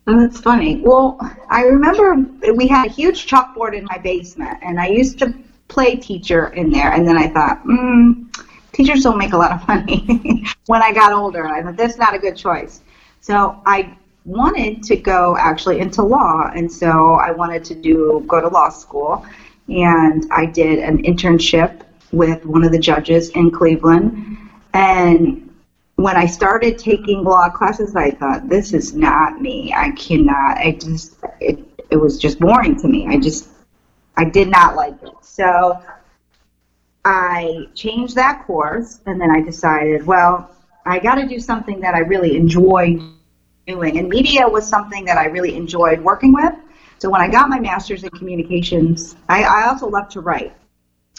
Oh, 0.05 0.19
that's 0.19 0.41
funny. 0.41 0.81
Well, 0.81 1.17
I 1.49 1.61
remember 1.61 2.15
we 2.53 2.67
had 2.67 2.87
a 2.87 2.89
huge 2.89 3.27
chalkboard 3.27 3.73
in 3.73 3.85
my 3.85 3.97
basement, 3.97 4.59
and 4.61 4.77
I 4.77 4.87
used 4.87 5.17
to 5.19 5.33
play 5.69 5.95
teacher 5.95 6.47
in 6.49 6.69
there. 6.69 6.91
And 6.91 7.07
then 7.07 7.17
I 7.17 7.29
thought, 7.29 7.61
hmm, 7.63 8.23
teachers 8.73 9.01
don't 9.03 9.17
make 9.17 9.31
a 9.31 9.37
lot 9.37 9.53
of 9.53 9.65
money. 9.65 10.43
when 10.65 10.83
I 10.83 10.91
got 10.91 11.13
older, 11.13 11.47
I 11.47 11.63
thought 11.63 11.77
that's 11.77 11.97
not 11.97 12.13
a 12.13 12.19
good 12.19 12.35
choice. 12.35 12.81
So 13.21 13.59
I 13.65 13.97
wanted 14.25 14.83
to 14.83 14.97
go 14.97 15.37
actually 15.37 15.79
into 15.79 16.03
law, 16.03 16.51
and 16.53 16.69
so 16.69 17.13
I 17.13 17.31
wanted 17.31 17.63
to 17.65 17.73
do 17.73 18.25
go 18.27 18.41
to 18.41 18.49
law 18.49 18.67
school, 18.67 19.25
and 19.67 20.25
I 20.31 20.45
did 20.45 20.79
an 20.79 21.03
internship 21.03 21.81
with 22.11 22.45
one 22.45 22.63
of 22.63 22.71
the 22.71 22.79
judges 22.79 23.29
in 23.29 23.51
Cleveland. 23.51 24.37
And 24.73 25.53
when 25.95 26.15
I 26.15 26.25
started 26.25 26.77
taking 26.77 27.23
law 27.23 27.49
classes, 27.49 27.95
I 27.95 28.11
thought, 28.11 28.49
this 28.49 28.73
is 28.73 28.93
not 28.93 29.41
me. 29.41 29.73
I 29.73 29.91
cannot. 29.91 30.57
I 30.57 30.77
just, 30.79 31.15
it, 31.39 31.59
it 31.89 31.97
was 31.97 32.17
just 32.19 32.39
boring 32.39 32.79
to 32.81 32.87
me. 32.87 33.07
I 33.07 33.17
just, 33.17 33.49
I 34.17 34.25
did 34.25 34.49
not 34.49 34.75
like 34.75 35.01
it. 35.03 35.13
So 35.21 35.81
I 37.05 37.67
changed 37.75 38.15
that 38.15 38.45
course, 38.45 38.99
and 39.05 39.19
then 39.19 39.31
I 39.31 39.41
decided, 39.41 40.05
well, 40.05 40.49
I 40.85 40.99
got 40.99 41.15
to 41.15 41.27
do 41.27 41.39
something 41.39 41.79
that 41.81 41.95
I 41.95 41.99
really 41.99 42.35
enjoy 42.35 42.99
doing. 43.67 43.97
And 43.97 44.09
media 44.09 44.47
was 44.47 44.67
something 44.67 45.05
that 45.05 45.17
I 45.17 45.25
really 45.25 45.55
enjoyed 45.55 46.01
working 46.01 46.33
with. 46.33 46.53
So 47.05 47.11
when 47.11 47.21
I 47.21 47.27
got 47.27 47.49
my 47.49 47.59
master's 47.59 48.03
in 48.03 48.09
communications, 48.09 49.15
I, 49.29 49.43
I 49.43 49.67
also 49.67 49.87
love 49.87 50.09
to 50.09 50.21
write 50.21 50.55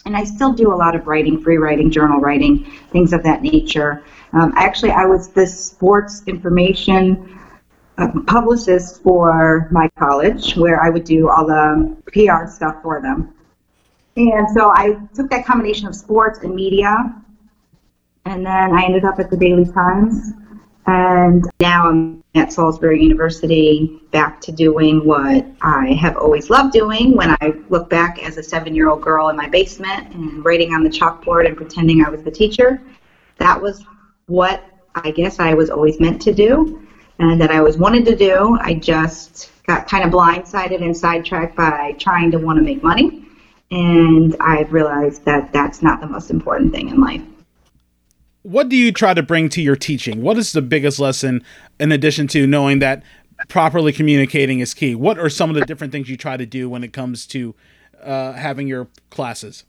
and 0.04 0.16
I 0.16 0.24
still 0.24 0.52
do 0.52 0.74
a 0.74 0.74
lot 0.74 0.96
of 0.96 1.06
writing, 1.06 1.40
free 1.40 1.58
writing, 1.58 1.92
journal 1.92 2.18
writing, 2.18 2.64
things 2.90 3.12
of 3.12 3.22
that 3.22 3.40
nature. 3.40 4.02
Um, 4.32 4.52
actually, 4.56 4.90
I 4.90 5.04
was 5.04 5.28
the 5.28 5.46
sports 5.46 6.24
information 6.26 7.38
uh, 7.98 8.08
publicist 8.26 9.00
for 9.04 9.68
my 9.70 9.88
college, 9.96 10.56
where 10.56 10.82
I 10.82 10.90
would 10.90 11.04
do 11.04 11.28
all 11.28 11.46
the 11.46 11.96
PR 12.12 12.50
stuff 12.50 12.82
for 12.82 13.00
them. 13.00 13.32
And 14.16 14.50
so 14.56 14.70
I 14.70 14.98
took 15.14 15.30
that 15.30 15.46
combination 15.46 15.86
of 15.86 15.94
sports 15.94 16.40
and 16.40 16.52
media, 16.52 17.14
and 18.24 18.44
then 18.44 18.76
I 18.76 18.82
ended 18.82 19.04
up 19.04 19.20
at 19.20 19.30
the 19.30 19.36
Daily 19.36 19.66
Times. 19.66 20.32
And 20.88 21.44
now 21.60 21.90
I'm 21.90 22.24
at 22.38 22.52
Salisbury 22.52 23.02
University 23.02 24.00
back 24.10 24.40
to 24.42 24.52
doing 24.52 25.04
what 25.04 25.46
I 25.60 25.92
have 25.94 26.16
always 26.16 26.50
loved 26.50 26.72
doing 26.72 27.16
when 27.16 27.30
I 27.40 27.54
look 27.68 27.88
back 27.88 28.22
as 28.22 28.36
a 28.36 28.42
seven 28.42 28.74
year 28.74 28.88
old 28.88 29.02
girl 29.02 29.28
in 29.28 29.36
my 29.36 29.48
basement 29.48 30.12
and 30.14 30.44
writing 30.44 30.74
on 30.74 30.82
the 30.82 30.90
chalkboard 30.90 31.46
and 31.46 31.56
pretending 31.56 32.04
I 32.04 32.10
was 32.10 32.22
the 32.22 32.30
teacher. 32.30 32.80
That 33.38 33.60
was 33.60 33.84
what 34.26 34.64
I 34.94 35.10
guess 35.10 35.38
I 35.38 35.54
was 35.54 35.70
always 35.70 36.00
meant 36.00 36.20
to 36.22 36.34
do 36.34 36.86
and 37.18 37.40
that 37.40 37.50
I 37.50 37.58
always 37.58 37.78
wanted 37.78 38.04
to 38.06 38.16
do. 38.16 38.58
I 38.60 38.74
just 38.74 39.50
got 39.66 39.88
kind 39.88 40.04
of 40.04 40.10
blindsided 40.10 40.82
and 40.82 40.96
sidetracked 40.96 41.56
by 41.56 41.94
trying 41.98 42.30
to 42.30 42.38
want 42.38 42.58
to 42.58 42.62
make 42.62 42.82
money. 42.82 43.26
And 43.70 44.36
I've 44.40 44.72
realized 44.72 45.24
that 45.24 45.52
that's 45.52 45.82
not 45.82 46.00
the 46.00 46.06
most 46.06 46.30
important 46.30 46.72
thing 46.72 46.88
in 46.88 47.00
life 47.00 47.22
what 48.46 48.68
do 48.68 48.76
you 48.76 48.92
try 48.92 49.12
to 49.12 49.24
bring 49.24 49.48
to 49.48 49.60
your 49.60 49.74
teaching? 49.74 50.22
What 50.22 50.38
is 50.38 50.52
the 50.52 50.62
biggest 50.62 51.00
lesson 51.00 51.42
in 51.80 51.90
addition 51.90 52.28
to 52.28 52.46
knowing 52.46 52.78
that 52.78 53.02
properly 53.48 53.92
communicating 53.92 54.60
is 54.60 54.72
key? 54.72 54.94
What 54.94 55.18
are 55.18 55.28
some 55.28 55.50
of 55.50 55.56
the 55.56 55.66
different 55.66 55.92
things 55.92 56.08
you 56.08 56.16
try 56.16 56.36
to 56.36 56.46
do 56.46 56.70
when 56.70 56.84
it 56.84 56.92
comes 56.92 57.26
to 57.28 57.56
uh, 58.04 58.34
having 58.34 58.68
your 58.68 58.86
classes? 59.10 59.64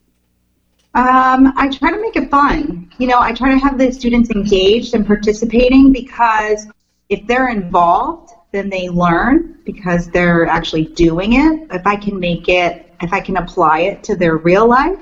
Um, 0.94 1.54
I 1.58 1.70
try 1.70 1.90
to 1.90 2.00
make 2.00 2.16
it 2.16 2.30
fun. 2.30 2.92
You 3.00 3.08
know, 3.08 3.20
I 3.20 3.34
try 3.34 3.52
to 3.52 3.58
have 3.58 3.80
the 3.80 3.92
students 3.92 4.30
engaged 4.30 4.94
and 4.94 5.08
participating 5.08 5.92
because 5.92 6.68
if 7.10 7.26
they're 7.26 7.50
involved, 7.50 8.32
then 8.52 8.70
they 8.70 8.90
learn 8.90 9.58
because 9.66 10.08
they're 10.12 10.46
actually 10.46 10.86
doing 10.86 11.34
it. 11.34 11.68
If 11.72 11.88
I 11.88 11.96
can 11.96 12.20
make 12.20 12.48
it, 12.48 12.94
if 13.02 13.12
I 13.12 13.22
can 13.22 13.38
apply 13.38 13.80
it 13.80 14.04
to 14.04 14.16
their 14.16 14.38
real 14.38 14.68
life, 14.68 15.00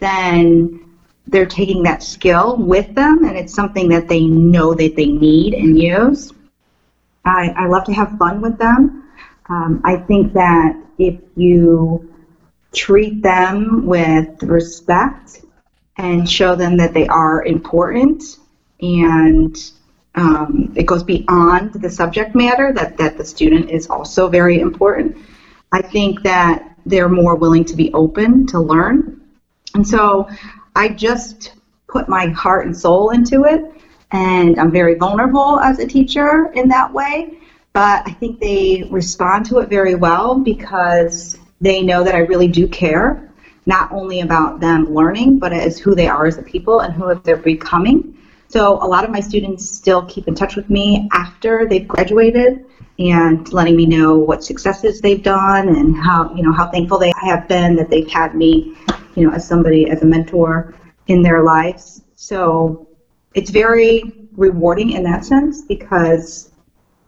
then 0.00 0.87
they're 1.28 1.46
taking 1.46 1.82
that 1.82 2.02
skill 2.02 2.56
with 2.56 2.94
them 2.94 3.24
and 3.24 3.36
it's 3.36 3.54
something 3.54 3.88
that 3.90 4.08
they 4.08 4.24
know 4.24 4.74
that 4.74 4.96
they 4.96 5.06
need 5.06 5.54
and 5.54 5.78
use. 5.78 6.32
I, 7.24 7.50
I 7.56 7.66
love 7.66 7.84
to 7.84 7.92
have 7.92 8.16
fun 8.18 8.40
with 8.40 8.58
them. 8.58 9.04
Um, 9.48 9.80
I 9.84 9.96
think 9.96 10.32
that 10.32 10.76
if 10.98 11.20
you 11.36 12.14
treat 12.72 13.22
them 13.22 13.86
with 13.86 14.42
respect 14.42 15.42
and 15.96 16.28
show 16.28 16.54
them 16.54 16.76
that 16.78 16.94
they 16.94 17.06
are 17.08 17.44
important 17.44 18.38
and 18.80 19.72
um, 20.14 20.72
it 20.76 20.86
goes 20.86 21.02
beyond 21.02 21.74
the 21.74 21.90
subject 21.90 22.34
matter, 22.34 22.72
that, 22.72 22.96
that 22.96 23.18
the 23.18 23.24
student 23.24 23.70
is 23.70 23.88
also 23.88 24.28
very 24.28 24.60
important, 24.60 25.16
I 25.72 25.82
think 25.82 26.22
that 26.22 26.76
they're 26.86 27.08
more 27.08 27.34
willing 27.34 27.64
to 27.66 27.76
be 27.76 27.92
open 27.92 28.46
to 28.48 28.60
learn. 28.60 29.20
And 29.74 29.86
so 29.86 30.28
I 30.74 30.88
just 30.88 31.54
put 31.88 32.08
my 32.08 32.26
heart 32.28 32.66
and 32.66 32.76
soul 32.76 33.10
into 33.10 33.44
it, 33.44 33.72
and 34.12 34.58
I'm 34.58 34.70
very 34.70 34.94
vulnerable 34.94 35.60
as 35.60 35.78
a 35.78 35.86
teacher 35.86 36.52
in 36.54 36.68
that 36.68 36.92
way. 36.92 37.38
But 37.72 38.02
I 38.06 38.12
think 38.12 38.40
they 38.40 38.88
respond 38.90 39.46
to 39.46 39.58
it 39.58 39.68
very 39.68 39.94
well 39.94 40.38
because 40.38 41.38
they 41.60 41.82
know 41.82 42.02
that 42.04 42.14
I 42.14 42.18
really 42.18 42.48
do 42.48 42.66
care, 42.66 43.30
not 43.66 43.92
only 43.92 44.20
about 44.20 44.60
them 44.60 44.92
learning, 44.92 45.38
but 45.38 45.52
as 45.52 45.78
who 45.78 45.94
they 45.94 46.08
are 46.08 46.26
as 46.26 46.38
a 46.38 46.42
people 46.42 46.80
and 46.80 46.94
who 46.94 47.14
they're 47.14 47.36
becoming. 47.36 48.16
So 48.48 48.82
a 48.82 48.88
lot 48.88 49.04
of 49.04 49.10
my 49.10 49.20
students 49.20 49.68
still 49.68 50.02
keep 50.06 50.26
in 50.26 50.34
touch 50.34 50.56
with 50.56 50.70
me 50.70 51.08
after 51.12 51.66
they've 51.68 51.86
graduated 51.86 52.64
and 52.98 53.52
letting 53.52 53.76
me 53.76 53.86
know 53.86 54.16
what 54.16 54.42
successes 54.42 55.00
they've 55.00 55.22
done 55.22 55.68
and 55.68 55.96
how 55.96 56.34
you 56.34 56.42
know 56.42 56.52
how 56.52 56.68
thankful 56.70 56.98
they 56.98 57.12
have 57.22 57.46
been 57.46 57.76
that 57.76 57.90
they've 57.90 58.10
had 58.10 58.34
me 58.34 58.74
you 59.18 59.26
know, 59.26 59.32
as 59.32 59.46
somebody, 59.46 59.90
as 59.90 60.02
a 60.02 60.06
mentor 60.06 60.74
in 61.06 61.22
their 61.22 61.42
lives. 61.42 62.02
So 62.14 62.88
it's 63.34 63.50
very 63.50 64.28
rewarding 64.36 64.92
in 64.92 65.02
that 65.04 65.24
sense 65.24 65.62
because 65.62 66.50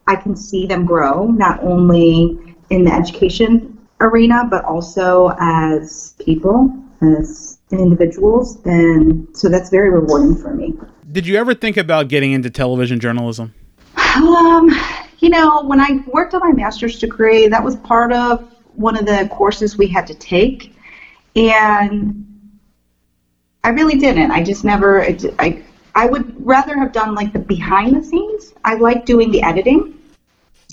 I 0.07 0.15
can 0.15 0.35
see 0.35 0.65
them 0.65 0.85
grow 0.85 1.27
not 1.27 1.63
only 1.63 2.55
in 2.69 2.83
the 2.83 2.91
education 2.91 3.77
arena 3.99 4.45
but 4.49 4.65
also 4.65 5.35
as 5.39 6.15
people, 6.19 6.73
as 7.01 7.59
individuals, 7.71 8.59
and 8.65 9.27
so 9.33 9.47
that's 9.47 9.69
very 9.69 9.89
rewarding 9.89 10.35
for 10.35 10.53
me. 10.53 10.73
Did 11.11 11.25
you 11.27 11.37
ever 11.37 11.53
think 11.53 11.77
about 11.77 12.07
getting 12.07 12.33
into 12.33 12.49
television 12.49 12.99
journalism? 12.99 13.53
Um, 14.15 14.69
you 15.19 15.29
know, 15.29 15.63
when 15.63 15.79
I 15.79 16.03
worked 16.07 16.33
on 16.33 16.41
my 16.41 16.51
master's 16.51 16.99
degree, 16.99 17.47
that 17.47 17.63
was 17.63 17.75
part 17.77 18.11
of 18.11 18.51
one 18.73 18.97
of 18.97 19.05
the 19.05 19.29
courses 19.31 19.77
we 19.77 19.87
had 19.87 20.07
to 20.07 20.15
take, 20.15 20.75
and 21.35 22.25
I 23.63 23.69
really 23.69 23.97
didn't. 23.97 24.31
I 24.31 24.43
just 24.43 24.63
never. 24.63 25.03
I 25.03 25.63
I 25.93 26.05
would 26.05 26.45
rather 26.45 26.77
have 26.77 26.91
done 26.91 27.15
like 27.15 27.33
the 27.33 27.39
behind 27.39 27.95
the 27.95 28.03
scenes. 28.03 28.53
I 28.63 28.75
like 28.75 29.05
doing 29.05 29.31
the 29.31 29.43
editing, 29.43 29.99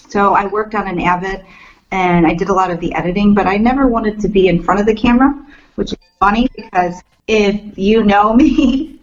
so 0.09 0.35
I 0.35 0.47
worked 0.47 0.75
on 0.75 0.89
an 0.89 1.01
Avid, 1.01 1.45
and 1.91 2.27
I 2.27 2.35
did 2.35 2.49
a 2.49 2.53
lot 2.53 2.71
of 2.71 2.81
the 2.81 2.95
editing, 2.95 3.35
but 3.35 3.47
I 3.47 3.57
never 3.57 3.87
wanted 3.87 4.21
to 4.21 4.29
be 4.29 4.49
in 4.49 4.63
front 4.63 4.81
of 4.81 4.87
the 4.87 4.95
camera, 4.95 5.35
which 5.75 5.93
is 5.93 5.99
funny 6.19 6.49
because 6.55 7.03
if 7.27 7.77
you 7.77 8.05
know 8.05 8.33
me, 8.35 9.01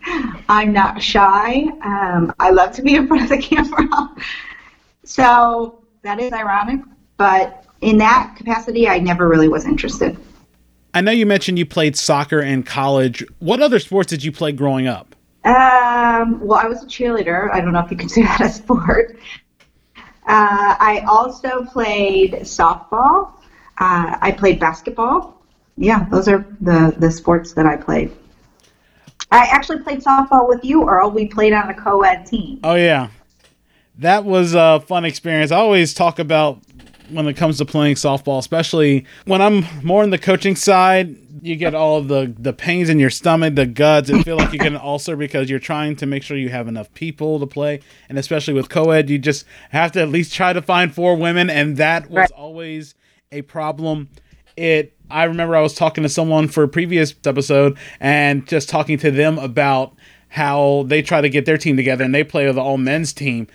I'm 0.50 0.74
not 0.74 1.02
shy. 1.02 1.66
Um, 1.84 2.34
I 2.40 2.50
love 2.50 2.72
to 2.74 2.82
be 2.82 2.96
in 2.96 3.08
front 3.08 3.24
of 3.24 3.30
the 3.30 3.38
camera. 3.42 4.16
so 5.04 5.84
that 6.02 6.20
is 6.20 6.34
ironic, 6.34 6.82
but 7.18 7.66
in 7.82 7.98
that 7.98 8.36
capacity, 8.38 8.88
I 8.88 9.00
never 9.00 9.28
really 9.28 9.48
was 9.48 9.66
interested. 9.66 10.18
I 10.96 11.02
know 11.02 11.12
you 11.12 11.26
mentioned 11.26 11.60
you 11.60 11.66
played 11.66 11.98
soccer 11.98 12.40
in 12.40 12.64
college. 12.64 13.22
What 13.40 13.62
other 13.62 13.80
sports 13.80 14.10
did 14.10 14.24
you 14.24 14.32
play 14.32 14.54
growing 14.54 14.88
up? 14.88 15.14
Um, 15.44 16.40
well, 16.40 16.58
I 16.58 16.68
was 16.68 16.82
a 16.82 16.88
cheerleader. 16.88 17.52
I 17.52 17.60
don't 17.60 17.74
know 17.74 17.82
if 17.82 17.92
you 17.92 17.98
consider 17.98 18.28
that 18.40 18.42
a 18.42 18.50
sport. 18.50 19.18
Uh, 19.98 20.76
I 20.80 21.04
also 21.06 21.66
played 21.66 22.32
softball. 22.44 23.34
Uh, 23.78 24.18
I 24.22 24.34
played 24.38 24.58
basketball. 24.58 25.42
Yeah, 25.76 26.08
those 26.10 26.30
are 26.30 26.48
the, 26.62 26.96
the 26.98 27.12
sports 27.12 27.52
that 27.54 27.66
I 27.66 27.76
played. 27.76 28.16
I 29.32 29.48
actually 29.48 29.82
played 29.82 30.02
softball 30.02 30.48
with 30.48 30.64
you, 30.64 30.88
Earl. 30.88 31.12
We 31.12 31.28
played 31.28 31.52
on 31.52 31.70
a 31.70 31.74
co 31.74 32.04
ed 32.04 32.26
team. 32.26 32.62
Oh, 32.64 32.76
yeah. 32.76 33.10
That 33.98 34.24
was 34.24 34.56
a 34.56 34.80
fun 34.88 35.04
experience. 35.04 35.52
I 35.52 35.58
always 35.58 35.94
talk 35.94 36.20
about 36.20 36.62
when 37.10 37.28
it 37.28 37.36
comes 37.36 37.58
to 37.58 37.66
playing 37.66 37.96
softball, 37.96 38.40
especially 38.40 39.06
when 39.26 39.42
I'm 39.42 39.66
more 39.84 40.04
on 40.04 40.10
the 40.10 40.18
coaching 40.18 40.56
side. 40.56 41.18
You 41.42 41.56
get 41.56 41.76
all 41.76 41.98
of 41.98 42.08
the 42.08 42.34
the 42.38 42.54
pains 42.54 42.90
in 42.90 42.98
your 42.98 43.10
stomach, 43.10 43.56
the 43.56 43.66
guts, 43.66 44.10
and 44.10 44.24
feel 44.24 44.38
like 44.38 44.52
you 44.52 44.60
get 44.60 44.72
an 44.72 44.78
ulcer 44.78 45.16
because 45.16 45.50
you're 45.50 45.60
trying 45.60 45.96
to 45.98 46.06
make 46.06 46.24
sure 46.24 46.38
you 46.38 46.50
have 46.50 46.68
enough 46.68 46.94
people 46.94 47.40
to 47.40 47.46
play. 47.46 47.82
And 48.10 48.18
especially 48.18 48.54
with 48.54 48.70
co-ed, 48.70 49.10
you 49.10 49.20
just 49.20 49.46
have 49.70 49.92
to 49.94 50.02
at 50.02 50.10
least 50.10 50.34
try 50.34 50.54
to 50.54 50.62
find 50.62 50.94
four 50.94 51.16
women, 51.16 51.50
and 51.50 51.78
that 51.78 52.10
was 52.10 52.18
right. 52.18 52.32
always 52.32 52.96
a 53.32 53.42
problem. 53.44 54.10
It. 54.58 54.94
I 55.12 55.26
remember 55.26 55.56
I 55.56 55.62
was 55.62 55.76
talking 55.76 56.02
to 56.02 56.10
someone 56.10 56.48
for 56.48 56.64
a 56.64 56.68
previous 56.68 57.14
episode 57.26 57.78
and 58.00 58.48
just 58.48 58.70
talking 58.70 58.98
to 59.00 59.12
them 59.12 59.38
about 59.38 59.94
how 60.30 60.84
they 60.88 61.02
try 61.02 61.22
to 61.22 61.30
get 61.30 61.46
their 61.46 61.58
team 61.58 61.78
together 61.78 62.04
and 62.04 62.14
they 62.14 62.24
play 62.24 62.46
with 62.46 62.56
the 62.56 62.62
all 62.62 62.78
men's 62.78 63.14
team 63.14 63.48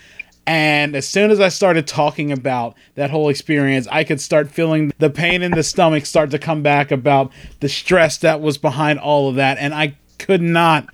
and 0.47 0.97
as 0.97 1.09
soon 1.09 1.31
as 1.31 1.39
I 1.39 1.49
started 1.49 1.87
talking 1.87 2.33
about 2.33 2.75
that 2.95 3.11
whole 3.11 3.29
experience, 3.29 3.87
I 3.91 4.05
could 4.05 4.21
start 4.21 4.51
feeling 4.51 4.93
the 4.99 5.11
pain 5.11 5.43
in 5.43 5.53
the 5.53 5.63
stomach 5.63 6.07
start 6.07 6.31
to 6.31 6.39
come 6.39 6.63
back 6.63 6.91
about 6.91 7.33
the 7.61 7.69
stress 7.69 8.17
that 8.19 8.41
was 8.41 8.59
behind 8.59 8.99
all 8.99 9.29
of 9.29 9.37
that. 9.37 9.59
And 9.59 9.75
I 9.75 9.97
could 10.19 10.43
not, 10.43 10.89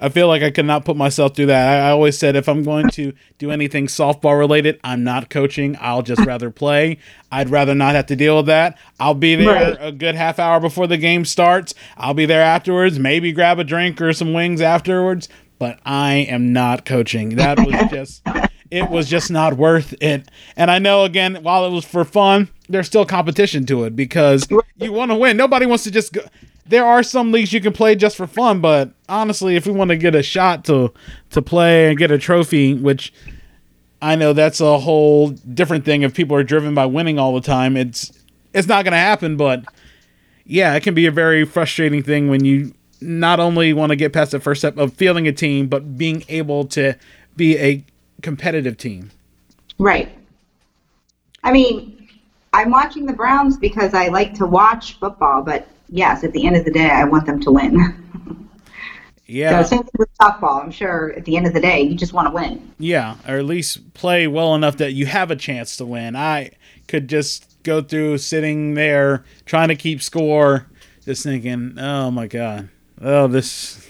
I 0.00 0.08
feel 0.08 0.28
like 0.28 0.42
I 0.42 0.50
could 0.50 0.64
not 0.64 0.84
put 0.84 0.96
myself 0.96 1.36
through 1.36 1.46
that. 1.46 1.84
I, 1.84 1.90
always 1.90 2.18
said 2.18 2.36
if 2.36 2.48
I'm 2.48 2.62
going 2.62 2.88
to 2.90 3.12
do 3.38 3.50
anything 3.50 3.86
softball 3.86 4.38
related, 4.38 4.80
I'm 4.82 5.04
not 5.04 5.30
coaching. 5.30 5.76
I'll 5.80 6.02
just 6.02 6.20
rather 6.26 6.50
play. 6.50 6.98
I'd 7.30 7.50
rather 7.50 7.74
not 7.74 7.94
have 7.94 8.06
to 8.06 8.16
deal 8.16 8.38
with 8.38 8.46
that. 8.46 8.78
I'll 8.98 9.14
be 9.14 9.36
there 9.36 9.72
right. 9.72 9.76
a 9.78 9.92
good 9.92 10.14
half 10.14 10.38
hour 10.38 10.58
before 10.58 10.86
the 10.86 10.98
game 10.98 11.24
starts. 11.24 11.74
I'll 11.96 12.14
be 12.14 12.26
there 12.26 12.42
afterwards, 12.42 12.98
maybe 12.98 13.30
grab 13.32 13.58
a 13.58 13.64
drink 13.64 14.00
or 14.00 14.12
some 14.12 14.32
wings 14.32 14.60
afterwards. 14.60 15.28
But 15.58 15.78
I 15.86 16.14
am 16.14 16.52
not 16.52 16.84
coaching. 16.84 17.36
That 17.36 17.58
was 17.58 17.74
just 17.90 18.22
it 18.70 18.90
was 18.90 19.08
just 19.08 19.30
not 19.30 19.54
worth 19.54 19.94
it. 20.00 20.28
And 20.56 20.70
I 20.70 20.78
know 20.78 21.04
again, 21.04 21.36
while 21.42 21.66
it 21.66 21.70
was 21.70 21.84
for 21.84 22.04
fun, 22.04 22.48
there's 22.68 22.86
still 22.86 23.06
competition 23.06 23.66
to 23.66 23.84
it 23.84 23.96
because 23.96 24.48
you 24.76 24.92
want 24.92 25.10
to 25.10 25.16
win. 25.16 25.36
Nobody 25.36 25.66
wants 25.66 25.84
to 25.84 25.90
just 25.90 26.12
go. 26.12 26.22
There 26.68 26.84
are 26.84 27.04
some 27.04 27.30
leagues 27.30 27.52
you 27.52 27.60
can 27.60 27.72
play 27.72 27.94
just 27.94 28.16
for 28.16 28.26
fun, 28.26 28.60
but 28.60 28.90
honestly, 29.08 29.54
if 29.54 29.66
we 29.66 29.72
want 29.72 29.90
to 29.90 29.96
get 29.96 30.14
a 30.14 30.22
shot 30.22 30.64
to 30.64 30.92
to 31.30 31.42
play 31.42 31.88
and 31.88 31.98
get 31.98 32.10
a 32.10 32.18
trophy, 32.18 32.74
which 32.74 33.12
I 34.02 34.16
know 34.16 34.32
that's 34.32 34.60
a 34.60 34.78
whole 34.78 35.28
different 35.30 35.84
thing. 35.84 36.02
If 36.02 36.14
people 36.14 36.36
are 36.36 36.42
driven 36.42 36.74
by 36.74 36.86
winning 36.86 37.18
all 37.18 37.34
the 37.34 37.40
time, 37.40 37.76
it's 37.76 38.12
it's 38.52 38.66
not 38.66 38.84
going 38.84 38.92
to 38.92 38.98
happen. 38.98 39.36
But 39.36 39.64
yeah, 40.44 40.74
it 40.74 40.82
can 40.82 40.94
be 40.94 41.06
a 41.06 41.12
very 41.12 41.44
frustrating 41.44 42.02
thing 42.02 42.28
when 42.28 42.44
you 42.44 42.74
not 43.00 43.40
only 43.40 43.72
want 43.72 43.90
to 43.90 43.96
get 43.96 44.12
past 44.12 44.32
the 44.32 44.40
first 44.40 44.60
step 44.60 44.76
of 44.76 44.94
fielding 44.94 45.28
a 45.28 45.32
team, 45.32 45.68
but 45.68 45.96
being 45.96 46.24
able 46.28 46.64
to 46.66 46.94
be 47.36 47.58
a 47.58 47.84
competitive 48.22 48.76
team. 48.76 49.10
Right. 49.78 50.16
I 51.42 51.52
mean, 51.52 52.08
I'm 52.52 52.70
watching 52.70 53.06
the 53.06 53.12
Browns 53.12 53.56
because 53.56 53.94
I 53.94 54.08
like 54.08 54.34
to 54.34 54.46
watch 54.46 54.98
football, 54.98 55.42
but 55.42 55.68
yes, 55.88 56.24
at 56.24 56.32
the 56.32 56.46
end 56.46 56.56
of 56.56 56.64
the 56.64 56.70
day, 56.70 56.88
I 56.88 57.04
want 57.04 57.26
them 57.26 57.40
to 57.42 57.50
win. 57.50 58.48
yeah. 59.26 59.62
So 59.62 59.76
same 59.76 59.88
with 59.98 60.08
softball. 60.18 60.64
I'm 60.64 60.70
sure 60.70 61.12
at 61.12 61.24
the 61.24 61.36
end 61.36 61.46
of 61.46 61.52
the 61.52 61.60
day, 61.60 61.82
you 61.82 61.94
just 61.94 62.12
want 62.12 62.28
to 62.28 62.34
win. 62.34 62.72
Yeah, 62.78 63.16
or 63.28 63.38
at 63.38 63.44
least 63.44 63.94
play 63.94 64.26
well 64.26 64.54
enough 64.54 64.78
that 64.78 64.92
you 64.92 65.06
have 65.06 65.30
a 65.30 65.36
chance 65.36 65.76
to 65.76 65.84
win. 65.84 66.16
I 66.16 66.52
could 66.88 67.08
just 67.08 67.62
go 67.62 67.82
through 67.82 68.18
sitting 68.18 68.74
there 68.74 69.24
trying 69.44 69.68
to 69.68 69.76
keep 69.76 70.02
score, 70.02 70.66
just 71.04 71.22
thinking, 71.22 71.78
oh 71.78 72.10
my 72.10 72.26
god, 72.26 72.68
oh 73.00 73.26
this 73.26 73.85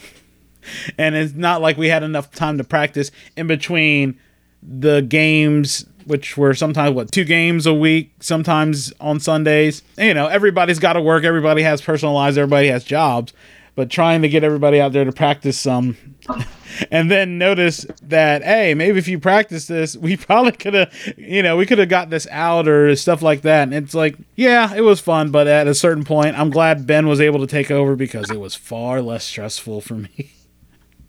and 0.99 1.15
it's 1.15 1.35
not 1.35 1.61
like 1.61 1.77
we 1.77 1.89
had 1.89 2.03
enough 2.03 2.31
time 2.31 2.59
to 2.59 2.65
practice 2.65 3.11
in 3.37 3.47
between 3.47 4.19
the 4.63 5.01
games 5.03 5.87
which 6.07 6.37
were 6.37 6.55
sometimes 6.55 6.95
what 6.95 7.11
two 7.11 7.25
games 7.25 7.67
a 7.67 7.75
week 7.75 8.13
sometimes 8.21 8.93
on 9.01 9.21
sundays. 9.21 9.83
You 9.99 10.15
know 10.15 10.27
everybody's 10.27 10.79
got 10.79 10.95
to 10.95 11.01
work 11.01 11.25
everybody 11.25 11.63
has 11.63 11.83
personal 11.83 12.15
lives 12.15 12.39
everybody 12.39 12.69
has 12.69 12.85
jobs. 12.85 13.33
But 13.75 13.91
trying 13.91 14.23
to 14.23 14.29
get 14.31 14.43
everybody 14.43 14.81
out 14.81 14.93
there 14.93 15.05
to 15.05 15.13
practice 15.13 15.61
some 15.61 15.99
and 16.91 17.11
then 17.11 17.37
notice 17.39 17.87
that 18.03 18.43
hey 18.43 18.73
maybe 18.73 18.99
if 18.99 19.07
you 19.09 19.19
practice 19.19 19.67
this 19.67 19.97
we 19.97 20.17
probably 20.17 20.53
could 20.53 20.75
have 20.75 21.15
you 21.17 21.43
know 21.43 21.57
we 21.57 21.67
could 21.67 21.79
have 21.79 21.89
got 21.89 22.09
this 22.09 22.27
out 22.31 22.69
or 22.69 22.95
stuff 22.97 23.21
like 23.21 23.43
that. 23.43 23.65
And 23.65 23.75
it's 23.75 23.95
like 23.95 24.17
yeah 24.37 24.73
it 24.75 24.83
was 24.83 25.01
fun 25.01 25.31
but 25.31 25.47
at 25.47 25.67
a 25.67 25.75
certain 25.75 26.05
point 26.05 26.39
i'm 26.39 26.51
glad 26.51 26.87
ben 26.87 27.07
was 27.09 27.21
able 27.21 27.41
to 27.41 27.47
take 27.47 27.71
over 27.71 27.97
because 27.97 28.31
it 28.31 28.41
was 28.41 28.55
far 28.55 29.03
less 29.03 29.25
stressful 29.25 29.81
for 29.81 29.95
me 29.95 30.31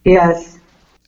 Yes. 0.07 0.57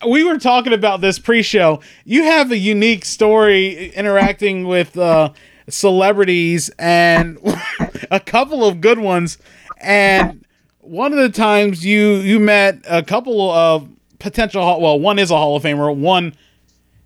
We 0.06 0.26
were 0.26 0.38
talking 0.38 0.74
about 0.74 1.00
this 1.00 1.20
pre-show. 1.20 1.80
You 2.04 2.24
have 2.24 2.52
a 2.52 2.58
unique 2.58 3.06
story 3.06 3.92
interacting 3.92 4.68
with 4.68 4.98
uh, 4.98 5.32
celebrities 5.70 6.70
and 6.78 7.38
a 8.12 8.20
couple 8.20 8.66
of 8.66 8.82
good 8.82 9.00
ones. 9.00 9.38
And 9.78 10.46
one 10.82 11.14
of 11.14 11.20
the 11.20 11.30
times 11.30 11.86
you 11.86 12.16
you 12.16 12.40
met 12.40 12.80
a 12.90 13.02
couple 13.02 13.50
of 13.50 13.88
potential 14.20 14.82
well, 14.82 15.00
one 15.00 15.18
is 15.18 15.32
a 15.32 15.38
Hall 15.38 15.56
of 15.56 15.64
Famer, 15.64 15.96
one 15.96 16.36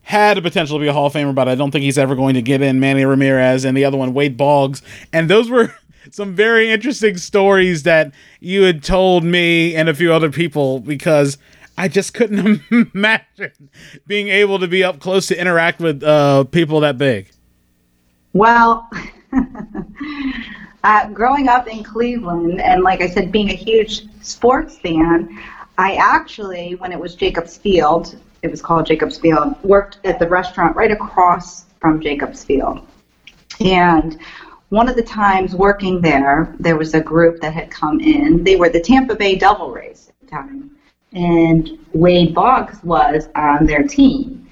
had 0.02 0.40
a 0.40 0.42
potential 0.42 0.78
to 0.80 0.82
be 0.82 0.88
a 0.88 0.94
Hall 0.94 1.06
of 1.06 1.14
Famer, 1.14 1.36
but 1.36 1.48
I 1.48 1.54
don't 1.54 1.70
think 1.70 1.84
he's 1.84 2.00
ever 2.00 2.16
going 2.16 2.34
to 2.34 2.42
get 2.42 2.62
in 2.64 2.80
Manny 2.80 3.06
Ramirez, 3.06 3.66
and 3.66 3.78
the 3.78 3.86
other 3.86 3.98
one 3.98 4.16
Wade 4.16 4.36
Boggs, 4.36 4.82
and 5.12 5.30
those 5.30 5.50
were 5.50 5.74
some 6.12 6.34
very 6.34 6.72
interesting 6.72 7.18
stories 7.18 7.84
that 7.84 8.12
you 8.40 8.64
had 8.64 8.84
told 8.84 9.24
me 9.24 9.76
and 9.76 9.90
a 9.90 9.94
few 9.94 10.12
other 10.12 10.32
people 10.32 10.80
because 10.80 11.38
I 11.78 11.88
just 11.88 12.14
couldn't 12.14 12.62
imagine 12.94 13.70
being 14.06 14.28
able 14.28 14.60
to 14.60 14.68
be 14.68 14.84
up 14.84 15.00
close 15.00 15.28
to 15.28 15.40
interact 15.40 15.80
with 15.80 16.04
uh, 16.04 16.44
people 16.46 16.82
that 16.82 16.98
big. 16.98 17.30
Well, 18.34 18.90
uh, 20.84 21.10
growing 21.10 21.48
up 21.48 21.68
in 21.68 21.84
Cleveland, 21.84 22.62
and 22.62 22.84
like 22.84 23.02
I 23.02 23.08
said, 23.08 23.32
being 23.32 23.50
a 23.50 23.56
huge 23.56 24.08
sports 24.22 24.78
fan, 24.78 25.40
I 25.78 25.96
actually, 25.96 26.76
when 26.76 26.92
it 26.92 27.00
was 27.00 27.16
Jacobs 27.16 27.58
Field, 27.58 28.16
it 28.44 28.52
was 28.52 28.62
called 28.62 28.86
Jacobs 28.86 29.18
Field, 29.18 29.56
worked 29.64 29.98
at 30.04 30.20
the 30.20 30.28
restaurant 30.28 30.76
right 30.76 30.92
across 30.92 31.66
from 31.80 32.02
Jacobs 32.02 32.44
Field. 32.44 32.86
And 33.60 34.20
one 34.70 34.90
of 34.90 34.96
the 34.96 35.04
times 35.04 35.56
working 35.56 36.02
there, 36.02 36.56
there 36.60 36.76
was 36.76 36.94
a 36.94 37.02
group 37.02 37.40
that 37.42 37.54
had 37.54 37.72
come 37.72 38.00
in. 38.00 38.44
They 38.44 38.56
were 38.56 38.70
the 38.70 38.82
Tampa 38.82 39.16
Bay 39.16 39.36
Devil 39.36 39.72
Rays 39.72 40.10
at 40.10 40.20
the 40.20 40.28
time 40.28 40.73
and 41.14 41.78
Wade 41.94 42.34
Boggs 42.34 42.84
was 42.84 43.30
on 43.36 43.66
their 43.66 43.84
team. 43.84 44.50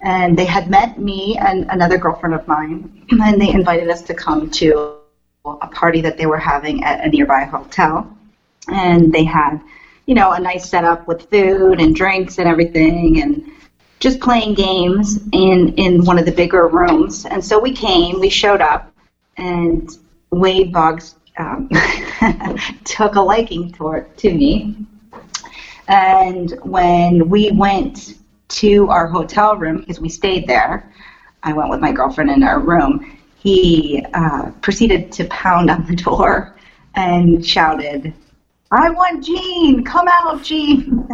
And 0.00 0.38
they 0.38 0.44
had 0.44 0.70
met 0.70 0.98
me 0.98 1.36
and 1.40 1.66
another 1.70 1.98
girlfriend 1.98 2.34
of 2.34 2.46
mine, 2.46 3.06
and 3.10 3.40
they 3.40 3.50
invited 3.50 3.88
us 3.88 4.02
to 4.02 4.14
come 4.14 4.50
to 4.52 4.96
a 5.44 5.66
party 5.68 6.00
that 6.02 6.16
they 6.18 6.26
were 6.26 6.38
having 6.38 6.84
at 6.84 7.04
a 7.04 7.08
nearby 7.08 7.44
hotel. 7.44 8.16
And 8.68 9.12
they 9.12 9.24
had, 9.24 9.60
you 10.06 10.14
know, 10.14 10.32
a 10.32 10.40
nice 10.40 10.68
setup 10.68 11.08
with 11.08 11.28
food 11.30 11.80
and 11.80 11.94
drinks 11.94 12.38
and 12.38 12.48
everything, 12.48 13.20
and 13.22 13.50
just 13.98 14.20
playing 14.20 14.54
games 14.54 15.18
in 15.32 15.74
in 15.74 16.04
one 16.04 16.18
of 16.18 16.26
the 16.26 16.32
bigger 16.32 16.68
rooms. 16.68 17.24
And 17.24 17.44
so 17.44 17.58
we 17.58 17.72
came, 17.72 18.20
we 18.20 18.28
showed 18.28 18.60
up, 18.60 18.92
and 19.38 19.90
Wade 20.30 20.72
Boggs 20.72 21.14
um, 21.38 21.70
took 22.84 23.14
a 23.14 23.20
liking 23.20 23.72
toward 23.72 24.16
to 24.18 24.32
me 24.32 24.86
And 25.88 26.52
when 26.62 27.28
we 27.28 27.50
went 27.52 28.14
to 28.48 28.88
our 28.90 29.06
hotel 29.06 29.56
room, 29.56 29.78
because 29.78 30.00
we 30.00 30.08
stayed 30.08 30.46
there, 30.46 30.84
I 31.42 31.52
went 31.54 31.70
with 31.70 31.80
my 31.80 31.92
girlfriend 31.92 32.30
in 32.30 32.42
our 32.42 32.60
room. 32.60 33.16
He 33.38 34.04
uh, 34.14 34.50
proceeded 34.60 35.10
to 35.12 35.24
pound 35.26 35.70
on 35.70 35.84
the 35.86 35.96
door 35.96 36.52
and 36.94 37.44
shouted, 37.44 38.12
I 38.70 38.90
want 38.90 39.24
Jean, 39.24 39.82
come 39.82 40.08
out, 40.08 40.42
Jean. 40.42 41.08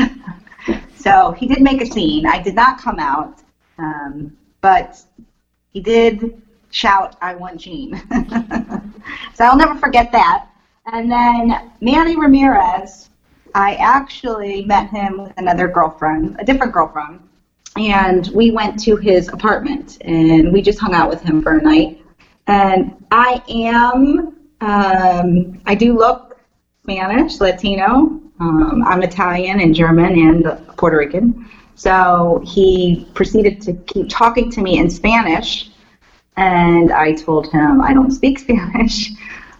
so 0.96 1.32
he 1.32 1.46
did 1.46 1.60
make 1.60 1.82
a 1.82 1.86
scene. 1.86 2.24
I 2.26 2.38
did 2.38 2.54
not 2.54 2.78
come 2.78 2.98
out, 2.98 3.42
um, 3.76 4.32
but 4.62 5.02
he 5.72 5.80
did 5.80 6.32
shout, 6.70 7.16
I 7.20 7.34
want 7.34 7.60
Jean. 7.60 8.00
so 9.34 9.44
I'll 9.44 9.56
never 9.56 9.74
forget 9.74 10.10
that. 10.12 10.44
And 10.86 11.10
then 11.10 11.58
Manny 11.82 12.16
Ramirez, 12.16 13.09
I 13.54 13.74
actually 13.74 14.64
met 14.64 14.90
him 14.90 15.22
with 15.22 15.32
another 15.36 15.68
girlfriend, 15.68 16.36
a 16.38 16.44
different 16.44 16.72
girlfriend, 16.72 17.20
and 17.76 18.28
we 18.28 18.50
went 18.50 18.78
to 18.84 18.96
his 18.96 19.28
apartment 19.28 19.98
and 20.02 20.52
we 20.52 20.62
just 20.62 20.78
hung 20.78 20.94
out 20.94 21.08
with 21.08 21.22
him 21.22 21.42
for 21.42 21.58
a 21.58 21.62
night. 21.62 22.04
And 22.46 22.96
I 23.10 23.42
am, 23.48 24.36
um, 24.60 25.60
I 25.66 25.74
do 25.74 25.96
look 25.96 26.38
Spanish, 26.82 27.40
Latino. 27.40 28.20
Um, 28.40 28.82
I'm 28.86 29.02
Italian 29.02 29.60
and 29.60 29.74
German 29.74 30.18
and 30.18 30.76
Puerto 30.76 30.98
Rican. 30.98 31.48
So 31.74 32.42
he 32.44 33.06
proceeded 33.14 33.60
to 33.62 33.74
keep 33.74 34.08
talking 34.08 34.50
to 34.52 34.60
me 34.60 34.78
in 34.78 34.90
Spanish, 34.90 35.70
and 36.36 36.92
I 36.92 37.12
told 37.12 37.50
him 37.52 37.80
I 37.80 37.94
don't 37.94 38.10
speak 38.10 38.38
Spanish. 38.46 39.10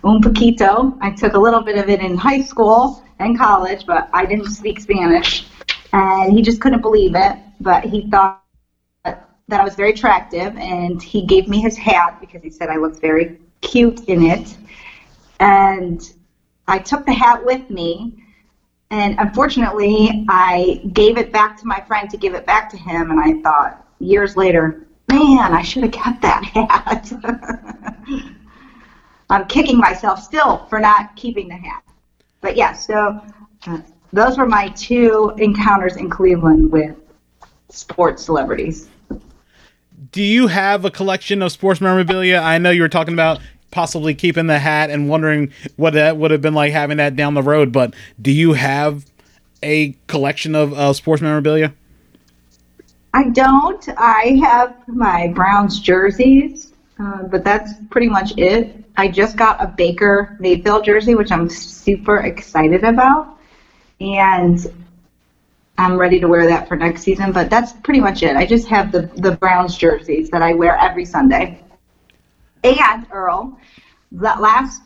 Un 0.03 0.23
poquito. 0.23 0.97
I 1.03 1.11
took 1.11 1.35
a 1.35 1.39
little 1.39 1.61
bit 1.61 1.77
of 1.77 1.91
it 1.91 2.01
in 2.01 2.17
high 2.17 2.43
school 2.43 3.03
and 3.21 3.39
college, 3.39 3.87
but 3.87 4.09
I 4.13 4.27
didn't 4.27 4.51
speak 4.51 4.81
Spanish. 4.81 5.47
And 5.93 6.33
he 6.33 6.43
just 6.43 6.61
couldn't 6.61 6.81
believe 6.81 7.15
it, 7.15 7.37
but 7.61 7.85
he 7.85 8.09
thought 8.11 8.43
that 9.05 9.61
I 9.61 9.65
was 9.65 9.75
very 9.75 9.91
attractive, 9.91 10.57
and 10.57 11.03
he 11.03 11.27
gave 11.27 11.49
me 11.49 11.61
his 11.61 11.77
hat 11.77 12.19
because 12.21 12.43
he 12.43 12.51
said 12.51 12.69
I 12.69 12.77
looked 12.77 13.01
very 13.01 13.39
cute 13.61 14.09
in 14.09 14.23
it. 14.23 14.57
And 15.41 16.01
I 16.69 16.79
took 16.79 17.05
the 17.05 17.13
hat 17.13 17.45
with 17.45 17.69
me, 17.69 18.23
and 18.91 19.19
unfortunately, 19.19 20.25
I 20.29 20.81
gave 20.93 21.19
it 21.19 21.33
back 21.33 21.59
to 21.61 21.67
my 21.67 21.81
friend 21.81 22.09
to 22.11 22.17
give 22.17 22.35
it 22.35 22.47
back 22.47 22.71
to 22.71 22.77
him, 22.77 23.11
and 23.11 23.21
I 23.21 23.41
thought 23.43 23.87
years 23.99 24.37
later, 24.37 24.87
man, 25.11 25.53
I 25.53 25.63
should 25.63 25.83
have 25.83 25.93
kept 25.93 26.23
that 26.23 26.45
hat. 26.45 27.13
I'm 29.31 29.47
kicking 29.47 29.79
myself 29.79 30.23
still 30.23 30.67
for 30.67 30.81
not 30.81 31.17
keeping 31.17 31.49
the 31.49 31.57
hat. 31.57 31.83
But 32.41 32.57
yeah, 32.57 32.73
so 32.73 33.21
uh, 33.67 33.79
those 34.13 34.39
were 34.39 34.47
my 34.47 34.69
two 34.71 35.33
encounters 35.39 35.97
in 35.97 36.11
Cleveland 36.11 36.73
with 36.73 36.97
sports 37.69 38.25
celebrities. 38.25 38.89
Do 40.13 40.23
you 40.23 40.49
have 40.49 40.85
a 40.85 40.91
collection 40.91 41.43
of 41.43 41.53
sports 41.53 41.81
memorabilia? 41.81 42.39
I 42.39 42.59
know 42.59 42.71
you 42.71 42.83
were 42.83 42.89
talking 42.89 43.15
about 43.15 43.41
possibly 43.71 44.15
keeping 44.15 44.47
the 44.47 44.59
hat 44.59 44.91
and 44.91 45.09
wondering 45.09 45.53
what 45.77 45.93
that 45.95 46.17
would 46.17 46.31
have 46.31 46.43
been 46.43 46.55
like 46.55 46.73
having 46.73 46.97
that 46.97 47.15
down 47.15 47.35
the 47.35 47.43
road. 47.43 47.73
But 47.73 47.95
do 48.21 48.33
you 48.33 48.55
have 48.55 49.07
a 49.63 49.97
collection 50.09 50.55
of 50.55 50.73
uh, 50.73 50.93
sports 50.93 51.23
memorabilia? 51.23 51.75
I 53.13 53.29
don't. 53.31 53.89
I 53.97 54.41
have 54.43 54.77
my 54.89 55.29
Browns 55.29 55.81
jerseys, 55.81 56.70
uh, 57.01 57.23
but 57.23 57.43
that's 57.45 57.73
pretty 57.91 58.09
much 58.09 58.37
it. 58.37 58.85
I 58.97 59.09
just 59.09 59.37
got 59.37 59.63
a 59.63 59.67
Baker 59.67 60.37
Mayfield 60.39 60.85
jersey, 60.85 61.15
which 61.15 61.33
I'm 61.33 61.49
super 61.49 62.19
excited 62.19 62.85
about, 62.85 63.39
and 64.01 64.59
I'm 65.79 65.97
ready 65.97 66.21
to 66.21 66.29
wear 66.29 66.47
that 66.47 66.69
for 66.69 66.77
next 66.77 67.03
season. 67.03 67.33
But 67.33 67.49
that's 67.49 67.73
pretty 67.73 68.01
much 68.01 68.23
it. 68.23 68.37
I 68.37 68.45
just 68.45 68.69
have 68.69 68.93
the 68.93 69.03
the 69.17 69.33
Browns 69.33 69.77
jerseys 69.79 70.29
that 70.31 70.43
I 70.43 70.53
wear 70.53 70.77
every 70.77 71.07
Sunday. 71.07 71.63
And 72.65 73.07
Earl, 73.11 73.59
last 74.13 74.83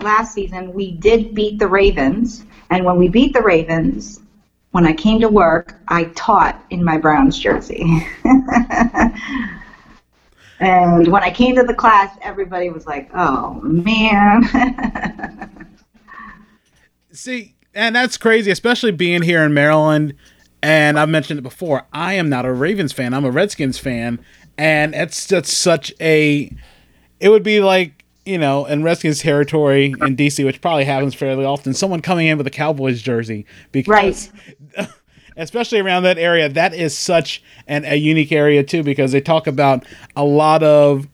last 0.00 0.34
season 0.34 0.72
we 0.72 0.92
did 0.92 1.34
beat 1.34 1.58
the 1.58 1.66
Ravens, 1.66 2.44
and 2.70 2.84
when 2.84 2.96
we 2.96 3.08
beat 3.08 3.32
the 3.32 3.42
Ravens, 3.42 4.20
when 4.70 4.86
I 4.86 4.92
came 4.92 5.20
to 5.20 5.28
work, 5.28 5.74
I 5.88 6.04
taught 6.14 6.62
in 6.70 6.84
my 6.84 6.96
Browns 6.96 7.36
jersey. 7.36 8.06
and 10.60 11.08
when 11.08 11.22
I 11.22 11.30
came 11.30 11.54
to 11.56 11.62
the 11.62 11.74
class, 11.74 12.16
everybody 12.22 12.70
was 12.70 12.86
like, 12.86 13.10
"Oh 13.14 13.60
man." 13.62 14.42
See, 17.12 17.54
and 17.74 17.94
that's 17.94 18.16
crazy, 18.16 18.50
especially 18.50 18.92
being 18.92 19.22
here 19.22 19.42
in 19.42 19.54
Maryland. 19.54 20.14
And 20.62 20.98
I've 20.98 21.08
mentioned 21.08 21.38
it 21.38 21.42
before. 21.42 21.86
I 21.92 22.14
am 22.14 22.28
not 22.28 22.44
a 22.44 22.52
Ravens 22.52 22.92
fan. 22.92 23.14
I'm 23.14 23.24
a 23.24 23.30
Redskins 23.30 23.78
fan, 23.78 24.18
and 24.58 24.94
it's 24.94 25.26
just 25.26 25.52
such 25.52 25.92
a 26.00 26.50
it 27.20 27.28
would 27.28 27.42
be 27.42 27.60
like 27.60 27.96
you 28.26 28.38
know, 28.38 28.66
in 28.66 28.82
Redskins 28.82 29.20
territory 29.20 29.86
in 29.86 30.16
DC, 30.16 30.44
which 30.44 30.60
probably 30.60 30.84
happens 30.84 31.14
fairly 31.14 31.44
often, 31.44 31.72
someone 31.72 32.02
coming 32.02 32.26
in 32.26 32.36
with 32.36 32.46
a 32.46 32.50
Cowboys 32.50 33.00
jersey 33.00 33.46
because, 33.70 34.30
right. 34.76 34.76
especially 35.36 35.80
around 35.80 36.02
that 36.04 36.18
area, 36.18 36.48
that 36.48 36.74
is 36.74 36.96
such 36.96 37.42
an, 37.66 37.84
a 37.84 37.96
unique 37.96 38.32
area 38.32 38.62
too 38.62 38.82
because 38.82 39.12
they 39.12 39.20
talk 39.20 39.46
about 39.46 39.84
a 40.14 40.24
lot 40.24 40.62
of 40.62 41.08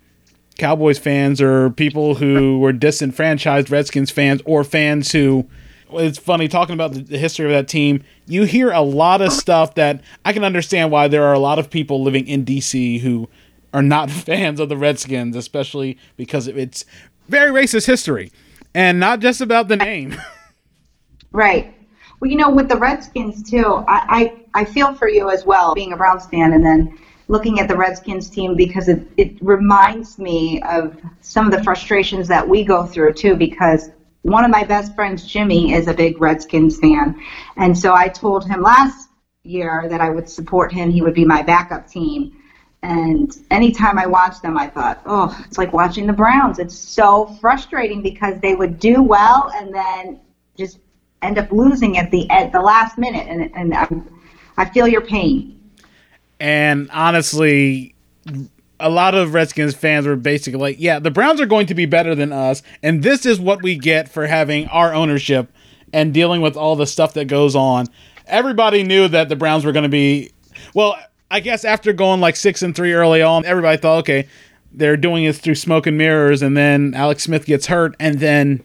Cowboys 0.59 0.99
fans 0.99 1.41
or 1.41 1.71
people 1.71 2.15
who 2.15 2.59
were 2.59 2.73
disenfranchised 2.73 3.71
Redskins 3.71 4.11
fans 4.11 4.43
or 4.45 4.65
fans 4.65 5.13
who. 5.13 5.49
It's 5.95 6.19
funny 6.19 6.49
talking 6.49 6.73
about 6.73 6.95
the 6.95 7.19
history 7.19 7.45
of 7.45 7.53
that 7.53 7.69
team. 7.69 8.03
You 8.27 8.45
hear 8.45 8.71
a 8.71 8.81
lot 8.81 9.21
of 9.21 9.31
stuff 9.31 9.75
that 9.75 10.03
I 10.25 10.33
can 10.33 10.43
understand 10.43 10.91
why 10.91 11.07
there 11.07 11.25
are 11.25 11.35
a 11.35 11.39
lot 11.39 11.59
of 11.59 11.69
people 11.69 12.03
living 12.03 12.27
in 12.27 12.47
DC 12.47 13.01
who 13.01 13.29
are 13.75 13.83
not 13.83 14.11
fans 14.11 14.59
of 14.59 14.71
the 14.71 14.77
Redskins, 14.79 15.37
especially 15.37 15.99
because 16.17 16.49
its 16.49 16.87
very 17.29 17.51
racist 17.51 17.87
history, 17.87 18.33
and 18.75 18.99
not 18.99 19.21
just 19.21 19.43
about 19.43 19.69
the 19.69 19.77
name. 19.77 20.17
right. 21.33 21.75
Well, 22.23 22.31
you 22.31 22.37
know, 22.37 22.51
with 22.51 22.69
the 22.69 22.77
Redskins 22.77 23.43
too, 23.43 23.85
I, 23.89 24.37
I, 24.55 24.61
I 24.61 24.65
feel 24.65 24.95
for 24.95 25.09
you 25.09 25.29
as 25.29 25.45
well, 25.45 25.75
being 25.75 25.93
a 25.93 25.97
Browns 25.97 26.25
fan, 26.27 26.53
and 26.53 26.65
then 26.65 26.97
looking 27.27 27.59
at 27.59 27.67
the 27.67 27.77
Redskins 27.77 28.31
team 28.31 28.55
because 28.55 28.87
it, 28.87 29.05
it 29.17 29.37
reminds 29.41 30.21
me 30.21 30.63
of 30.63 30.97
some 31.21 31.47
of 31.47 31.51
the 31.51 31.65
frustrations 31.65 32.29
that 32.29 32.49
we 32.49 32.63
go 32.63 32.87
through 32.87 33.15
too. 33.15 33.35
Because 33.35 33.91
one 34.23 34.45
of 34.45 34.53
my 34.53 34.63
best 34.63 34.95
friends, 34.95 35.27
Jimmy, 35.27 35.73
is 35.73 35.89
a 35.89 35.95
big 35.95 36.21
Redskins 36.21 36.79
fan, 36.79 37.21
and 37.57 37.77
so 37.77 37.93
I 37.93 38.07
told 38.07 38.47
him 38.47 38.63
last 38.63 39.09
year 39.43 39.89
that 39.91 40.01
I 40.01 40.11
would 40.11 40.31
support 40.31 40.73
him. 40.73 40.91
He 40.91 41.03
would 41.03 41.15
be 41.15 41.25
my 41.25 41.43
backup 41.43 41.89
team. 41.89 42.41
And 42.85 43.37
anytime 43.51 43.99
I 43.99 44.07
watched 44.07 44.43
them, 44.43 44.57
I 44.57 44.69
thought, 44.69 45.03
oh, 45.07 45.37
it's 45.45 45.59
like 45.59 45.73
watching 45.73 46.07
the 46.07 46.13
Browns. 46.13 46.61
It's 46.61 46.79
so 46.79 47.37
frustrating 47.41 48.01
because 48.01 48.39
they 48.39 48.55
would 48.55 48.79
do 48.79 49.03
well 49.03 49.51
and 49.57 49.75
then 49.75 50.21
just 50.57 50.79
end 51.23 51.39
up 51.39 51.51
losing 51.53 51.99
at 51.99 52.11
the 52.11 52.29
at 52.31 52.53
the 52.53 52.61
last 52.61 52.99
minute. 52.99 53.27
And 53.29 53.51
and 53.55 53.75
I, 53.75 53.89
I 54.57 54.65
feel 54.71 54.89
your 54.89 55.01
pain. 55.01 55.59
And 56.41 56.91
honestly, 56.93 57.95
a 58.81 58.91
lot 58.91 59.15
of 59.15 59.33
Redskins 59.33 59.75
fans 59.75 60.07
were 60.07 60.17
basically 60.17 60.61
like, 60.61 60.77
yeah, 60.79 60.99
the 60.99 61.11
Browns 61.11 61.41
are 61.41 61.47
going 61.47 61.67
to 61.67 61.75
be 61.75 61.87
better 61.87 62.15
than 62.15 62.33
us, 62.33 62.63
and 62.83 63.03
this 63.03 63.25
is 63.25 63.39
what 63.41 63.63
we 63.63 63.77
get 63.77 64.09
for 64.09 64.27
having 64.27 64.67
our 64.69 64.93
ownership 64.93 65.53
and 65.93 66.13
dealing 66.13 66.41
with 66.41 66.57
all 66.57 66.75
the 66.75 66.87
stuff 66.87 67.15
that 67.15 67.27
goes 67.27 67.55
on. 67.55 67.87
Everybody 68.27 68.83
knew 68.83 69.09
that 69.09 69.29
the 69.29 69.37
Browns 69.37 69.65
were 69.65 69.73
going 69.73 69.85
to 69.85 69.89
be 69.89 70.33
well 70.75 70.97
I 71.33 71.41
guess 71.41 71.65
after 71.65 71.95
going 71.95 72.21
like 72.21 72.37
six 72.37 72.61
and 72.61 72.77
three 72.77 72.93
early 72.93 73.23
on, 73.23 73.47
everybody 73.47 73.79
thought, 73.79 74.01
okay, 74.01 74.29
they're 74.71 74.99
doing 74.99 75.25
this 75.25 75.39
through 75.39 75.55
smoke 75.55 75.87
and 75.87 75.97
mirrors, 75.97 76.43
and 76.43 76.55
then 76.55 76.93
Alex 76.93 77.23
Smith 77.23 77.47
gets 77.47 77.67
hurt, 77.67 77.97
and 77.99 78.21
then 78.21 78.63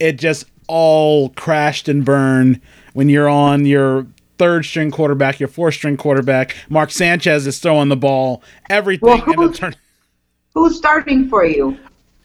it 0.00 0.12
just 0.18 0.46
all 0.68 1.30
crashed 1.30 1.88
and 1.88 2.04
burned 2.04 2.60
when 2.92 3.08
you're 3.08 3.28
on 3.28 3.66
your 3.66 4.06
third 4.38 4.64
string 4.64 4.90
quarterback, 4.90 5.40
your 5.40 5.48
fourth 5.48 5.74
string 5.74 5.96
quarterback. 5.96 6.54
Mark 6.68 6.90
Sanchez 6.90 7.46
is 7.46 7.58
throwing 7.58 7.88
the 7.88 7.96
ball. 7.96 8.42
Everything 8.70 9.08
well, 9.08 9.18
who's, 9.18 9.58
turn- 9.58 9.74
who's 10.54 10.76
starting 10.76 11.28
for 11.28 11.44
you? 11.44 11.76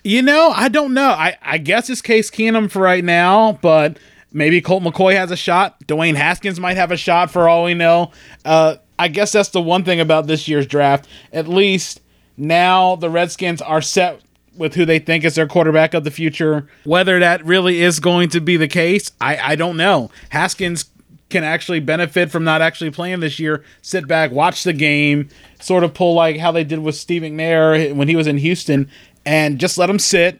You 0.04 0.22
know, 0.22 0.52
I 0.56 0.70
don't 0.70 0.94
know. 0.94 1.10
I, 1.10 1.38
I 1.42 1.58
guess 1.58 1.90
it's 1.90 2.02
Case 2.02 2.30
Keenum 2.30 2.70
for 2.70 2.82
right 2.82 3.04
now, 3.04 3.54
but 3.62 3.98
maybe 4.32 4.62
Colt 4.62 4.84
McCoy 4.84 5.16
has 5.16 5.32
a 5.32 5.38
shot. 5.38 5.80
Dwayne 5.88 6.16
Haskins 6.16 6.60
might 6.60 6.78
have 6.78 6.92
a 6.92 6.98
shot 6.98 7.32
for 7.32 7.48
all 7.48 7.64
we 7.64 7.74
know. 7.74 8.12
Uh, 8.44 8.76
I 9.00 9.08
guess 9.08 9.32
that's 9.32 9.50
the 9.50 9.62
one 9.62 9.84
thing 9.84 10.00
about 10.00 10.28
this 10.28 10.48
year's 10.48 10.68
draft. 10.68 11.08
At 11.32 11.48
least 11.48 12.02
now 12.38 12.96
the 12.96 13.10
Redskins 13.10 13.62
are 13.62 13.82
set 13.82 14.22
with 14.56 14.76
who 14.76 14.86
they 14.86 15.00
think 15.00 15.24
is 15.24 15.36
their 15.36 15.48
quarterback 15.48 15.94
of 15.94 16.04
the 16.04 16.12
future. 16.12 16.68
Whether 16.84 17.20
that 17.20 17.46
really 17.46 17.82
is 17.82 18.00
going 18.00 18.30
to 18.30 18.42
be 18.42 18.58
the 18.58 18.68
case, 18.68 19.12
I, 19.20 19.38
I 19.38 19.56
don't 19.56 19.78
know. 19.78 20.12
Haskins 20.30 20.86
can 21.30 21.44
actually 21.44 21.80
benefit 21.80 22.32
from 22.32 22.44
not 22.44 22.62
actually 22.62 22.92
playing 22.92 23.20
this 23.20 23.40
year. 23.40 23.64
Sit 23.82 24.08
back, 24.08 24.32
watch 24.32 24.64
the 24.64 24.74
game, 24.74 25.30
sort 25.60 25.84
of 25.84 25.94
pull 25.94 26.14
like 26.14 26.38
how 26.38 26.52
they 26.52 26.64
did 26.64 26.80
with 26.80 26.96
Steve 26.96 27.24
McNair 27.24 27.94
when 27.96 28.08
he 28.08 28.16
was 28.16 28.28
in 28.28 28.38
Houston, 28.38 28.90
and 29.26 29.60
just 29.60 29.78
let 29.78 29.90
him 29.90 30.00
sit, 30.00 30.40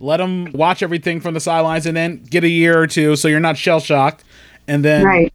let 0.00 0.20
him 0.20 0.50
watch 0.52 0.82
everything 0.82 1.20
from 1.20 1.34
the 1.34 1.40
sidelines, 1.40 1.86
and 1.86 1.96
then 1.96 2.24
get 2.24 2.44
a 2.44 2.48
year 2.48 2.78
or 2.78 2.86
two 2.86 3.16
so 3.16 3.28
you're 3.28 3.40
not 3.40 3.58
shell 3.58 3.80
shocked 3.80 4.24
and 4.66 4.84
then 4.84 5.04
Right. 5.04 5.32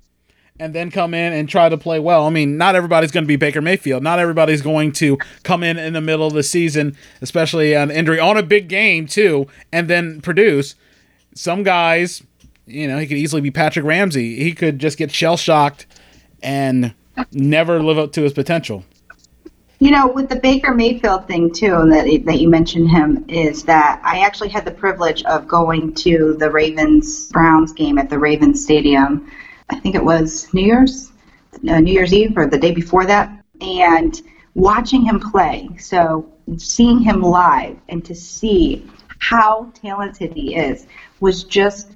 And 0.59 0.73
then 0.73 0.91
come 0.91 1.13
in 1.13 1.33
and 1.33 1.47
try 1.47 1.69
to 1.69 1.77
play 1.77 1.99
well. 1.99 2.25
I 2.25 2.29
mean, 2.29 2.57
not 2.57 2.75
everybody's 2.75 3.11
going 3.11 3.23
to 3.23 3.27
be 3.27 3.35
Baker 3.35 3.61
Mayfield. 3.61 4.03
Not 4.03 4.19
everybody's 4.19 4.61
going 4.61 4.91
to 4.93 5.17
come 5.43 5.63
in 5.63 5.77
in 5.77 5.93
the 5.93 6.01
middle 6.01 6.27
of 6.27 6.33
the 6.33 6.43
season, 6.43 6.97
especially 7.21 7.75
on 7.75 7.91
injury 7.91 8.19
on 8.19 8.37
a 8.37 8.43
big 8.43 8.67
game 8.67 9.07
too, 9.07 9.47
and 9.71 9.87
then 9.87 10.21
produce. 10.21 10.75
Some 11.35 11.63
guys, 11.63 12.23
you 12.65 12.87
know, 12.87 12.97
he 12.97 13.07
could 13.07 13.17
easily 13.17 13.41
be 13.41 13.51
Patrick 13.51 13.85
Ramsey. 13.85 14.37
He 14.43 14.53
could 14.53 14.79
just 14.79 14.97
get 14.97 15.11
shell 15.11 15.37
shocked 15.37 15.85
and 16.41 16.93
never 17.31 17.81
live 17.81 17.97
up 17.97 18.11
to 18.13 18.23
his 18.23 18.33
potential. 18.33 18.83
You 19.79 19.91
know, 19.91 20.07
with 20.07 20.29
the 20.29 20.37
Baker 20.37 20.73
Mayfield 20.73 21.27
thing 21.27 21.53
too, 21.53 21.75
and 21.75 21.91
that 21.91 22.05
that 22.25 22.39
you 22.39 22.49
mentioned 22.49 22.89
him, 22.89 23.23
is 23.27 23.63
that 23.65 24.01
I 24.03 24.21
actually 24.21 24.49
had 24.49 24.65
the 24.65 24.71
privilege 24.71 25.23
of 25.25 25.47
going 25.47 25.93
to 25.95 26.35
the 26.39 26.49
Ravens 26.49 27.29
Browns 27.29 27.73
game 27.73 27.99
at 27.99 28.09
the 28.09 28.17
Ravens 28.17 28.63
Stadium. 28.63 29.29
I 29.69 29.79
think 29.79 29.95
it 29.95 30.03
was 30.03 30.53
New 30.53 30.63
Year's, 30.63 31.11
uh, 31.69 31.79
New 31.79 31.91
Year's 31.91 32.13
Eve, 32.13 32.37
or 32.37 32.47
the 32.47 32.57
day 32.57 32.71
before 32.71 33.05
that, 33.05 33.43
and 33.61 34.21
watching 34.53 35.03
him 35.03 35.19
play. 35.19 35.69
So 35.79 36.31
seeing 36.57 36.99
him 36.99 37.21
live 37.21 37.77
and 37.89 38.03
to 38.05 38.15
see 38.15 38.87
how 39.19 39.71
talented 39.73 40.33
he 40.33 40.55
is 40.55 40.87
was 41.19 41.43
just 41.43 41.95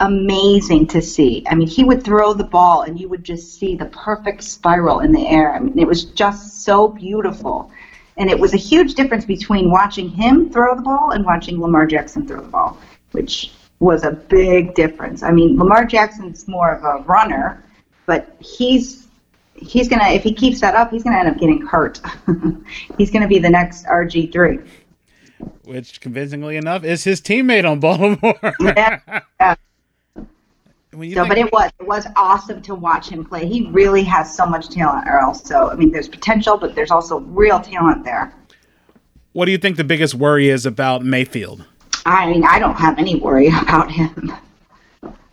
amazing 0.00 0.86
to 0.88 1.00
see. 1.00 1.44
I 1.48 1.54
mean, 1.54 1.68
he 1.68 1.84
would 1.84 2.02
throw 2.02 2.32
the 2.32 2.44
ball 2.44 2.82
and 2.82 2.98
you 2.98 3.08
would 3.08 3.24
just 3.24 3.58
see 3.58 3.76
the 3.76 3.86
perfect 3.86 4.42
spiral 4.42 5.00
in 5.00 5.12
the 5.12 5.26
air. 5.26 5.54
I 5.54 5.60
mean, 5.60 5.78
it 5.78 5.86
was 5.86 6.04
just 6.04 6.64
so 6.64 6.88
beautiful. 6.88 7.70
And 8.16 8.30
it 8.30 8.38
was 8.38 8.54
a 8.54 8.58
huge 8.58 8.94
difference 8.94 9.24
between 9.24 9.70
watching 9.70 10.08
him 10.08 10.50
throw 10.50 10.76
the 10.76 10.82
ball 10.82 11.10
and 11.10 11.24
watching 11.24 11.60
Lamar 11.60 11.86
Jackson 11.86 12.26
throw 12.26 12.40
the 12.40 12.48
ball, 12.48 12.78
which 13.12 13.52
was 13.80 14.04
a 14.04 14.12
big 14.12 14.74
difference. 14.74 15.22
I 15.22 15.30
mean, 15.30 15.58
Lamar 15.58 15.84
Jackson's 15.84 16.46
more 16.48 16.72
of 16.72 16.82
a 16.84 17.02
runner, 17.04 17.62
but 18.06 18.36
he's 18.40 19.06
he's 19.54 19.88
gonna 19.88 20.08
if 20.10 20.22
he 20.22 20.32
keeps 20.32 20.60
that 20.60 20.74
up, 20.74 20.90
he's 20.90 21.02
gonna 21.04 21.18
end 21.18 21.28
up 21.28 21.38
getting 21.38 21.60
hurt. 21.66 22.00
he's 22.98 23.10
gonna 23.10 23.28
be 23.28 23.38
the 23.38 23.50
next 23.50 23.86
RG 23.86 24.32
three. 24.32 24.58
Which, 25.64 26.00
convincingly 26.00 26.56
enough, 26.56 26.84
is 26.84 27.04
his 27.04 27.20
teammate 27.20 27.68
on 27.70 27.80
Baltimore. 27.80 28.38
Yeah. 28.60 29.00
yeah. 29.40 29.54
So, 30.16 31.00
think- 31.00 31.28
but 31.28 31.38
it 31.38 31.52
was 31.52 31.70
it 31.80 31.86
was 31.86 32.06
awesome 32.16 32.62
to 32.62 32.74
watch 32.74 33.08
him 33.08 33.24
play. 33.24 33.46
He 33.46 33.66
really 33.70 34.04
has 34.04 34.34
so 34.34 34.46
much 34.46 34.68
talent, 34.70 35.08
Earl. 35.08 35.34
So 35.34 35.70
I 35.70 35.74
mean, 35.74 35.90
there's 35.90 36.08
potential, 36.08 36.56
but 36.56 36.74
there's 36.74 36.92
also 36.92 37.18
real 37.20 37.58
talent 37.60 38.04
there. 38.04 38.32
what 39.32 39.46
do 39.46 39.52
you 39.52 39.58
think 39.58 39.76
the 39.76 39.84
biggest 39.84 40.14
worry 40.14 40.48
is 40.48 40.64
about 40.64 41.04
Mayfield? 41.04 41.64
I 42.06 42.26
mean, 42.30 42.44
I 42.44 42.58
don't 42.58 42.76
have 42.76 42.98
any 42.98 43.16
worry 43.16 43.48
about 43.62 43.90
him. 43.90 44.32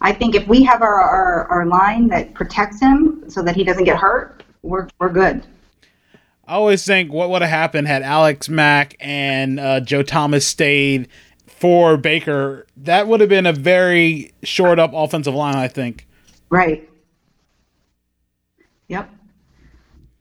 I 0.01 0.11
think 0.11 0.35
if 0.35 0.47
we 0.47 0.63
have 0.63 0.81
our, 0.81 0.99
our, 0.99 1.47
our 1.47 1.65
line 1.65 2.07
that 2.07 2.33
protects 2.33 2.79
him 2.79 3.23
so 3.29 3.43
that 3.43 3.55
he 3.55 3.63
doesn't 3.63 3.83
get 3.83 3.97
hurt, 3.97 4.43
we're 4.63 4.87
we're 4.99 5.09
good. 5.09 5.43
I 6.47 6.55
always 6.55 6.83
think 6.85 7.13
what 7.13 7.29
would 7.29 7.41
have 7.41 7.51
happened 7.51 7.87
had 7.87 8.01
Alex 8.01 8.49
Mack 8.49 8.95
and 8.99 9.59
uh, 9.59 9.79
Joe 9.79 10.03
Thomas 10.03 10.45
stayed 10.45 11.07
for 11.45 11.97
Baker. 11.97 12.65
That 12.75 13.07
would 13.07 13.19
have 13.21 13.29
been 13.29 13.45
a 13.45 13.53
very 13.53 14.33
short 14.43 14.79
up 14.79 14.91
offensive 14.93 15.35
line, 15.35 15.55
I 15.55 15.67
think. 15.67 16.07
Right. 16.49 16.89
Yep. 18.87 19.09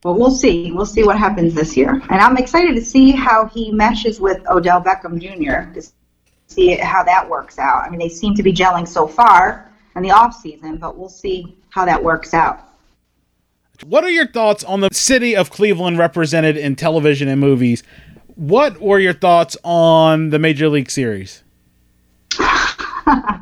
Well, 0.04 0.14
we'll 0.14 0.30
see. 0.30 0.70
We'll 0.72 0.86
see 0.86 1.02
what 1.02 1.18
happens 1.18 1.54
this 1.54 1.76
year, 1.76 1.90
and 1.90 2.20
I'm 2.20 2.36
excited 2.36 2.74
to 2.76 2.84
see 2.84 3.10
how 3.10 3.46
he 3.46 3.72
meshes 3.72 4.20
with 4.20 4.46
Odell 4.48 4.80
Beckham 4.80 5.20
Jr. 5.20 5.78
see 6.50 6.76
how 6.76 7.02
that 7.04 7.28
works 7.28 7.58
out. 7.58 7.84
I 7.84 7.90
mean, 7.90 7.98
they 7.98 8.08
seem 8.08 8.34
to 8.34 8.42
be 8.42 8.52
gelling 8.52 8.86
so 8.86 9.06
far 9.06 9.70
in 9.96 10.02
the 10.02 10.10
off 10.10 10.34
season, 10.34 10.76
but 10.76 10.96
we'll 10.96 11.08
see 11.08 11.56
how 11.70 11.84
that 11.84 12.02
works 12.02 12.34
out. 12.34 12.66
What 13.84 14.04
are 14.04 14.10
your 14.10 14.26
thoughts 14.26 14.62
on 14.64 14.80
the 14.80 14.90
city 14.92 15.34
of 15.34 15.50
Cleveland 15.50 15.98
represented 15.98 16.56
in 16.56 16.76
television 16.76 17.28
and 17.28 17.40
movies? 17.40 17.82
What 18.34 18.80
were 18.80 18.98
your 18.98 19.14
thoughts 19.14 19.56
on 19.64 20.30
the 20.30 20.38
Major 20.38 20.68
League 20.68 20.90
Series? 20.90 21.42
I 22.38 23.38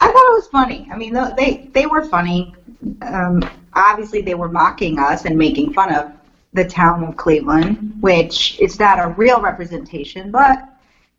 thought 0.00 0.14
it 0.14 0.34
was 0.34 0.48
funny. 0.48 0.88
I 0.92 0.96
mean, 0.96 1.14
they 1.36 1.70
they 1.72 1.86
were 1.86 2.04
funny. 2.04 2.54
Um, 3.02 3.42
obviously, 3.72 4.20
they 4.20 4.34
were 4.34 4.50
mocking 4.50 4.98
us 4.98 5.24
and 5.24 5.38
making 5.38 5.72
fun 5.72 5.94
of 5.94 6.12
the 6.52 6.64
town 6.64 7.04
of 7.04 7.16
Cleveland, 7.16 7.94
which 8.00 8.60
is 8.60 8.78
not 8.78 8.98
a 8.98 9.08
real 9.08 9.40
representation, 9.40 10.30
but 10.30 10.73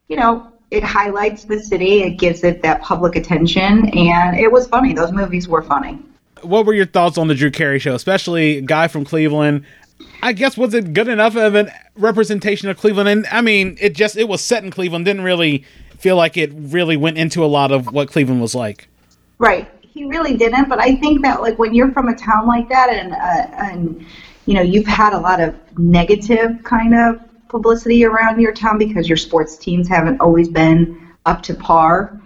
you 0.07 0.15
know, 0.15 0.51
it 0.71 0.83
highlights 0.83 1.43
the 1.43 1.59
city. 1.59 2.03
It 2.03 2.17
gives 2.17 2.43
it 2.43 2.61
that 2.63 2.81
public 2.81 3.15
attention, 3.15 3.89
and 3.89 4.37
it 4.37 4.51
was 4.51 4.67
funny. 4.67 4.93
Those 4.93 5.11
movies 5.11 5.47
were 5.47 5.61
funny. 5.61 5.99
What 6.41 6.65
were 6.65 6.73
your 6.73 6.85
thoughts 6.85 7.17
on 7.17 7.27
the 7.27 7.35
Drew 7.35 7.51
Carey 7.51 7.79
show, 7.79 7.95
especially 7.95 8.61
guy 8.61 8.87
from 8.87 9.05
Cleveland? 9.05 9.65
I 10.21 10.33
guess 10.33 10.57
was 10.57 10.73
it 10.73 10.93
good 10.93 11.07
enough 11.07 11.35
of 11.35 11.55
a 11.55 11.71
representation 11.95 12.69
of 12.69 12.77
Cleveland? 12.77 13.09
And 13.09 13.25
I 13.27 13.41
mean, 13.41 13.77
it 13.79 13.95
just 13.95 14.17
it 14.17 14.27
was 14.27 14.41
set 14.41 14.63
in 14.63 14.71
Cleveland. 14.71 15.05
Didn't 15.05 15.23
really 15.23 15.63
feel 15.97 16.15
like 16.15 16.37
it 16.37 16.51
really 16.53 16.97
went 16.97 17.17
into 17.17 17.43
a 17.43 17.47
lot 17.47 17.71
of 17.71 17.91
what 17.93 18.09
Cleveland 18.09 18.41
was 18.41 18.53
like. 18.53 18.87
Right. 19.37 19.69
He 19.81 20.05
really 20.05 20.35
didn't, 20.35 20.67
but 20.67 20.79
I 20.79 20.95
think 20.97 21.21
that 21.21 21.41
like 21.41 21.57
when 21.57 21.73
you're 21.73 21.91
from 21.91 22.09
a 22.09 22.15
town 22.15 22.47
like 22.47 22.67
that 22.69 22.89
and 22.89 23.13
uh, 23.13 23.65
and 23.65 24.05
you 24.45 24.53
know 24.53 24.61
you've 24.61 24.87
had 24.87 25.13
a 25.13 25.19
lot 25.19 25.39
of 25.39 25.55
negative 25.79 26.61
kind 26.63 26.93
of 26.93 27.21
publicity 27.55 28.03
around 28.03 28.41
your 28.41 28.51
town 28.51 28.77
because 28.77 29.07
your 29.07 29.15
sports 29.15 29.55
teams 29.57 29.87
haven't 29.87 30.19
always 30.19 30.49
been 30.49 31.09
up 31.25 31.41
to 31.41 31.53
par 31.53 32.19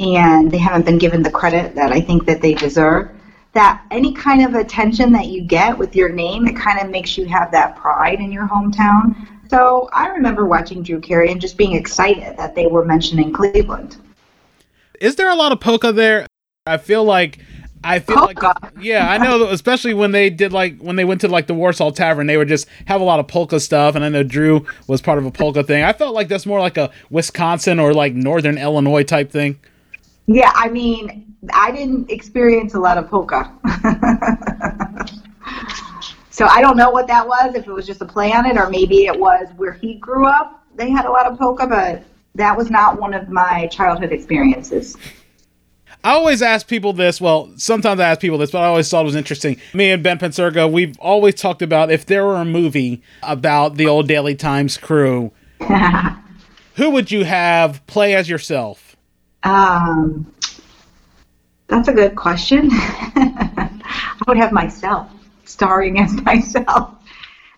and 0.00 0.50
they 0.50 0.56
haven't 0.56 0.86
been 0.86 0.96
given 0.96 1.22
the 1.22 1.30
credit 1.30 1.74
that 1.74 1.92
I 1.92 2.00
think 2.00 2.24
that 2.24 2.40
they 2.40 2.54
deserve. 2.54 3.10
That 3.52 3.84
any 3.90 4.14
kind 4.14 4.42
of 4.42 4.54
attention 4.54 5.12
that 5.12 5.26
you 5.26 5.42
get 5.42 5.76
with 5.76 5.94
your 5.94 6.08
name, 6.08 6.46
it 6.46 6.56
kind 6.56 6.80
of 6.80 6.88
makes 6.88 7.18
you 7.18 7.26
have 7.26 7.52
that 7.52 7.76
pride 7.76 8.20
in 8.20 8.32
your 8.32 8.48
hometown. 8.48 9.14
So 9.50 9.90
I 9.92 10.06
remember 10.08 10.46
watching 10.46 10.82
Drew 10.82 10.98
Carey 10.98 11.30
and 11.30 11.42
just 11.42 11.58
being 11.58 11.74
excited 11.74 12.38
that 12.38 12.54
they 12.54 12.66
were 12.66 12.86
mentioning 12.86 13.34
Cleveland. 13.34 13.98
Is 14.98 15.16
there 15.16 15.28
a 15.28 15.34
lot 15.34 15.52
of 15.52 15.60
polka 15.60 15.92
there? 15.92 16.26
I 16.66 16.78
feel 16.78 17.04
like 17.04 17.38
I 17.82 17.98
feel 17.98 18.16
Polka? 18.16 18.54
like 18.62 18.72
yeah, 18.80 19.10
I 19.10 19.18
know 19.18 19.48
especially 19.48 19.94
when 19.94 20.12
they 20.12 20.28
did 20.28 20.52
like 20.52 20.78
when 20.78 20.96
they 20.96 21.04
went 21.04 21.22
to 21.22 21.28
like 21.28 21.46
the 21.46 21.54
Warsaw 21.54 21.90
Tavern, 21.90 22.26
they 22.26 22.36
would 22.36 22.48
just 22.48 22.66
have 22.86 23.00
a 23.00 23.04
lot 23.04 23.20
of 23.20 23.28
polka 23.28 23.58
stuff 23.58 23.94
and 23.94 24.04
I 24.04 24.08
know 24.10 24.22
Drew 24.22 24.66
was 24.86 25.00
part 25.00 25.18
of 25.18 25.24
a 25.24 25.30
polka 25.30 25.62
thing. 25.64 25.82
I 25.82 25.92
felt 25.92 26.14
like 26.14 26.28
that's 26.28 26.44
more 26.46 26.60
like 26.60 26.76
a 26.76 26.90
Wisconsin 27.08 27.78
or 27.80 27.94
like 27.94 28.12
northern 28.12 28.58
Illinois 28.58 29.04
type 29.04 29.30
thing. 29.30 29.58
Yeah, 30.26 30.52
I 30.54 30.68
mean, 30.68 31.34
I 31.52 31.72
didn't 31.72 32.10
experience 32.10 32.74
a 32.74 32.78
lot 32.78 32.98
of 32.98 33.08
polka. 33.08 33.50
so 36.30 36.46
I 36.46 36.60
don't 36.60 36.76
know 36.76 36.90
what 36.90 37.06
that 37.08 37.26
was, 37.26 37.54
if 37.54 37.66
it 37.66 37.72
was 37.72 37.86
just 37.86 38.02
a 38.02 38.06
play 38.06 38.32
on 38.32 38.46
it, 38.46 38.56
or 38.56 38.68
maybe 38.68 39.06
it 39.06 39.18
was 39.18 39.48
where 39.56 39.72
he 39.72 39.94
grew 39.94 40.26
up. 40.26 40.64
They 40.76 40.90
had 40.90 41.06
a 41.06 41.10
lot 41.10 41.26
of 41.26 41.38
polka, 41.38 41.66
but 41.66 42.04
that 42.34 42.56
was 42.56 42.70
not 42.70 43.00
one 43.00 43.14
of 43.14 43.28
my 43.28 43.66
childhood 43.68 44.12
experiences. 44.12 44.96
I 46.02 46.12
always 46.12 46.40
ask 46.40 46.66
people 46.66 46.92
this. 46.92 47.20
Well, 47.20 47.50
sometimes 47.56 48.00
I 48.00 48.08
ask 48.08 48.20
people 48.20 48.38
this, 48.38 48.50
but 48.50 48.62
I 48.62 48.66
always 48.66 48.88
thought 48.88 49.02
it 49.02 49.04
was 49.04 49.16
interesting. 49.16 49.60
Me 49.74 49.90
and 49.90 50.02
Ben 50.02 50.18
Penserga, 50.18 50.70
we've 50.70 50.98
always 50.98 51.34
talked 51.34 51.60
about 51.60 51.90
if 51.90 52.06
there 52.06 52.24
were 52.24 52.36
a 52.36 52.44
movie 52.44 53.02
about 53.22 53.76
the 53.76 53.86
old 53.86 54.08
Daily 54.08 54.34
Times 54.34 54.78
crew, 54.78 55.30
who 56.76 56.90
would 56.90 57.10
you 57.10 57.24
have 57.24 57.86
play 57.86 58.14
as 58.14 58.30
yourself? 58.30 58.96
Um, 59.42 60.32
that's 61.66 61.88
a 61.88 61.92
good 61.92 62.16
question. 62.16 62.68
I 62.72 64.22
would 64.26 64.38
have 64.38 64.52
myself 64.52 65.10
starring 65.44 66.00
as 66.00 66.12
myself. 66.24 66.94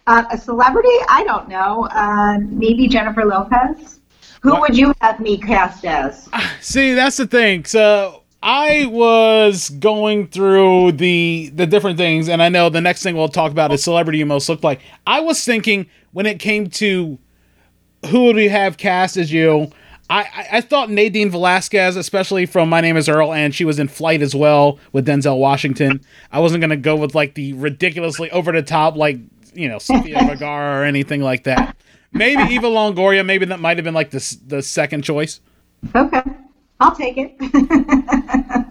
Uh, 0.08 0.24
a 0.32 0.38
celebrity? 0.38 0.88
I 1.08 1.22
don't 1.24 1.48
know. 1.48 1.86
Uh, 1.92 2.38
maybe 2.40 2.88
Jennifer 2.88 3.24
Lopez. 3.24 4.00
Who 4.40 4.60
would 4.60 4.76
you 4.76 4.92
have 5.00 5.20
me 5.20 5.38
cast 5.38 5.84
as? 5.84 6.28
See, 6.60 6.94
that's 6.94 7.18
the 7.18 7.28
thing. 7.28 7.64
So 7.64 8.21
I 8.42 8.86
was 8.86 9.70
going 9.70 10.26
through 10.26 10.92
the 10.92 11.50
the 11.54 11.66
different 11.66 11.96
things, 11.96 12.28
and 12.28 12.42
I 12.42 12.48
know 12.48 12.68
the 12.68 12.80
next 12.80 13.02
thing 13.02 13.16
we'll 13.16 13.28
talk 13.28 13.52
about 13.52 13.72
is 13.72 13.84
celebrity 13.84 14.18
you 14.18 14.26
most 14.26 14.48
look 14.48 14.64
like. 14.64 14.80
I 15.06 15.20
was 15.20 15.44
thinking 15.44 15.86
when 16.12 16.26
it 16.26 16.40
came 16.40 16.68
to 16.70 17.18
who 18.08 18.24
would 18.24 18.36
we 18.36 18.48
have 18.48 18.76
cast 18.76 19.16
as 19.16 19.32
you. 19.32 19.70
I, 20.10 20.22
I, 20.22 20.46
I 20.52 20.60
thought 20.60 20.90
Nadine 20.90 21.30
Velazquez, 21.30 21.96
especially 21.96 22.44
from 22.44 22.68
My 22.68 22.80
Name 22.80 22.96
Is 22.96 23.08
Earl, 23.08 23.32
and 23.32 23.54
she 23.54 23.64
was 23.64 23.78
in 23.78 23.88
Flight 23.88 24.20
as 24.20 24.34
well 24.34 24.78
with 24.92 25.06
Denzel 25.06 25.38
Washington. 25.38 26.00
I 26.32 26.40
wasn't 26.40 26.60
gonna 26.60 26.76
go 26.76 26.96
with 26.96 27.14
like 27.14 27.34
the 27.34 27.52
ridiculously 27.54 28.30
over 28.32 28.50
the 28.50 28.62
top, 28.62 28.96
like 28.96 29.18
you 29.54 29.68
know 29.68 29.78
Sofia 29.78 30.18
Vergara 30.26 30.80
or 30.80 30.84
anything 30.84 31.22
like 31.22 31.44
that. 31.44 31.76
Maybe 32.12 32.42
Eva 32.54 32.66
Longoria. 32.66 33.24
Maybe 33.24 33.46
that 33.46 33.60
might 33.60 33.76
have 33.78 33.84
been 33.84 33.94
like 33.94 34.10
the 34.10 34.36
the 34.46 34.62
second 34.62 35.02
choice. 35.02 35.40
Okay, 35.94 36.22
I'll 36.82 36.94
take 36.94 37.16
it. 37.16 37.38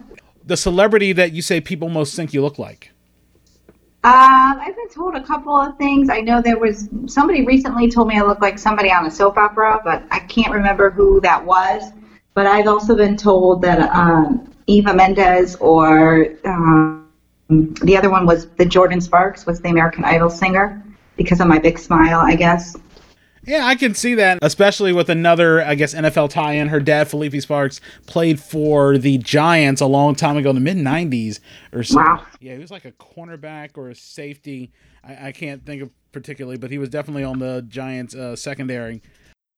the 0.45 0.57
celebrity 0.57 1.14
that 1.14 1.32
you 1.32 1.41
say 1.41 1.62
people 1.62 1.89
most 1.89 2.16
think 2.16 2.34
you 2.34 2.41
look 2.41 2.59
like. 2.59 2.91
Um, 4.03 4.59
I've 4.59 4.76
been 4.76 4.89
told 4.89 5.16
a 5.16 5.24
couple 5.24 5.55
of 5.55 5.78
things. 5.78 6.09
I 6.09 6.22
know 6.22 6.41
there 6.41 6.57
was 6.57 6.89
somebody 7.05 7.45
recently 7.45 7.89
told 7.89 8.07
me 8.07 8.18
I 8.18 8.22
look 8.22 8.41
like 8.41 8.59
somebody 8.59 8.91
on 8.91 9.05
a 9.05 9.12
soap 9.12 9.38
opera, 9.38 9.80
but 9.84 10.03
I 10.12 10.20
can't 10.20 10.51
remember 10.51 10.89
who 10.89 11.22
that 11.22 11.45
was. 11.45 11.84
But 12.34 12.47
I've 12.47 12.68
also 12.68 12.95
been 12.95 13.16
told 13.16 13.62
that 13.62 13.80
um, 13.95 14.51
Eva 14.68 14.93
Mendes 14.93 15.55
or 15.57 16.30
um, 16.45 17.07
the 17.49 17.95
other 17.95 18.09
one 18.09 18.26
was 18.26 18.47
the 18.49 18.66
Jordin 18.66 19.01
Sparks 19.01 19.45
was 19.45 19.62
the 19.62 19.70
American 19.70 20.03
Idol 20.03 20.30
singer 20.30 20.84
because 21.16 21.39
of 21.39 21.47
my 21.47 21.59
big 21.59 21.78
smile, 21.78 22.20
I 22.20 22.36
guess. 22.36 22.76
Yeah, 23.44 23.66
I 23.66 23.76
can 23.76 23.96
see 23.96 24.16
that, 24.16 24.39
especially 24.42 24.94
with 24.94 25.10
another, 25.10 25.64
I 25.64 25.74
guess, 25.76 25.96
NFL 25.96 26.30
tie-in. 26.30 26.68
Her 26.68 26.80
dad, 26.80 27.08
Phillippi 27.08 27.39
Sparks, 27.39 27.82
played 28.06 28.39
for 28.39 28.98
the 28.98 29.18
Giants 29.18 29.82
a 29.82 29.88
long 29.88 30.14
time 30.14 30.38
ago 30.38 30.52
in 30.52 30.56
the 30.56 30.62
mid 30.62 30.78
'90s 30.78 31.39
or 31.74 31.84
so. 31.84 31.98
Wow. 31.98 32.26
Yeah, 32.39 32.54
he 32.54 32.60
was 32.60 32.72
like 32.72 32.86
a 32.86 32.92
cornerback 32.92 33.78
or 33.78 33.89
a 33.89 33.96
safety. 33.96 34.72
I, 35.04 35.28
I 35.28 35.32
can't 35.32 35.66
think 35.66 35.82
of 35.82 35.89
particularly, 36.12 36.58
but 36.58 36.70
he 36.70 36.78
was 36.78 36.89
definitely 36.89 37.24
on 37.24 37.39
the 37.39 37.66
Giants 37.68 38.14
uh, 38.14 38.36
secondary. 38.36 39.02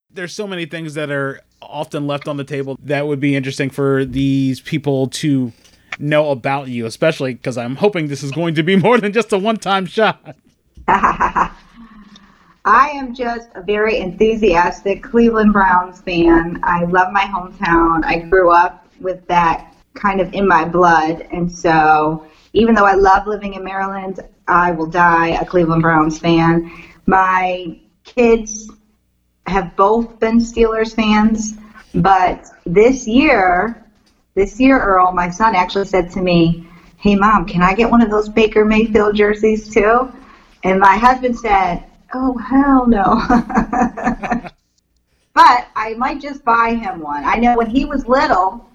There's 0.10 0.34
so 0.34 0.48
many 0.48 0.66
things 0.66 0.94
that 0.94 1.10
are 1.10 1.42
often 1.62 2.08
left 2.08 2.28
on 2.28 2.38
the 2.38 2.44
table 2.44 2.78
that 2.84 3.08
would 3.08 3.20
be 3.20 3.36
interesting 3.36 3.70
for 3.70 4.06
these 4.06 4.62
people 4.62 5.08
to 5.08 5.52
know 6.00 6.30
about 6.30 6.68
you, 6.68 6.86
especially 6.86 7.34
because 7.34 7.58
I'm 7.58 7.76
hoping 7.76 8.08
this 8.08 8.24
is 8.24 8.32
going 8.32 8.56
to 8.56 8.64
be 8.64 8.76
more 8.78 9.00
than 9.00 9.12
just 9.12 9.34
a 9.34 9.38
one-time 9.38 9.88
shot. 9.88 10.36
I 12.66 12.88
am 12.89 13.14
just 13.14 13.49
a 13.55 13.61
very 13.61 13.97
enthusiastic 13.99 15.03
Cleveland 15.03 15.51
Browns 15.51 15.99
fan. 15.99 16.59
I 16.64 16.86
love 16.86 17.11
my 17.11 17.26
hometown. 17.26 18.05
I 18.05 18.20
grew 18.20 18.51
up 18.51 18.88
with 19.01 19.26
that 19.28 19.76
kind 19.95 20.22
of 20.22 20.34
in 20.34 20.47
my 20.47 20.64
blood. 20.64 21.28
And 21.32 21.51
so, 21.51 22.24
even 22.53 22.74
though 22.74 22.86
I 22.86 22.93
love 22.93 23.28
living 23.28 23.55
in 23.55 23.64
Maryland, 23.66 24.22
I 24.47 24.72
will 24.72 24.86
die 24.86 25.30
a 25.30 25.43
Cleveland 25.43 25.82
Browns 25.82 26.18
fan. 26.20 26.64
My 27.05 27.76
kids 28.05 28.72
have 29.45 29.76
both 29.76 30.18
been 30.20 30.38
Steelers 30.38 30.95
fans, 30.95 31.55
but 31.95 32.49
this 32.66 33.05
year, 33.05 33.76
this 34.36 34.57
year, 34.57 34.80
Earl, 34.80 35.11
my 35.11 35.28
son 35.28 35.53
actually 35.53 35.86
said 35.86 36.09
to 36.11 36.22
me, 36.22 36.55
Hey, 36.97 37.16
mom, 37.16 37.43
can 37.43 37.61
I 37.61 37.74
get 37.74 37.89
one 37.89 38.01
of 38.01 38.09
those 38.09 38.30
Baker 38.30 38.64
Mayfield 38.64 39.16
jerseys 39.16 39.68
too? 39.68 40.07
And 40.64 40.80
my 40.80 40.95
husband 40.95 41.38
said, 41.38 41.82
Oh, 42.16 42.38
hell 42.38 42.86
no. 42.86 43.22
but 45.34 45.68
I 45.76 45.95
might 45.97 46.22
just 46.22 46.45
buy 46.45 46.76
him 46.76 46.99
one. 46.99 47.24
I 47.26 47.38
know 47.38 47.57
when 47.57 47.68
he 47.68 47.86
was 47.86 48.07
little, 48.07 48.70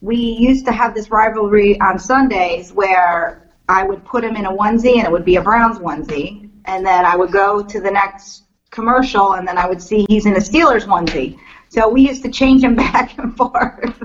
we 0.00 0.16
used 0.16 0.64
to 0.66 0.72
have 0.72 0.94
this 0.94 1.10
rivalry 1.10 1.78
on 1.80 1.98
Sundays 1.98 2.72
where 2.72 3.50
I 3.68 3.82
would 3.84 4.02
put 4.06 4.24
him 4.24 4.36
in 4.36 4.46
a 4.46 4.50
onesie 4.50 4.96
and 4.96 5.04
it 5.04 5.12
would 5.12 5.24
be 5.24 5.36
a 5.36 5.42
Browns 5.42 5.78
onesie. 5.78 6.48
And 6.64 6.86
then 6.86 7.04
I 7.04 7.14
would 7.14 7.30
go 7.30 7.62
to 7.62 7.80
the 7.80 7.90
next 7.90 8.44
commercial 8.70 9.34
and 9.34 9.46
then 9.46 9.58
I 9.58 9.68
would 9.68 9.82
see 9.82 10.06
he's 10.08 10.24
in 10.24 10.36
a 10.36 10.40
Steelers 10.40 10.86
onesie. 10.86 11.38
So 11.68 11.90
we 11.90 12.08
used 12.08 12.22
to 12.22 12.30
change 12.30 12.64
him 12.64 12.74
back 12.76 13.18
and 13.18 13.36
forth. 13.36 14.02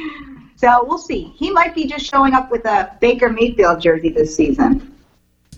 so 0.56 0.84
we'll 0.84 0.98
see. 0.98 1.32
He 1.36 1.50
might 1.50 1.74
be 1.74 1.86
just 1.86 2.04
showing 2.04 2.34
up 2.34 2.50
with 2.50 2.66
a 2.66 2.98
Baker 3.00 3.30
Mayfield 3.30 3.80
jersey 3.80 4.10
this 4.10 4.36
season 4.36 4.89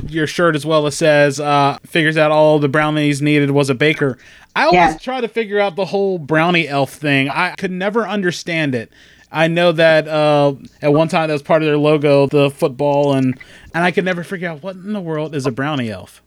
your 0.07 0.27
shirt 0.27 0.57
as 0.57 0.65
well 0.65 0.87
as 0.87 0.97
says 0.97 1.39
uh, 1.39 1.79
figures 1.85 2.17
out 2.17 2.31
all 2.31 2.59
the 2.59 2.69
brownies 2.69 3.23
needed 3.23 3.51
was 3.51 3.71
a 3.71 3.75
baker. 3.75 4.19
I 4.55 4.65
always 4.65 4.75
yeah. 4.75 4.99
try 4.99 5.21
to 5.21 5.29
figure 5.29 5.59
out 5.59 5.77
the 5.77 5.87
whole 5.87 6.19
brownie 6.19 6.69
elf 6.69 6.93
thing. 6.93 7.29
I 7.29 7.55
could 7.57 7.71
never 7.71 8.07
understand 8.07 8.75
it. 8.75 8.93
I 9.31 9.49
know 9.49 9.73
that 9.73 10.07
uh, 10.07 10.55
at 10.83 10.93
one 10.93 11.09
time 11.09 11.29
that 11.29 11.33
was 11.33 11.43
part 11.43 11.63
of 11.63 11.67
their 11.67 11.79
logo, 11.79 12.27
the 12.27 12.51
football, 12.51 13.15
and 13.15 13.39
and 13.75 13.83
I 13.83 13.91
could 13.91 14.05
never 14.05 14.23
figure 14.23 14.49
out 14.49 14.63
what 14.63 14.77
in 14.77 14.93
the 14.93 15.01
world 15.01 15.35
is 15.35 15.47
a 15.47 15.51
brownie 15.51 15.91
elf. 15.91 16.23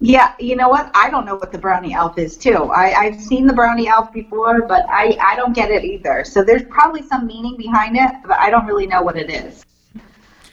Yeah, 0.00 0.34
you 0.40 0.56
know 0.56 0.68
what? 0.68 0.90
I 0.94 1.10
don't 1.10 1.24
know 1.24 1.36
what 1.36 1.52
the 1.52 1.58
brownie 1.58 1.94
elf 1.94 2.18
is 2.18 2.36
too. 2.36 2.72
I, 2.74 2.92
I've 2.92 3.20
seen 3.20 3.46
the 3.46 3.52
brownie 3.52 3.86
elf 3.86 4.12
before, 4.12 4.66
but 4.66 4.84
I, 4.88 5.16
I 5.24 5.36
don't 5.36 5.54
get 5.54 5.70
it 5.70 5.84
either. 5.84 6.24
So 6.24 6.42
there's 6.42 6.64
probably 6.64 7.02
some 7.02 7.24
meaning 7.24 7.56
behind 7.56 7.96
it, 7.96 8.10
but 8.26 8.36
I 8.36 8.50
don't 8.50 8.66
really 8.66 8.88
know 8.88 9.02
what 9.02 9.16
it 9.16 9.30
is. 9.30 9.64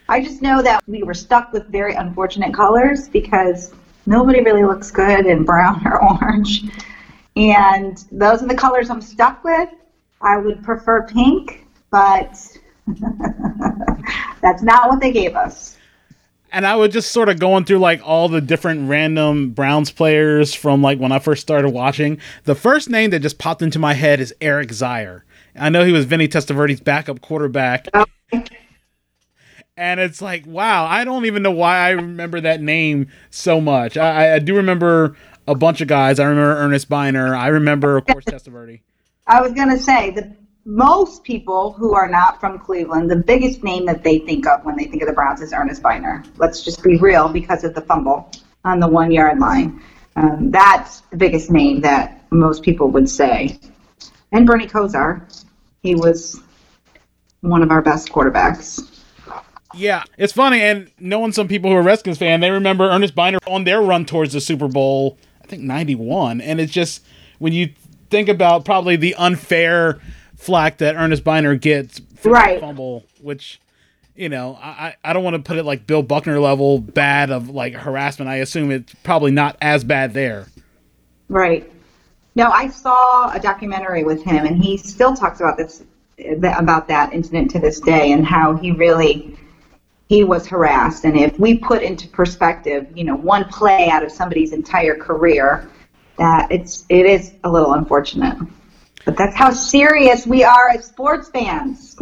I 0.10 0.24
just 0.24 0.42
know 0.42 0.64
that 0.64 0.84
we 0.88 1.04
were 1.04 1.14
stuck 1.14 1.54
with 1.54 1.68
very 1.68 1.94
unfortunate 1.94 2.52
colors 2.52 3.08
because 3.08 3.72
nobody 4.08 4.42
really 4.42 4.64
looks 4.64 4.90
good 4.90 5.28
in 5.28 5.46
brown 5.46 5.84
or 5.86 6.04
orange. 6.04 6.64
And 7.36 8.04
those 8.12 8.42
are 8.42 8.48
the 8.48 8.56
colors 8.56 8.90
I'm 8.90 9.02
stuck 9.02 9.44
with. 9.44 9.70
I 10.20 10.38
would 10.38 10.64
prefer 10.64 11.04
pink, 11.04 11.68
but 11.92 12.36
that's 14.42 14.64
not 14.64 14.90
what 14.90 15.00
they 15.00 15.12
gave 15.12 15.36
us. 15.36 15.78
And 16.52 16.66
I 16.66 16.76
was 16.76 16.92
just 16.92 17.12
sort 17.12 17.30
of 17.30 17.40
going 17.40 17.66
through 17.66 17.78
like 17.78 18.02
all 18.04 18.28
the 18.28 18.42
different 18.42 18.90
random 18.90 19.52
Browns 19.52 19.92
players 19.92 20.56
from 20.56 20.82
like 20.82 20.98
when 20.98 21.12
I 21.12 21.20
first 21.20 21.44
started 21.44 21.70
watching. 21.70 22.18
The 22.46 22.56
first 22.56 22.90
name 22.90 23.12
that 23.12 23.20
just 23.20 23.38
popped 23.38 23.62
into 23.62 23.78
my 23.78 23.94
head 23.94 24.20
is 24.20 24.34
Eric 24.42 24.70
Zeier. 24.70 25.22
I 25.56 25.70
know 25.70 25.86
he 25.86 25.92
was 25.92 26.06
Vinny 26.06 26.28
Testaverde's 26.28 26.82
backup 26.82 27.22
quarterback. 27.22 27.88
Oh 27.94 28.06
and 29.80 30.00
it's 30.00 30.22
like 30.22 30.46
wow 30.46 30.86
i 30.86 31.04
don't 31.04 31.26
even 31.26 31.42
know 31.42 31.52
why 31.52 31.78
i 31.78 31.90
remember 31.92 32.42
that 32.42 32.62
name 32.62 33.08
so 33.30 33.60
much. 33.62 33.98
I, 33.98 34.36
I 34.36 34.40
do 34.40 34.56
remember 34.56 35.16
a 35.48 35.56
bunch 35.56 35.82
of 35.82 35.88
guys. 35.88 36.20
I 36.20 36.26
remember 36.26 36.58
ernest 36.58 36.90
byner 36.90 37.36
i 37.36 37.48
remember 37.48 37.98
of 37.98 38.06
course 38.06 38.26
testaverde 38.26 38.82
i 39.28 39.42
was 39.42 39.54
going 39.54 39.70
to 39.70 39.80
say 39.80 40.12
the 40.12 40.36
most 40.66 41.24
people 41.24 41.72
who 41.72 41.94
are 41.94 42.10
not 42.10 42.40
from 42.40 42.60
cleveland 42.60 43.10
the 43.10 43.16
biggest 43.16 43.64
name 43.64 43.86
that 43.86 44.04
they 44.04 44.20
think 44.20 44.46
of 44.46 44.64
when 44.66 44.76
they 44.76 44.84
think 44.84 45.02
of 45.02 45.08
the 45.08 45.14
browns 45.14 45.42
is 45.42 45.54
ernest 45.54 45.82
byner 45.82 46.24
let's 46.38 46.62
just 46.62 46.84
be 46.84 46.98
real 46.98 47.30
because 47.30 47.64
of 47.64 47.74
the 47.74 47.82
fumble 47.82 48.30
on 48.66 48.80
the 48.80 48.88
one 48.88 49.12
yard 49.12 49.40
line. 49.40 49.82
Um, 50.16 50.52
that's 50.52 51.02
the 51.12 51.18
biggest 51.18 51.50
name 51.50 51.82
that 51.82 52.24
most 52.32 52.62
people 52.64 52.90
would 52.90 53.10
say. 53.10 53.60
And 54.32 54.46
bernie 54.46 54.68
kosar 54.68 55.24
he 55.82 55.96
was 55.96 56.42
one 57.42 57.64
of 57.64 57.72
our 57.72 57.82
best 57.82 58.10
quarterbacks 58.10 58.99
yeah, 59.76 60.04
it's 60.18 60.34
funny, 60.34 60.62
and 60.62 60.92
knowing 61.00 61.32
some 61.32 61.48
people 61.48 61.70
who 61.70 61.78
are 61.78 61.82
Redskins 61.82 62.18
fan, 62.18 62.40
they 62.40 62.52
remember 62.52 62.86
Ernest 62.86 63.16
Byner 63.16 63.40
on 63.48 63.64
their 63.64 63.82
run 63.82 64.06
towards 64.06 64.34
the 64.34 64.42
Super 64.42 64.68
Bowl, 64.68 65.18
I 65.44 65.48
think 65.48 65.62
'91, 65.62 66.42
and 66.42 66.60
it's 66.60 66.72
just 66.72 67.04
when 67.40 67.54
you 67.54 67.70
think 68.10 68.30
about 68.30 68.66
probably 68.66 68.96
the 68.96 69.16
unfair 69.16 70.00
flack 70.36 70.78
that 70.80 70.96
Ernest 70.96 71.24
Byner 71.24 71.56
gets 71.56 72.02
for 72.16 72.32
right. 72.32 72.60
fumble, 72.60 73.06
which 73.22 73.60
you 74.20 74.28
know, 74.28 74.60
I, 74.62 74.96
I 75.02 75.14
don't 75.14 75.24
want 75.24 75.38
to 75.38 75.42
put 75.42 75.58
it 75.58 75.64
like 75.64 75.88
Bill 75.88 76.04
Buckner 76.04 76.42
level 76.42 76.80
bad 76.80 77.32
of 77.32 77.50
like 77.50 77.74
harassment. 77.74 78.30
I 78.30 78.36
assume 78.38 78.70
it's 78.70 78.94
probably 78.96 79.32
not 79.32 79.56
as 79.62 79.86
bad 79.86 80.14
there. 80.14 80.48
Right. 81.30 81.72
No, 82.36 82.50
I 82.50 82.68
saw 82.68 83.32
a 83.32 83.40
documentary 83.40 84.04
with 84.04 84.22
him, 84.24 84.46
and 84.46 84.62
he 84.62 84.78
still 84.78 85.16
talks 85.16 85.40
about 85.40 85.58
this 85.58 85.84
about 86.36 86.90
that 86.90 87.14
incident 87.14 87.50
to 87.52 87.60
this 87.60 87.80
day, 87.80 88.12
and 88.12 88.26
how 88.26 88.58
he 88.58 88.72
really 88.72 89.38
he 90.10 90.24
was 90.24 90.48
harassed. 90.48 91.06
And 91.06 91.16
if 91.16 91.40
we 91.40 91.58
put 91.58 91.84
into 91.84 92.08
perspective, 92.08 92.88
you 92.96 93.04
know, 93.04 93.16
one 93.16 93.46
play 93.46 93.90
out 93.90 94.04
of 94.04 94.12
somebody's 94.12 94.52
entire 94.52 94.96
career, 94.96 95.70
that 96.18 96.52
it's 96.52 96.84
it 96.90 97.06
is 97.06 97.34
a 97.44 97.50
little 97.50 97.74
unfortunate. 97.74 98.38
But 99.06 99.16
that's 99.16 99.36
how 99.36 99.52
serious 99.52 100.28
we 100.28 100.44
are 100.44 100.70
as 100.72 100.86
sports 100.86 101.30
fans. 101.30 101.96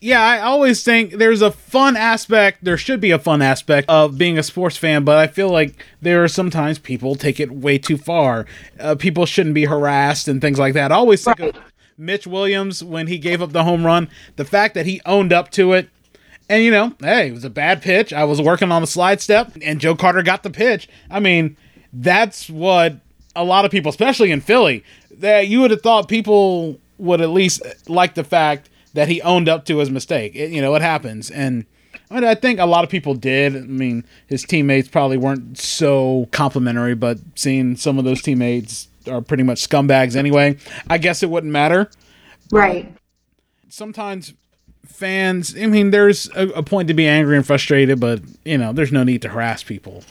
Yeah, 0.00 0.22
I 0.22 0.38
always 0.38 0.84
think 0.84 1.14
there's 1.14 1.42
a 1.42 1.50
fun 1.50 1.96
aspect. 1.96 2.62
There 2.62 2.76
should 2.76 3.00
be 3.00 3.10
a 3.10 3.18
fun 3.18 3.42
aspect 3.42 3.88
of 3.88 4.16
being 4.16 4.38
a 4.38 4.44
sports 4.44 4.76
fan, 4.76 5.02
but 5.02 5.18
I 5.18 5.26
feel 5.26 5.50
like 5.50 5.84
there 6.00 6.22
are 6.22 6.28
sometimes 6.28 6.78
people 6.78 7.16
take 7.16 7.40
it 7.40 7.50
way 7.50 7.78
too 7.78 7.98
far. 7.98 8.46
Uh, 8.78 8.94
people 8.94 9.26
shouldn't 9.26 9.56
be 9.56 9.64
harassed 9.64 10.28
and 10.28 10.40
things 10.40 10.58
like 10.60 10.74
that. 10.74 10.92
I 10.92 10.94
always 10.94 11.24
think 11.24 11.40
right. 11.40 11.56
of 11.56 11.62
Mitch 11.96 12.28
Williams 12.28 12.84
when 12.84 13.08
he 13.08 13.18
gave 13.18 13.42
up 13.42 13.50
the 13.50 13.64
home 13.64 13.84
run. 13.84 14.08
The 14.36 14.44
fact 14.44 14.74
that 14.74 14.86
he 14.86 15.00
owned 15.04 15.32
up 15.32 15.50
to 15.52 15.72
it 15.72 15.90
and 16.48 16.62
you 16.62 16.70
know, 16.70 16.94
hey, 17.00 17.28
it 17.28 17.32
was 17.32 17.44
a 17.44 17.50
bad 17.50 17.82
pitch. 17.82 18.12
I 18.12 18.24
was 18.24 18.40
working 18.40 18.72
on 18.72 18.82
the 18.82 18.86
slide 18.86 19.20
step, 19.20 19.52
and 19.62 19.80
Joe 19.80 19.94
Carter 19.94 20.22
got 20.22 20.42
the 20.42 20.50
pitch. 20.50 20.88
I 21.10 21.20
mean, 21.20 21.56
that's 21.92 22.48
what 22.48 22.96
a 23.36 23.44
lot 23.44 23.64
of 23.64 23.70
people, 23.70 23.90
especially 23.90 24.30
in 24.30 24.40
Philly, 24.40 24.84
that 25.10 25.48
you 25.48 25.60
would 25.60 25.70
have 25.70 25.82
thought 25.82 26.08
people 26.08 26.80
would 26.98 27.20
at 27.20 27.30
least 27.30 27.62
like 27.88 28.14
the 28.14 28.24
fact 28.24 28.70
that 28.94 29.08
he 29.08 29.22
owned 29.22 29.48
up 29.48 29.64
to 29.66 29.78
his 29.78 29.90
mistake. 29.90 30.34
It, 30.34 30.50
you 30.50 30.60
know, 30.60 30.74
it 30.74 30.82
happens, 30.82 31.30
and 31.30 31.66
I 32.10 32.34
think 32.34 32.58
a 32.58 32.66
lot 32.66 32.84
of 32.84 32.90
people 32.90 33.14
did. 33.14 33.54
I 33.54 33.60
mean, 33.60 34.04
his 34.26 34.42
teammates 34.42 34.88
probably 34.88 35.18
weren't 35.18 35.58
so 35.58 36.28
complimentary, 36.32 36.94
but 36.94 37.18
seeing 37.34 37.76
some 37.76 37.98
of 37.98 38.04
those 38.04 38.22
teammates 38.22 38.88
are 39.06 39.20
pretty 39.20 39.42
much 39.42 39.66
scumbags 39.66 40.16
anyway, 40.16 40.56
I 40.88 40.98
guess 40.98 41.22
it 41.22 41.30
wouldn't 41.30 41.52
matter. 41.52 41.90
Right. 42.50 42.94
Sometimes 43.68 44.34
fans, 44.88 45.56
I 45.56 45.66
mean, 45.66 45.90
there's 45.90 46.28
a, 46.34 46.48
a, 46.48 46.62
point 46.62 46.88
to 46.88 46.94
be 46.94 47.06
angry 47.06 47.36
and 47.36 47.46
frustrated, 47.46 48.00
but 48.00 48.20
you 48.44 48.58
know, 48.58 48.72
there's 48.72 48.90
no 48.90 49.04
need 49.04 49.22
to 49.22 49.28
harass 49.28 49.62
people. 49.62 50.02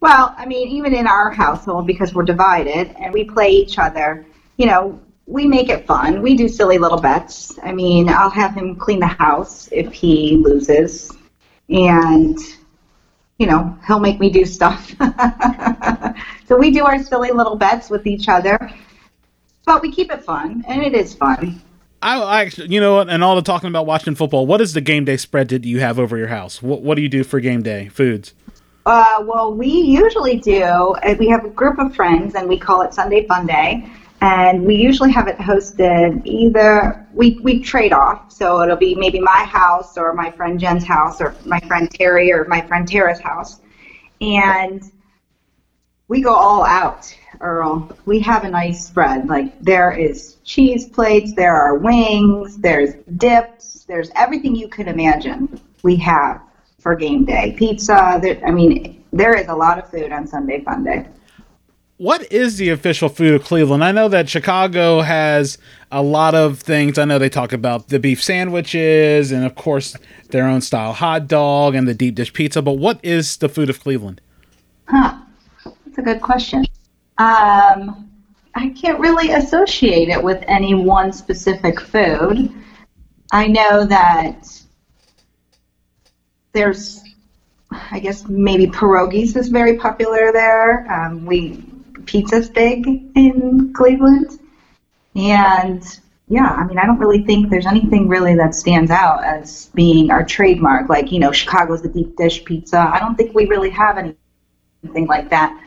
Well, 0.00 0.34
I 0.36 0.44
mean, 0.44 0.68
even 0.68 0.94
in 0.94 1.06
our 1.06 1.30
household, 1.30 1.86
because 1.86 2.14
we're 2.14 2.24
divided 2.24 2.94
and 2.98 3.12
we 3.12 3.24
play 3.24 3.50
each 3.50 3.78
other, 3.78 4.26
you 4.56 4.66
know, 4.66 5.00
we 5.26 5.46
make 5.46 5.70
it 5.70 5.86
fun. 5.86 6.20
We 6.20 6.36
do 6.36 6.48
silly 6.48 6.78
little 6.78 7.00
bets. 7.00 7.58
I 7.62 7.72
mean, 7.72 8.08
I'll 8.08 8.30
have 8.30 8.54
him 8.54 8.76
clean 8.76 9.00
the 9.00 9.06
house 9.06 9.68
if 9.72 9.92
he 9.92 10.36
loses, 10.36 11.10
and 11.68 12.38
you 13.38 13.46
know, 13.46 13.76
he'll 13.86 14.00
make 14.00 14.20
me 14.20 14.30
do 14.30 14.44
stuff. 14.44 14.94
so 16.46 16.56
we 16.56 16.70
do 16.70 16.84
our 16.84 17.02
silly 17.02 17.30
little 17.30 17.56
bets 17.56 17.90
with 17.90 18.06
each 18.06 18.28
other, 18.28 18.70
but 19.64 19.82
we 19.82 19.90
keep 19.90 20.12
it 20.12 20.22
fun, 20.22 20.64
and 20.68 20.82
it 20.82 20.94
is 20.94 21.14
fun. 21.14 21.60
I, 22.04 22.20
I 22.20 22.42
actually, 22.42 22.68
you 22.68 22.80
know 22.80 22.96
what, 22.96 23.08
and 23.08 23.24
all 23.24 23.34
the 23.34 23.42
talking 23.42 23.68
about 23.68 23.86
watching 23.86 24.14
football, 24.14 24.46
what 24.46 24.60
is 24.60 24.74
the 24.74 24.82
game 24.82 25.06
day 25.06 25.16
spread 25.16 25.48
that 25.48 25.64
you 25.64 25.80
have 25.80 25.98
over 25.98 26.18
your 26.18 26.28
house? 26.28 26.62
What 26.62 26.82
What 26.82 26.96
do 26.96 27.02
you 27.02 27.08
do 27.08 27.24
for 27.24 27.40
game 27.40 27.62
day 27.62 27.88
foods? 27.88 28.34
Uh, 28.84 29.24
well, 29.26 29.54
we 29.54 29.68
usually 29.68 30.36
do. 30.36 30.62
uh, 30.62 31.14
We 31.18 31.28
have 31.28 31.44
a 31.46 31.48
group 31.48 31.78
of 31.78 31.96
friends, 31.96 32.34
and 32.34 32.46
we 32.46 32.58
call 32.58 32.82
it 32.82 32.92
Sunday 32.92 33.26
Fun 33.26 33.46
Day. 33.46 33.88
And 34.20 34.64
we 34.64 34.74
usually 34.74 35.10
have 35.12 35.28
it 35.28 35.36
hosted 35.38 36.24
either 36.24 37.06
we 37.12 37.38
we 37.42 37.60
trade 37.60 37.92
off, 37.92 38.30
so 38.30 38.62
it'll 38.62 38.76
be 38.76 38.94
maybe 38.94 39.20
my 39.20 39.44
house 39.44 39.96
or 39.98 40.12
my 40.14 40.30
friend 40.30 40.60
Jen's 40.60 40.84
house 40.84 41.20
or 41.20 41.34
my 41.44 41.60
friend 41.60 41.90
Terry 41.90 42.32
or 42.32 42.44
my 42.46 42.60
friend 42.60 42.86
Tara's 42.86 43.20
house, 43.20 43.60
and 44.20 44.82
we 46.08 46.22
go 46.22 46.34
all 46.34 46.64
out, 46.64 47.14
Earl. 47.44 47.96
We 48.06 48.18
have 48.20 48.44
a 48.44 48.50
nice 48.50 48.86
spread. 48.86 49.28
Like 49.28 49.60
there 49.60 49.92
is 49.92 50.36
cheese 50.44 50.88
plates, 50.88 51.34
there 51.34 51.54
are 51.54 51.76
wings, 51.76 52.56
there's 52.58 52.94
dips, 53.16 53.84
there's 53.86 54.10
everything 54.16 54.56
you 54.56 54.68
could 54.68 54.88
imagine. 54.88 55.60
We 55.82 55.96
have 55.96 56.40
for 56.80 56.96
game 56.96 57.24
day. 57.24 57.54
Pizza. 57.56 58.18
There, 58.20 58.40
I 58.46 58.50
mean, 58.50 59.04
there 59.12 59.34
is 59.34 59.48
a 59.48 59.54
lot 59.54 59.78
of 59.78 59.90
food 59.90 60.10
on 60.10 60.26
Sunday 60.26 60.62
Fun 60.62 60.84
Day. 60.84 61.06
What 61.96 62.30
is 62.32 62.56
the 62.56 62.70
official 62.70 63.08
food 63.08 63.34
of 63.34 63.44
Cleveland? 63.44 63.84
I 63.84 63.92
know 63.92 64.08
that 64.08 64.28
Chicago 64.28 65.00
has 65.00 65.58
a 65.92 66.02
lot 66.02 66.34
of 66.34 66.58
things. 66.58 66.98
I 66.98 67.04
know 67.04 67.20
they 67.20 67.28
talk 67.28 67.52
about 67.52 67.88
the 67.88 68.00
beef 68.00 68.22
sandwiches 68.22 69.30
and, 69.30 69.44
of 69.44 69.54
course, 69.54 69.96
their 70.30 70.44
own 70.46 70.60
style 70.60 70.92
hot 70.92 71.28
dog 71.28 71.76
and 71.76 71.86
the 71.86 71.94
deep 71.94 72.16
dish 72.16 72.32
pizza. 72.32 72.60
But 72.62 72.74
what 72.74 72.98
is 73.04 73.36
the 73.36 73.48
food 73.48 73.70
of 73.70 73.80
Cleveland? 73.80 74.20
Huh. 74.88 75.18
That's 75.64 75.98
a 75.98 76.02
good 76.02 76.20
question. 76.20 76.66
Um, 77.18 78.10
I 78.56 78.68
can't 78.70 79.00
really 79.00 79.32
associate 79.32 80.08
it 80.08 80.22
with 80.22 80.42
any 80.46 80.74
one 80.74 81.12
specific 81.12 81.80
food. 81.80 82.52
I 83.32 83.48
know 83.48 83.84
that 83.84 84.48
there's, 86.52 87.02
I 87.70 87.98
guess 87.98 88.26
maybe 88.28 88.66
pierogies 88.66 89.36
is 89.36 89.48
very 89.48 89.76
popular 89.78 90.32
there. 90.32 90.90
Um, 90.92 91.26
we 91.26 91.64
pizza's 92.06 92.48
big 92.48 92.86
in 93.16 93.72
Cleveland, 93.74 94.38
and 95.16 95.82
yeah, 96.28 96.50
I 96.50 96.64
mean 96.64 96.78
I 96.78 96.86
don't 96.86 96.98
really 96.98 97.24
think 97.24 97.50
there's 97.50 97.66
anything 97.66 98.08
really 98.08 98.36
that 98.36 98.54
stands 98.54 98.90
out 98.90 99.24
as 99.24 99.66
being 99.74 100.10
our 100.10 100.24
trademark. 100.24 100.88
Like 100.88 101.10
you 101.10 101.18
know 101.18 101.32
Chicago's 101.32 101.82
the 101.82 101.88
deep 101.88 102.16
dish 102.16 102.44
pizza. 102.44 102.78
I 102.78 103.00
don't 103.00 103.16
think 103.16 103.34
we 103.34 103.46
really 103.46 103.70
have 103.70 103.98
anything 103.98 105.06
like 105.06 105.30
that 105.30 105.58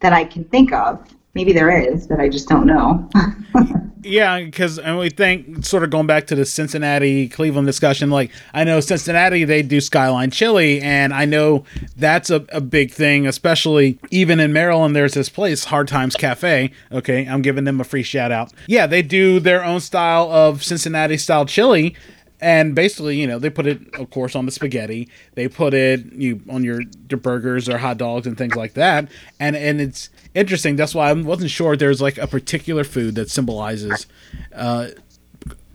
that 0.00 0.12
I 0.12 0.24
can 0.24 0.44
think 0.44 0.72
of. 0.72 0.98
Maybe 1.34 1.52
there 1.52 1.70
is, 1.70 2.06
but 2.06 2.18
I 2.18 2.28
just 2.28 2.48
don't 2.48 2.66
know. 2.66 3.08
Yeah, 4.06 4.40
because 4.40 4.78
and 4.78 4.98
we 4.98 5.10
think 5.10 5.64
sort 5.64 5.82
of 5.82 5.90
going 5.90 6.06
back 6.06 6.28
to 6.28 6.36
the 6.36 6.44
Cincinnati 6.44 7.28
Cleveland 7.28 7.66
discussion. 7.66 8.08
Like 8.08 8.30
I 8.54 8.62
know 8.64 8.78
Cincinnati, 8.80 9.44
they 9.44 9.62
do 9.62 9.80
Skyline 9.80 10.30
Chili, 10.30 10.80
and 10.80 11.12
I 11.12 11.24
know 11.24 11.64
that's 11.96 12.30
a, 12.30 12.46
a 12.50 12.60
big 12.60 12.92
thing, 12.92 13.26
especially 13.26 13.98
even 14.10 14.38
in 14.38 14.52
Maryland. 14.52 14.94
There's 14.94 15.14
this 15.14 15.28
place, 15.28 15.64
Hard 15.64 15.88
Times 15.88 16.14
Cafe. 16.14 16.70
Okay, 16.92 17.26
I'm 17.26 17.42
giving 17.42 17.64
them 17.64 17.80
a 17.80 17.84
free 17.84 18.04
shout 18.04 18.30
out. 18.30 18.52
Yeah, 18.68 18.86
they 18.86 19.02
do 19.02 19.40
their 19.40 19.64
own 19.64 19.80
style 19.80 20.30
of 20.30 20.62
Cincinnati 20.62 21.16
style 21.16 21.44
chili. 21.44 21.96
And 22.40 22.74
basically, 22.74 23.16
you 23.16 23.26
know, 23.26 23.38
they 23.38 23.48
put 23.48 23.66
it, 23.66 23.94
of 23.94 24.10
course, 24.10 24.36
on 24.36 24.44
the 24.44 24.52
spaghetti. 24.52 25.08
They 25.34 25.48
put 25.48 25.72
it 25.72 26.12
you 26.12 26.42
on 26.50 26.64
your, 26.64 26.82
your 27.08 27.18
burgers 27.18 27.68
or 27.68 27.78
hot 27.78 27.96
dogs 27.96 28.26
and 28.26 28.36
things 28.36 28.54
like 28.54 28.74
that. 28.74 29.08
And 29.40 29.56
and 29.56 29.80
it's 29.80 30.10
interesting. 30.34 30.76
That's 30.76 30.94
why 30.94 31.08
I 31.08 31.12
wasn't 31.14 31.50
sure 31.50 31.76
there's 31.76 32.02
like 32.02 32.18
a 32.18 32.26
particular 32.26 32.84
food 32.84 33.14
that 33.14 33.30
symbolizes 33.30 34.06
uh, 34.54 34.88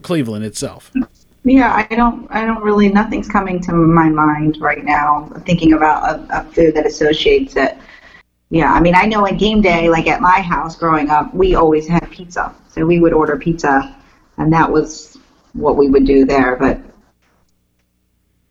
Cleveland 0.02 0.44
itself. 0.44 0.92
Yeah, 1.44 1.74
I 1.74 1.94
don't. 1.94 2.30
I 2.30 2.44
don't 2.44 2.62
really. 2.62 2.88
Nothing's 2.88 3.26
coming 3.26 3.60
to 3.62 3.72
my 3.72 4.08
mind 4.08 4.58
right 4.60 4.84
now. 4.84 5.28
Thinking 5.44 5.72
about 5.72 6.08
a, 6.08 6.40
a 6.40 6.44
food 6.52 6.74
that 6.74 6.86
associates 6.86 7.56
it. 7.56 7.76
Yeah, 8.50 8.72
I 8.72 8.80
mean, 8.80 8.94
I 8.94 9.06
know 9.06 9.24
in 9.24 9.38
game 9.38 9.62
day, 9.62 9.88
like 9.88 10.06
at 10.06 10.20
my 10.20 10.40
house 10.40 10.76
growing 10.76 11.10
up, 11.10 11.34
we 11.34 11.56
always 11.56 11.88
had 11.88 12.08
pizza. 12.10 12.54
So 12.68 12.86
we 12.86 13.00
would 13.00 13.12
order 13.12 13.36
pizza, 13.36 13.96
and 14.36 14.52
that 14.52 14.70
was 14.70 15.11
what 15.52 15.76
we 15.76 15.88
would 15.88 16.06
do 16.06 16.24
there. 16.24 16.56
But 16.56 16.80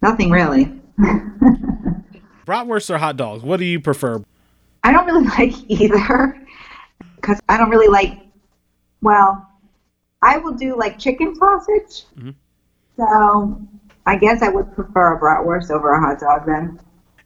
nothing 0.02 0.30
really. 0.30 0.72
Bratwurst 2.46 2.90
or 2.90 2.98
hot 2.98 3.18
dogs? 3.18 3.44
What 3.44 3.58
do 3.58 3.66
you 3.66 3.80
prefer? 3.80 4.24
I 4.84 4.92
don't 4.92 5.06
really 5.06 5.28
like 5.38 5.54
either 5.70 6.38
because 7.16 7.40
I 7.50 7.58
don't 7.58 7.70
really 7.70 7.88
like. 7.88 8.20
Well, 9.02 9.48
I 10.22 10.38
will 10.38 10.54
do 10.54 10.78
like 10.78 11.00
chicken 11.00 11.36
sausage. 11.36 12.06
Mm-hmm. 12.18 12.32
So 12.98 13.62
I 14.06 14.16
guess 14.18 14.42
I 14.42 14.50
would 14.50 14.74
prefer 14.76 15.16
a 15.16 15.20
bratwurst 15.20 15.72
over 15.72 15.94
a 15.94 16.00
hot 16.00 16.20
dog 16.20 16.46
then. 16.46 16.80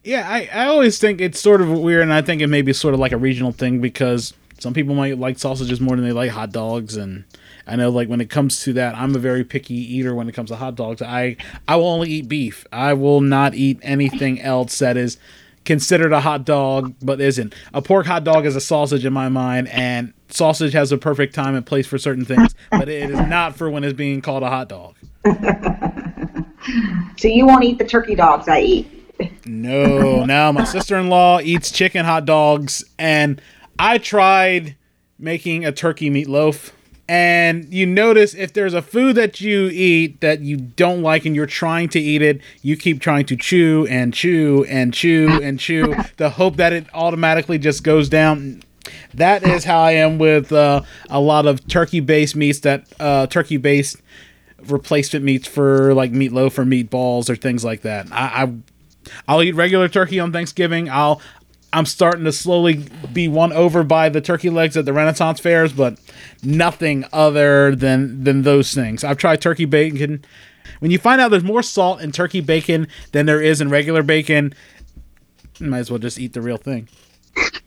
Yeah, 0.04 0.28
I, 0.28 0.48
I 0.52 0.66
always 0.66 0.98
think 0.98 1.20
it's 1.20 1.40
sort 1.40 1.60
of 1.60 1.68
weird, 1.68 2.02
and 2.02 2.12
I 2.12 2.22
think 2.22 2.40
it 2.40 2.46
may 2.46 2.62
be 2.62 2.72
sort 2.72 2.94
of 2.94 3.00
like 3.00 3.12
a 3.12 3.16
regional 3.16 3.50
thing 3.50 3.80
because 3.80 4.32
some 4.58 4.72
people 4.72 4.94
might 4.94 5.18
like 5.18 5.38
sausages 5.38 5.80
more 5.80 5.96
than 5.96 6.04
they 6.04 6.12
like 6.12 6.30
hot 6.30 6.52
dogs, 6.52 6.96
and 6.96 7.24
I 7.66 7.76
know 7.76 7.90
like 7.90 8.08
when 8.08 8.20
it 8.20 8.30
comes 8.30 8.62
to 8.62 8.72
that, 8.74 8.94
I'm 8.94 9.14
a 9.14 9.18
very 9.18 9.44
picky 9.44 9.74
eater 9.74 10.14
when 10.14 10.28
it 10.28 10.32
comes 10.32 10.50
to 10.50 10.56
hot 10.56 10.74
dogs. 10.76 11.02
I 11.02 11.36
I 11.66 11.76
will 11.76 11.88
only 11.88 12.10
eat 12.10 12.28
beef. 12.28 12.66
I 12.72 12.92
will 12.94 13.20
not 13.20 13.54
eat 13.54 13.78
anything 13.82 14.40
else 14.40 14.78
that 14.78 14.96
is 14.96 15.18
considered 15.64 16.12
a 16.12 16.20
hot 16.20 16.44
dog 16.44 16.94
but 17.02 17.20
isn't. 17.20 17.54
A 17.74 17.82
pork 17.82 18.06
hot 18.06 18.24
dog 18.24 18.46
is 18.46 18.54
a 18.54 18.60
sausage 18.60 19.04
in 19.04 19.12
my 19.12 19.28
mind, 19.28 19.68
and 19.68 20.12
sausage 20.28 20.72
has 20.74 20.92
a 20.92 20.98
perfect 20.98 21.34
time 21.34 21.54
and 21.54 21.66
place 21.66 21.86
for 21.86 21.98
certain 21.98 22.24
things, 22.24 22.54
but 22.70 22.88
it 22.88 23.10
is 23.10 23.20
not 23.28 23.56
for 23.56 23.68
when 23.68 23.82
it's 23.82 23.94
being 23.94 24.20
called 24.20 24.42
a 24.42 24.48
hot 24.48 24.68
dog. 24.68 24.94
So 27.18 27.28
you 27.28 27.46
won't 27.46 27.64
eat 27.64 27.78
the 27.78 27.84
turkey 27.84 28.14
dogs 28.14 28.48
I 28.48 28.60
eat. 28.60 29.46
No, 29.46 30.24
now 30.24 30.52
my 30.52 30.64
sister 30.64 30.96
in 30.96 31.08
law 31.08 31.40
eats 31.40 31.70
chicken 31.70 32.04
hot 32.04 32.24
dogs, 32.26 32.84
and 32.98 33.40
I 33.78 33.98
tried 33.98 34.76
making 35.18 35.64
a 35.64 35.72
turkey 35.72 36.10
meatloaf. 36.10 36.72
And 37.08 37.72
you 37.72 37.86
notice 37.86 38.34
if 38.34 38.52
there's 38.52 38.74
a 38.74 38.82
food 38.82 39.14
that 39.14 39.40
you 39.40 39.68
eat 39.68 40.20
that 40.20 40.40
you 40.40 40.56
don't 40.56 41.02
like 41.02 41.24
and 41.24 41.36
you're 41.36 41.46
trying 41.46 41.88
to 41.90 42.00
eat 42.00 42.20
it, 42.20 42.40
you 42.62 42.76
keep 42.76 43.00
trying 43.00 43.26
to 43.26 43.36
chew 43.36 43.86
and 43.88 44.12
chew 44.12 44.64
and 44.68 44.92
chew 44.92 45.40
and 45.42 45.60
chew 45.60 45.94
the 46.16 46.30
hope 46.30 46.56
that 46.56 46.72
it 46.72 46.86
automatically 46.94 47.58
just 47.58 47.84
goes 47.84 48.08
down. 48.08 48.62
That 49.14 49.44
is 49.44 49.64
how 49.64 49.80
I 49.80 49.92
am 49.92 50.18
with 50.18 50.52
uh, 50.52 50.82
a 51.08 51.20
lot 51.20 51.46
of 51.46 51.66
turkey 51.68 52.00
based 52.00 52.34
meats 52.34 52.60
that 52.60 52.86
uh, 52.98 53.26
turkey 53.28 53.56
based 53.56 53.96
replacement 54.64 55.24
meats 55.24 55.46
for 55.46 55.94
like 55.94 56.12
meatloaf 56.12 56.58
or 56.58 56.64
meatballs 56.64 57.30
or 57.30 57.36
things 57.36 57.64
like 57.64 57.82
that. 57.82 58.08
I, 58.10 58.42
I 58.44 58.52
I'll 59.28 59.42
eat 59.42 59.54
regular 59.54 59.88
turkey 59.88 60.18
on 60.18 60.32
Thanksgiving. 60.32 60.90
I'll 60.90 61.20
I'm 61.72 61.86
starting 61.86 62.24
to 62.24 62.32
slowly 62.32 62.84
be 63.12 63.28
won 63.28 63.52
over 63.52 63.82
by 63.82 64.08
the 64.08 64.20
turkey 64.20 64.50
legs 64.50 64.76
at 64.76 64.84
the 64.84 64.92
Renaissance 64.92 65.40
fairs, 65.40 65.72
but 65.72 65.98
nothing 66.42 67.04
other 67.12 67.74
than 67.74 68.24
than 68.24 68.42
those 68.42 68.72
things. 68.72 69.04
I've 69.04 69.18
tried 69.18 69.40
turkey 69.40 69.64
bacon. 69.64 70.24
When 70.78 70.90
you 70.90 70.98
find 70.98 71.20
out 71.20 71.30
there's 71.30 71.44
more 71.44 71.62
salt 71.62 72.00
in 72.00 72.12
turkey 72.12 72.40
bacon 72.40 72.88
than 73.12 73.26
there 73.26 73.40
is 73.40 73.60
in 73.60 73.68
regular 73.68 74.02
bacon, 74.02 74.54
you 75.58 75.66
might 75.66 75.80
as 75.80 75.90
well 75.90 75.98
just 75.98 76.18
eat 76.18 76.32
the 76.32 76.40
real 76.40 76.56
thing. 76.56 76.88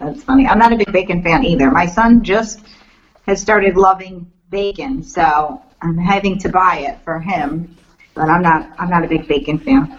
That's 0.00 0.22
funny. 0.24 0.46
I'm 0.46 0.58
not 0.58 0.72
a 0.72 0.76
big 0.76 0.92
bacon 0.92 1.22
fan 1.22 1.44
either. 1.44 1.70
My 1.70 1.86
son 1.86 2.22
just 2.24 2.60
has 3.26 3.40
started 3.40 3.76
loving 3.76 4.30
bacon, 4.50 5.02
so 5.02 5.62
I'm 5.82 5.96
having 5.96 6.38
to 6.40 6.48
buy 6.48 6.78
it 6.78 6.98
for 7.04 7.20
him. 7.20 7.76
But 8.14 8.28
I'm 8.28 8.42
not. 8.42 8.68
I'm 8.78 8.90
not 8.90 9.04
a 9.04 9.08
big 9.08 9.28
bacon 9.28 9.58
fan. 9.58 9.98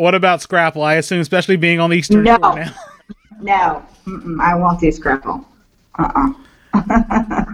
What 0.00 0.14
about 0.14 0.40
Scrapple? 0.40 0.82
I 0.82 0.94
assume, 0.94 1.20
especially 1.20 1.56
being 1.56 1.78
on 1.78 1.90
the 1.90 1.96
Eastern 1.96 2.22
No. 2.22 2.36
Now. 2.36 2.74
No, 3.42 3.82
mm-mm, 4.06 4.38
I 4.38 4.54
won't 4.54 4.80
do 4.80 4.92
scrapple. 4.92 5.46
Uh-uh. 5.98 7.44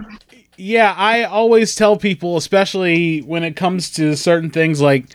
Yeah, 0.57 0.93
I 0.97 1.23
always 1.23 1.75
tell 1.75 1.95
people, 1.95 2.35
especially 2.35 3.19
when 3.19 3.43
it 3.43 3.55
comes 3.55 3.91
to 3.91 4.17
certain 4.17 4.49
things 4.49 4.81
like 4.81 5.05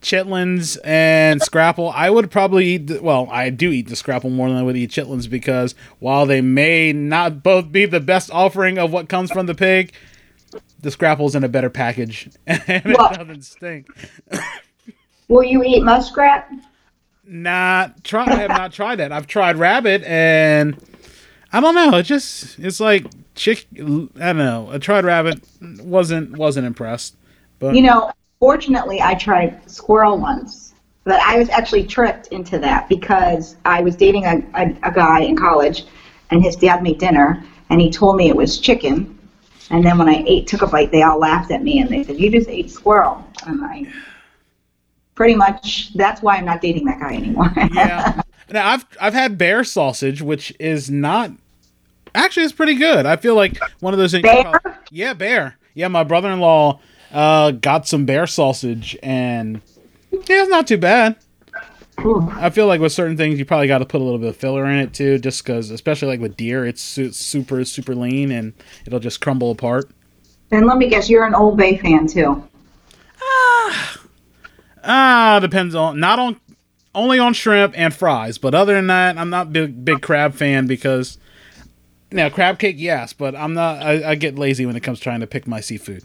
chitlins 0.00 0.78
and 0.84 1.42
scrapple, 1.42 1.90
I 1.90 2.08
would 2.08 2.30
probably 2.30 2.66
eat. 2.66 2.86
The, 2.86 3.02
well, 3.02 3.28
I 3.30 3.50
do 3.50 3.70
eat 3.70 3.88
the 3.88 3.96
scrapple 3.96 4.30
more 4.30 4.48
than 4.48 4.56
I 4.56 4.62
would 4.62 4.76
eat 4.76 4.90
chitlins 4.90 5.28
because 5.28 5.74
while 5.98 6.24
they 6.24 6.40
may 6.40 6.92
not 6.92 7.42
both 7.42 7.70
be 7.70 7.84
the 7.84 8.00
best 8.00 8.30
offering 8.30 8.78
of 8.78 8.92
what 8.92 9.08
comes 9.08 9.30
from 9.30 9.46
the 9.46 9.54
pig, 9.54 9.92
the 10.80 10.90
scrapple's 10.90 11.34
in 11.34 11.44
a 11.44 11.48
better 11.48 11.70
package 11.70 12.30
and 12.46 12.62
it 12.66 12.96
doesn't 12.96 13.42
stink. 13.42 13.88
Will 15.28 15.44
you 15.44 15.62
eat 15.62 15.82
muskrat? 15.82 16.50
Not 17.24 18.02
try. 18.04 18.24
I 18.24 18.36
have 18.36 18.50
not 18.50 18.72
tried 18.72 18.96
that. 18.96 19.12
I've 19.12 19.26
tried 19.26 19.56
rabbit 19.56 20.02
and 20.04 20.76
I 21.52 21.60
don't 21.60 21.74
know. 21.74 21.98
It 21.98 22.04
just 22.04 22.58
it's 22.58 22.80
like 22.80 23.06
chick. 23.34 23.66
I 23.74 23.78
don't 23.78 24.38
know. 24.38 24.70
I 24.72 24.78
tried 24.78 25.04
rabbit. 25.04 25.40
wasn't 25.60 26.36
wasn't 26.36 26.66
impressed. 26.66 27.16
But 27.58 27.74
You 27.74 27.82
know, 27.82 28.10
fortunately, 28.40 29.02
I 29.02 29.14
tried 29.14 29.70
squirrel 29.70 30.18
once, 30.18 30.74
but 31.04 31.20
I 31.20 31.38
was 31.38 31.48
actually 31.50 31.84
tricked 31.84 32.28
into 32.28 32.58
that 32.60 32.88
because 32.88 33.56
I 33.64 33.82
was 33.82 33.96
dating 33.96 34.24
a, 34.24 34.42
a, 34.54 34.76
a 34.84 34.92
guy 34.92 35.20
in 35.20 35.36
college, 35.36 35.84
and 36.30 36.42
his 36.42 36.56
dad 36.56 36.82
made 36.82 36.98
dinner, 36.98 37.42
and 37.68 37.80
he 37.80 37.90
told 37.90 38.16
me 38.16 38.28
it 38.28 38.36
was 38.36 38.58
chicken, 38.58 39.18
And 39.70 39.84
then 39.84 39.98
when 39.98 40.08
I 40.08 40.24
ate, 40.26 40.46
took 40.46 40.62
a 40.62 40.66
bite, 40.66 40.92
they 40.92 41.02
all 41.02 41.18
laughed 41.18 41.50
at 41.50 41.62
me 41.62 41.80
and 41.80 41.90
they 41.90 42.04
said, 42.04 42.18
"You 42.18 42.30
just 42.30 42.48
ate 42.48 42.70
squirrel." 42.70 43.22
And 43.46 43.62
I 43.64 43.86
pretty 45.18 45.34
much 45.34 45.92
that's 45.94 46.22
why 46.22 46.36
I'm 46.36 46.44
not 46.44 46.60
dating 46.60 46.84
that 46.84 47.00
guy 47.00 47.14
anymore. 47.14 47.50
yeah. 47.74 48.22
Now 48.50 48.68
I've 48.68 48.86
I've 49.00 49.14
had 49.14 49.36
bear 49.36 49.64
sausage, 49.64 50.22
which 50.22 50.54
is 50.60 50.88
not 50.88 51.32
actually 52.14 52.44
it's 52.44 52.52
pretty 52.52 52.76
good. 52.76 53.04
I 53.04 53.16
feel 53.16 53.34
like 53.34 53.58
one 53.80 53.92
of 53.92 53.98
those 53.98 54.12
things. 54.12 54.22
Bear? 54.22 54.62
Yeah, 54.92 55.14
bear. 55.14 55.58
Yeah, 55.74 55.88
my 55.88 56.04
brother-in-law 56.04 56.80
uh, 57.12 57.50
got 57.50 57.88
some 57.88 58.06
bear 58.06 58.28
sausage, 58.28 58.96
and 59.02 59.60
yeah, 60.12 60.20
it's 60.42 60.50
not 60.50 60.68
too 60.68 60.78
bad. 60.78 61.16
Ooh. 62.00 62.28
I 62.34 62.50
feel 62.50 62.68
like 62.68 62.80
with 62.80 62.92
certain 62.92 63.16
things, 63.16 63.40
you 63.40 63.44
probably 63.44 63.66
got 63.66 63.78
to 63.78 63.86
put 63.86 64.00
a 64.00 64.04
little 64.04 64.20
bit 64.20 64.28
of 64.28 64.36
filler 64.36 64.66
in 64.66 64.78
it 64.78 64.94
too, 64.94 65.18
just 65.18 65.42
because, 65.42 65.70
especially 65.70 66.06
like 66.06 66.20
with 66.20 66.36
deer, 66.36 66.64
it's 66.64 66.80
su- 66.80 67.10
super 67.10 67.64
super 67.64 67.96
lean 67.96 68.30
and 68.30 68.52
it'll 68.86 69.00
just 69.00 69.20
crumble 69.20 69.50
apart. 69.50 69.90
And 70.52 70.64
let 70.64 70.78
me 70.78 70.88
guess, 70.88 71.10
you're 71.10 71.26
an 71.26 71.34
Old 71.34 71.56
Bay 71.56 71.76
fan 71.76 72.06
too. 72.06 72.40
Ah, 73.20 73.98
depends 75.40 75.74
on 75.74 76.00
not 76.00 76.18
on 76.18 76.40
only 76.94 77.18
on 77.18 77.32
shrimp 77.34 77.74
and 77.76 77.94
fries, 77.94 78.38
but 78.38 78.54
other 78.54 78.74
than 78.74 78.86
that, 78.88 79.18
I'm 79.18 79.30
not 79.30 79.52
big 79.52 79.84
big 79.84 80.02
crab 80.02 80.34
fan 80.34 80.66
because 80.66 81.18
now 82.10 82.28
crab 82.28 82.58
cake, 82.58 82.76
yes, 82.78 83.12
but 83.12 83.34
I'm 83.36 83.54
not. 83.54 83.82
I, 83.82 84.10
I 84.10 84.14
get 84.14 84.38
lazy 84.38 84.66
when 84.66 84.76
it 84.76 84.80
comes 84.82 85.00
trying 85.00 85.20
to 85.20 85.26
pick 85.26 85.46
my 85.46 85.60
seafood. 85.60 86.04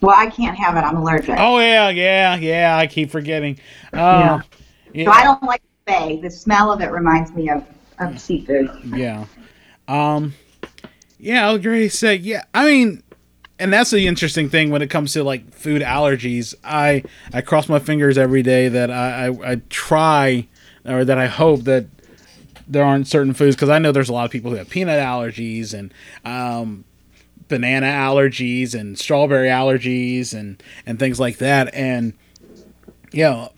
Well, 0.00 0.14
I 0.16 0.26
can't 0.26 0.56
have 0.58 0.76
it. 0.76 0.80
I'm 0.80 0.96
allergic. 0.96 1.36
Oh 1.38 1.58
yeah, 1.58 1.88
yeah, 1.90 2.36
yeah. 2.36 2.76
I 2.76 2.86
keep 2.86 3.10
forgetting. 3.10 3.58
Uh, 3.92 3.96
Yeah. 3.96 4.40
yeah. 4.92 5.04
So 5.04 5.10
I 5.12 5.22
don't 5.24 5.42
like 5.42 5.62
bay. 5.86 6.18
The 6.20 6.30
smell 6.30 6.72
of 6.72 6.80
it 6.80 6.90
reminds 6.90 7.32
me 7.32 7.50
of, 7.50 7.64
of 7.98 8.20
seafood. 8.20 8.70
Yeah. 8.84 9.26
Um 9.88 10.34
yeah, 11.18 11.48
I 11.48 11.52
would 11.52 11.60
agree 11.60 11.88
say 11.88 12.16
yeah. 12.16 12.44
I 12.54 12.66
mean 12.66 13.02
and 13.62 13.72
that's 13.72 13.92
the 13.92 14.08
interesting 14.08 14.48
thing 14.48 14.70
when 14.70 14.82
it 14.82 14.90
comes 14.90 15.12
to 15.12 15.22
like 15.22 15.54
food 15.54 15.82
allergies. 15.82 16.52
I 16.64 17.04
I 17.32 17.42
cross 17.42 17.68
my 17.68 17.78
fingers 17.78 18.18
every 18.18 18.42
day 18.42 18.68
that 18.68 18.90
I 18.90 19.26
I, 19.26 19.52
I 19.52 19.56
try 19.70 20.48
or 20.84 21.04
that 21.04 21.16
I 21.16 21.28
hope 21.28 21.62
that 21.62 21.86
there 22.66 22.84
aren't 22.84 23.06
certain 23.06 23.34
foods 23.34 23.54
because 23.54 23.68
I 23.68 23.78
know 23.78 23.92
there's 23.92 24.08
a 24.08 24.12
lot 24.12 24.24
of 24.24 24.32
people 24.32 24.50
who 24.50 24.56
have 24.56 24.68
peanut 24.68 24.98
allergies 24.98 25.74
and 25.74 25.94
um, 26.24 26.84
banana 27.46 27.86
allergies 27.86 28.74
and 28.74 28.98
strawberry 28.98 29.48
allergies 29.48 30.34
and 30.34 30.60
and 30.84 30.98
things 30.98 31.20
like 31.20 31.38
that. 31.38 31.72
And 31.72 32.14
you 33.12 33.22
know, 33.22 33.52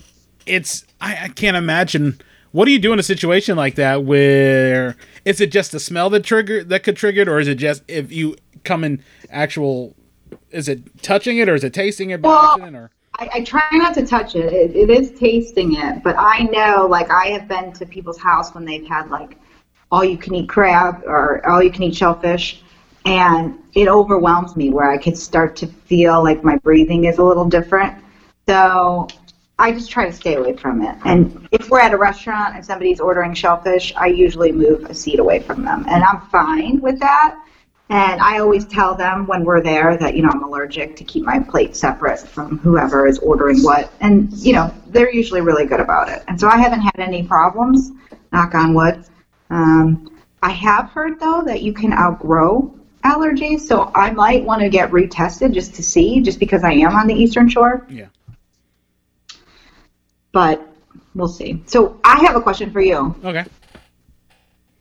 it's 0.44 0.84
I, 1.00 1.24
I 1.24 1.28
can't 1.28 1.56
imagine 1.56 2.20
what 2.52 2.66
do 2.66 2.72
you 2.72 2.78
do 2.78 2.92
in 2.92 2.98
a 2.98 3.02
situation 3.02 3.56
like 3.56 3.76
that 3.76 4.04
where 4.04 4.96
is 5.24 5.40
it 5.40 5.50
just 5.50 5.72
the 5.72 5.80
smell 5.80 6.10
that 6.10 6.24
trigger 6.24 6.62
that 6.64 6.82
could 6.82 6.96
trigger 6.96 7.22
it 7.22 7.28
or 7.28 7.38
is 7.38 7.48
it 7.48 7.56
just 7.56 7.82
if 7.88 8.12
you 8.12 8.36
come 8.64 8.84
in 8.84 9.02
actual 9.30 9.94
is 10.50 10.68
it 10.68 11.02
touching 11.02 11.38
it 11.38 11.48
or 11.48 11.54
is 11.54 11.64
it 11.64 11.72
tasting 11.72 12.10
it 12.10 12.20
Well, 12.22 12.60
or 12.60 12.90
I, 13.18 13.28
I 13.34 13.44
try 13.44 13.68
not 13.72 13.94
to 13.94 14.06
touch 14.06 14.34
it. 14.34 14.52
it. 14.52 14.74
It 14.74 14.90
is 14.90 15.12
tasting 15.18 15.76
it, 15.76 16.02
but 16.02 16.16
I 16.18 16.48
know, 16.52 16.86
like, 16.86 17.10
I 17.10 17.26
have 17.26 17.46
been 17.46 17.72
to 17.74 17.86
people's 17.86 18.18
house 18.18 18.54
when 18.54 18.64
they've 18.64 18.86
had 18.86 19.08
like 19.08 19.38
all 19.92 20.04
you 20.04 20.18
can 20.18 20.34
eat 20.34 20.48
crab 20.48 21.02
or 21.04 21.46
all 21.48 21.62
you 21.62 21.70
can 21.70 21.84
eat 21.84 21.94
shellfish, 21.94 22.62
and 23.04 23.58
it 23.74 23.86
overwhelms 23.88 24.56
me 24.56 24.70
where 24.70 24.90
I 24.90 24.98
could 24.98 25.16
start 25.16 25.54
to 25.56 25.66
feel 25.66 26.22
like 26.24 26.42
my 26.42 26.56
breathing 26.56 27.04
is 27.04 27.18
a 27.18 27.24
little 27.24 27.44
different. 27.44 28.02
So 28.48 29.06
I 29.58 29.70
just 29.70 29.90
try 29.90 30.06
to 30.06 30.12
stay 30.12 30.34
away 30.34 30.56
from 30.56 30.82
it. 30.82 30.96
And 31.04 31.48
if 31.52 31.70
we're 31.70 31.80
at 31.80 31.92
a 31.92 31.96
restaurant 31.96 32.56
and 32.56 32.64
somebody's 32.64 32.98
ordering 32.98 33.34
shellfish, 33.34 33.94
I 33.96 34.06
usually 34.06 34.50
move 34.50 34.84
a 34.84 34.94
seat 34.94 35.20
away 35.20 35.40
from 35.40 35.64
them, 35.64 35.84
and 35.88 36.02
I'm 36.02 36.20
fine 36.22 36.80
with 36.80 36.98
that. 37.00 37.36
And 37.90 38.20
I 38.20 38.38
always 38.38 38.64
tell 38.64 38.94
them 38.94 39.26
when 39.26 39.44
we're 39.44 39.62
there 39.62 39.96
that, 39.98 40.16
you 40.16 40.22
know, 40.22 40.30
I'm 40.30 40.42
allergic 40.42 40.96
to 40.96 41.04
keep 41.04 41.22
my 41.24 41.38
plate 41.38 41.76
separate 41.76 42.18
from 42.18 42.58
whoever 42.58 43.06
is 43.06 43.18
ordering 43.18 43.62
what. 43.62 43.92
And, 44.00 44.32
you 44.32 44.54
know, 44.54 44.74
they're 44.86 45.12
usually 45.12 45.42
really 45.42 45.66
good 45.66 45.80
about 45.80 46.08
it. 46.08 46.24
And 46.26 46.40
so 46.40 46.48
I 46.48 46.56
haven't 46.56 46.80
had 46.80 46.98
any 46.98 47.22
problems, 47.22 47.92
knock 48.32 48.54
on 48.54 48.72
wood. 48.72 49.04
Um, 49.50 50.18
I 50.42 50.50
have 50.50 50.90
heard, 50.90 51.20
though, 51.20 51.42
that 51.44 51.62
you 51.62 51.74
can 51.74 51.92
outgrow 51.92 52.74
allergies. 53.04 53.60
So 53.60 53.92
I 53.94 54.10
might 54.12 54.42
want 54.42 54.62
to 54.62 54.70
get 54.70 54.90
retested 54.90 55.52
just 55.52 55.74
to 55.74 55.82
see, 55.82 56.22
just 56.22 56.40
because 56.40 56.64
I 56.64 56.72
am 56.72 56.94
on 56.96 57.06
the 57.06 57.14
Eastern 57.14 57.50
Shore. 57.50 57.86
yeah 57.90 58.06
But 60.34 60.68
we'll 61.14 61.28
see. 61.28 61.62
So 61.64 61.98
I 62.04 62.18
have 62.26 62.36
a 62.36 62.40
question 62.42 62.70
for 62.70 62.82
you. 62.82 63.14
okay 63.24 63.44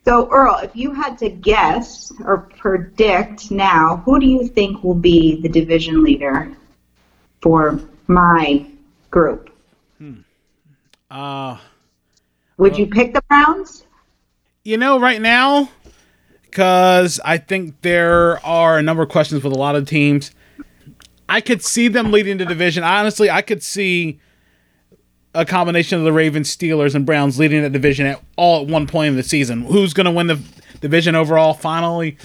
So, 0.04 0.28
Earl, 0.30 0.58
if 0.64 0.76
you 0.76 0.92
had 0.94 1.18
to 1.20 1.30
guess 1.30 2.12
or 2.26 2.40
predict 2.58 3.52
now, 3.52 4.02
who 4.04 4.20
do 4.20 4.26
you 4.26 4.48
think 4.48 4.84
will 4.84 4.96
be 4.96 5.40
the 5.42 5.48
division 5.48 6.04
leader 6.04 6.52
for 7.42 7.80
my 8.08 8.66
group? 9.10 9.50
uh 11.12 11.58
Would 12.58 12.78
you 12.78 12.88
pick 12.88 13.14
the 13.14 13.22
Browns? 13.30 13.86
you 14.64 14.78
know 14.78 14.98
right 15.00 15.22
now 15.22 15.70
because 16.44 17.20
i 17.26 17.38
think 17.38 17.82
there 17.82 18.44
are 18.46 18.78
a 18.78 18.82
number 18.82 19.04
of 19.04 19.10
questions 19.10 19.44
with 19.44 19.52
a 19.52 19.58
lot 19.58 19.76
of 19.76 19.86
teams 19.88 20.32
i 21.28 21.42
could 21.42 21.62
see 21.62 21.90
them 21.90 22.12
leading 22.12 22.38
the 22.38 22.46
division 22.46 22.82
honestly 22.82 23.30
i 23.30 23.42
could 23.42 23.62
see 23.62 24.20
a 25.34 25.46
combination 25.46 25.98
of 25.98 26.04
the 26.04 26.14
ravens 26.14 26.56
steelers 26.56 26.96
and 26.96 27.06
browns 27.06 27.40
leading 27.40 27.62
the 27.62 27.70
division 27.70 28.06
at 28.06 28.22
all 28.36 28.62
at 28.62 28.68
one 28.68 28.88
point 28.88 29.10
in 29.10 29.16
the 29.16 29.24
season 29.24 29.64
who's 29.64 29.94
going 29.94 30.06
to 30.06 30.12
win 30.12 30.28
the 30.28 30.40
division 30.80 31.16
overall 31.16 31.54
finally 31.54 32.18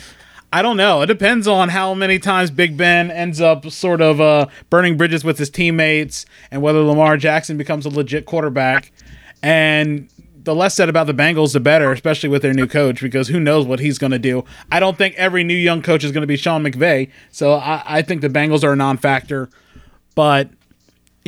I 0.51 0.63
don't 0.63 0.79
know. 0.79 1.03
It 1.03 1.07
depends 1.07 1.47
on 1.47 1.69
how 1.69 1.93
many 1.93 2.19
times 2.19 2.51
Big 2.51 2.77
Ben 2.77 3.11
ends 3.11 3.39
up 3.39 3.71
sort 3.71 4.01
of 4.01 4.19
uh, 4.19 4.47
burning 4.71 4.97
bridges 4.97 5.23
with 5.23 5.37
his 5.37 5.51
teammates 5.51 6.25
and 6.51 6.63
whether 6.63 6.81
Lamar 6.81 7.19
Jackson 7.19 7.59
becomes 7.59 7.85
a 7.85 7.91
legit 7.91 8.25
quarterback. 8.25 8.91
And 9.43 10.09
the 10.45 10.55
less 10.55 10.75
said 10.75 10.89
about 10.89 11.07
the 11.07 11.13
Bengals, 11.13 11.53
the 11.53 11.61
better, 11.61 11.93
especially 11.93 12.31
with 12.31 12.41
their 12.41 12.55
new 12.55 12.67
coach, 12.67 13.03
because 13.03 13.29
who 13.29 13.39
knows 13.39 13.67
what 13.67 13.81
he's 13.81 13.99
going 13.99 14.13
to 14.13 14.19
do. 14.19 14.45
I 14.73 14.81
don't 14.81 14.97
think 14.97 15.15
every 15.17 15.45
new 15.45 15.55
young 15.55 15.83
coach 15.83 16.03
is 16.03 16.13
going 16.13 16.23
to 16.23 16.27
be 16.27 16.39
Sean 16.39 16.65
McVay. 16.65 17.11
So 17.31 17.53
I, 17.53 17.83
I 17.85 18.03
think 18.03 18.23
the 18.23 18.31
Bengals 18.31 18.65
are 18.65 18.73
a 18.73 18.77
non 18.77 18.97
factor. 18.97 19.51
But, 20.15 20.51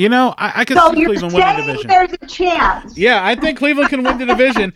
you 0.00 0.08
know, 0.08 0.34
I, 0.38 0.60
I 0.60 0.64
could 0.64 0.78
So 0.78 0.92
see 0.94 1.04
Cleveland 1.04 1.34
winning 1.34 1.56
the 1.56 1.62
division. 1.72 1.88
there's 1.88 2.12
a 2.14 2.26
chance. 2.26 2.96
Yeah, 2.96 3.22
I 3.24 3.34
think 3.34 3.58
Cleveland 3.58 3.90
can 3.90 4.02
win 4.02 4.16
the 4.16 4.24
division. 4.24 4.72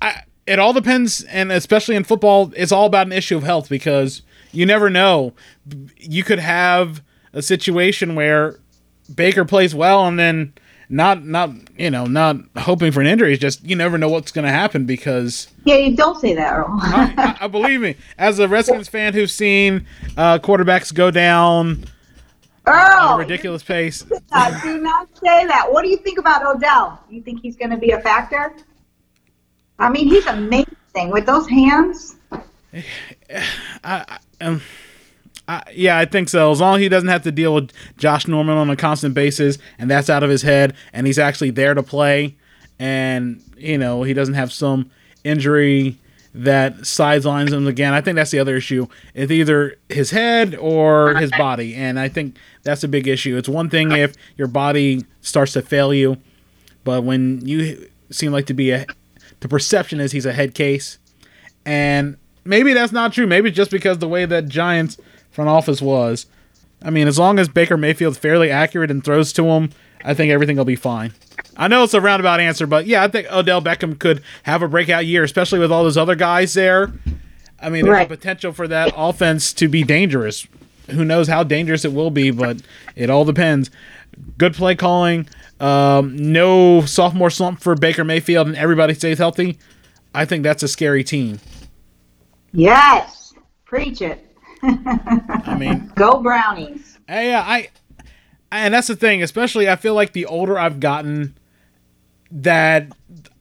I, 0.00 0.22
it 0.46 0.58
all 0.60 0.72
depends, 0.72 1.24
and 1.24 1.50
especially 1.50 1.96
in 1.96 2.04
football, 2.04 2.52
it's 2.56 2.70
all 2.70 2.86
about 2.86 3.06
an 3.06 3.12
issue 3.12 3.36
of 3.36 3.42
health 3.42 3.68
because 3.68 4.22
you 4.52 4.64
never 4.66 4.88
know. 4.88 5.32
You 5.96 6.22
could 6.22 6.38
have 6.38 7.02
a 7.32 7.42
situation 7.42 8.14
where 8.14 8.60
Baker 9.12 9.44
plays 9.44 9.74
well 9.74 10.06
and 10.06 10.18
then 10.18 10.52
not 10.88 11.24
not 11.24 11.50
you 11.78 11.90
know 11.90 12.06
not 12.06 12.36
hoping 12.58 12.92
for 12.92 13.00
an 13.00 13.06
injury. 13.08 13.32
It's 13.32 13.40
just 13.40 13.64
you 13.64 13.74
never 13.76 13.98
know 13.98 14.08
what's 14.08 14.30
going 14.32 14.44
to 14.44 14.50
happen 14.52 14.86
because 14.86 15.48
Yeah, 15.64 15.76
you 15.76 15.96
don't 15.96 16.20
say 16.20 16.34
that, 16.34 16.52
Earl. 16.52 16.66
I, 16.80 17.36
I 17.42 17.46
believe 17.48 17.80
me 17.80 17.96
as 18.18 18.38
a 18.38 18.46
Redskins 18.48 18.88
fan 18.88 19.14
who's 19.14 19.32
seen 19.32 19.86
uh, 20.16 20.38
quarterbacks 20.38 20.92
go 20.94 21.10
down 21.10 21.84
Earl, 22.70 23.18
ridiculous 23.18 23.62
pace. 23.62 24.02
do 24.02 24.78
not 24.78 25.08
say 25.18 25.46
that. 25.46 25.66
What 25.70 25.82
do 25.82 25.88
you 25.88 25.96
think 25.98 26.18
about 26.18 26.44
Odell? 26.44 27.02
You 27.10 27.22
think 27.22 27.40
he's 27.40 27.56
going 27.56 27.70
to 27.70 27.76
be 27.76 27.90
a 27.90 28.00
factor? 28.00 28.54
I 29.78 29.88
mean, 29.88 30.08
he's 30.08 30.26
amazing 30.26 30.66
with 31.10 31.26
those 31.26 31.48
hands. 31.48 32.16
Um, 34.42 34.62
I, 35.48 35.62
yeah, 35.74 35.98
I 35.98 36.04
think 36.04 36.28
so. 36.28 36.50
As 36.50 36.60
long 36.60 36.76
as 36.76 36.80
he 36.80 36.88
doesn't 36.88 37.08
have 37.08 37.22
to 37.24 37.32
deal 37.32 37.54
with 37.54 37.72
Josh 37.98 38.26
Norman 38.26 38.56
on 38.56 38.70
a 38.70 38.76
constant 38.76 39.14
basis, 39.14 39.58
and 39.78 39.90
that's 39.90 40.08
out 40.08 40.22
of 40.22 40.30
his 40.30 40.42
head, 40.42 40.74
and 40.92 41.06
he's 41.06 41.18
actually 41.18 41.50
there 41.50 41.74
to 41.74 41.82
play, 41.82 42.36
and 42.78 43.42
you 43.56 43.76
know 43.76 44.02
he 44.02 44.14
doesn't 44.14 44.34
have 44.34 44.52
some 44.52 44.90
injury 45.24 45.98
that 46.32 46.86
sidelines 46.86 47.52
him 47.52 47.66
again. 47.66 47.92
I 47.92 48.00
think 48.00 48.16
that's 48.16 48.30
the 48.30 48.38
other 48.38 48.56
issue. 48.56 48.86
It's 49.14 49.32
either 49.32 49.76
his 49.88 50.10
head 50.10 50.54
or 50.54 51.14
his 51.14 51.30
body, 51.32 51.74
and 51.74 51.98
I 51.98 52.08
think 52.08 52.36
that's 52.62 52.84
a 52.84 52.88
big 52.88 53.08
issue. 53.08 53.36
It's 53.36 53.48
one 53.48 53.68
thing 53.68 53.90
if 53.92 54.14
your 54.36 54.48
body 54.48 55.04
starts 55.20 55.52
to 55.54 55.62
fail 55.62 55.92
you, 55.92 56.18
but 56.84 57.02
when 57.02 57.44
you 57.46 57.90
seem 58.10 58.32
like 58.32 58.46
to 58.46 58.54
be 58.54 58.70
a, 58.70 58.86
the 59.40 59.48
perception 59.48 60.00
is 60.00 60.12
he's 60.12 60.26
a 60.26 60.32
head 60.32 60.54
case, 60.54 60.98
and 61.66 62.16
maybe 62.44 62.72
that's 62.74 62.92
not 62.92 63.12
true. 63.12 63.26
Maybe 63.26 63.50
just 63.50 63.70
because 63.70 63.98
the 63.98 64.08
way 64.08 64.24
that 64.24 64.48
Giants 64.48 64.98
front 65.30 65.50
office 65.50 65.82
was. 65.82 66.26
I 66.82 66.90
mean, 66.90 67.08
as 67.08 67.18
long 67.18 67.38
as 67.38 67.48
Baker 67.48 67.76
Mayfield's 67.76 68.18
fairly 68.18 68.50
accurate 68.50 68.90
and 68.90 69.04
throws 69.04 69.32
to 69.34 69.44
him, 69.44 69.70
I 70.04 70.14
think 70.14 70.30
everything 70.32 70.56
will 70.56 70.64
be 70.64 70.76
fine. 70.76 71.12
I 71.56 71.68
know 71.68 71.84
it's 71.84 71.92
a 71.94 72.00
roundabout 72.00 72.40
answer, 72.40 72.66
but 72.66 72.86
yeah, 72.86 73.02
I 73.04 73.08
think 73.08 73.30
Odell 73.30 73.60
Beckham 73.60 73.98
could 73.98 74.22
have 74.44 74.62
a 74.62 74.68
breakout 74.68 75.04
year, 75.04 75.22
especially 75.24 75.58
with 75.58 75.70
all 75.70 75.82
those 75.84 75.98
other 75.98 76.14
guys 76.14 76.54
there. 76.54 76.92
I 77.60 77.68
mean, 77.68 77.84
there's 77.84 77.94
Right. 77.96 78.06
a 78.06 78.08
potential 78.16 78.52
for 78.52 78.66
that 78.68 78.92
offense 78.96 79.52
to 79.54 79.68
be 79.68 79.82
dangerous. 79.82 80.46
Who 80.90 81.04
knows 81.04 81.28
how 81.28 81.42
dangerous 81.42 81.84
it 81.84 81.92
will 81.92 82.10
be, 82.10 82.30
but 82.30 82.58
it 82.96 83.10
all 83.10 83.24
depends. 83.26 83.70
Good 84.38 84.54
play 84.54 84.74
calling, 84.74 85.28
um, 85.60 86.16
no 86.16 86.80
sophomore 86.86 87.30
slump 87.30 87.60
for 87.60 87.74
Baker 87.74 88.04
Mayfield, 88.04 88.46
and 88.48 88.56
everybody 88.56 88.94
stays 88.94 89.18
healthy. 89.18 89.58
I 90.14 90.24
think 90.24 90.42
that's 90.42 90.62
a 90.62 90.68
scary 90.68 91.04
team. 91.04 91.38
Yes, 92.52 93.34
preach 93.64 94.00
it. 94.02 94.26
I 94.62 95.56
mean, 95.58 95.92
Go 95.96 96.22
Brownies. 96.22 96.98
yeah, 97.08 97.42
I, 97.46 97.70
and 98.52 98.74
that's 98.74 98.88
the 98.88 98.96
thing. 98.96 99.22
Especially, 99.22 99.68
I 99.68 99.76
feel 99.76 99.94
like 99.94 100.12
the 100.12 100.26
older 100.26 100.58
I've 100.58 100.80
gotten, 100.80 101.36
that 102.30 102.88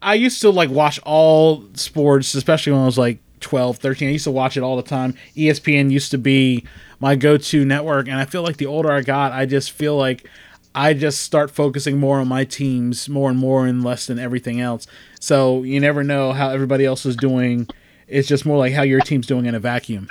I 0.01 0.15
used 0.15 0.41
to 0.41 0.49
like 0.49 0.69
watch 0.69 0.99
all 1.03 1.63
sports, 1.73 2.33
especially 2.33 2.73
when 2.73 2.81
I 2.81 2.85
was 2.85 2.97
like 2.97 3.19
12, 3.39 3.77
13. 3.77 4.07
I 4.07 4.11
used 4.11 4.23
to 4.23 4.31
watch 4.31 4.57
it 4.57 4.63
all 4.63 4.75
the 4.75 4.83
time. 4.83 5.13
ESPN 5.35 5.91
used 5.91 6.11
to 6.11 6.17
be 6.17 6.65
my 6.99 7.15
go-to 7.15 7.63
network, 7.65 8.07
and 8.07 8.17
I 8.17 8.25
feel 8.25 8.41
like 8.41 8.57
the 8.57 8.65
older 8.65 8.91
I 8.91 9.01
got, 9.01 9.31
I 9.31 9.45
just 9.45 9.71
feel 9.71 9.95
like 9.95 10.27
I 10.75 10.93
just 10.93 11.21
start 11.21 11.51
focusing 11.51 11.97
more 11.97 12.19
on 12.19 12.27
my 12.27 12.45
teams 12.45 13.09
more 13.09 13.29
and 13.29 13.39
more 13.39 13.65
and 13.65 13.83
less 13.83 14.05
than 14.05 14.19
everything 14.19 14.61
else. 14.61 14.85
So 15.19 15.63
you 15.63 15.79
never 15.79 16.03
know 16.03 16.31
how 16.33 16.49
everybody 16.49 16.85
else 16.85 17.05
is 17.05 17.15
doing. 17.15 17.67
It's 18.07 18.27
just 18.27 18.45
more 18.45 18.57
like 18.57 18.73
how 18.73 18.83
your 18.83 19.01
team's 19.01 19.27
doing 19.27 19.45
in 19.45 19.55
a 19.55 19.59
vacuum. 19.59 20.09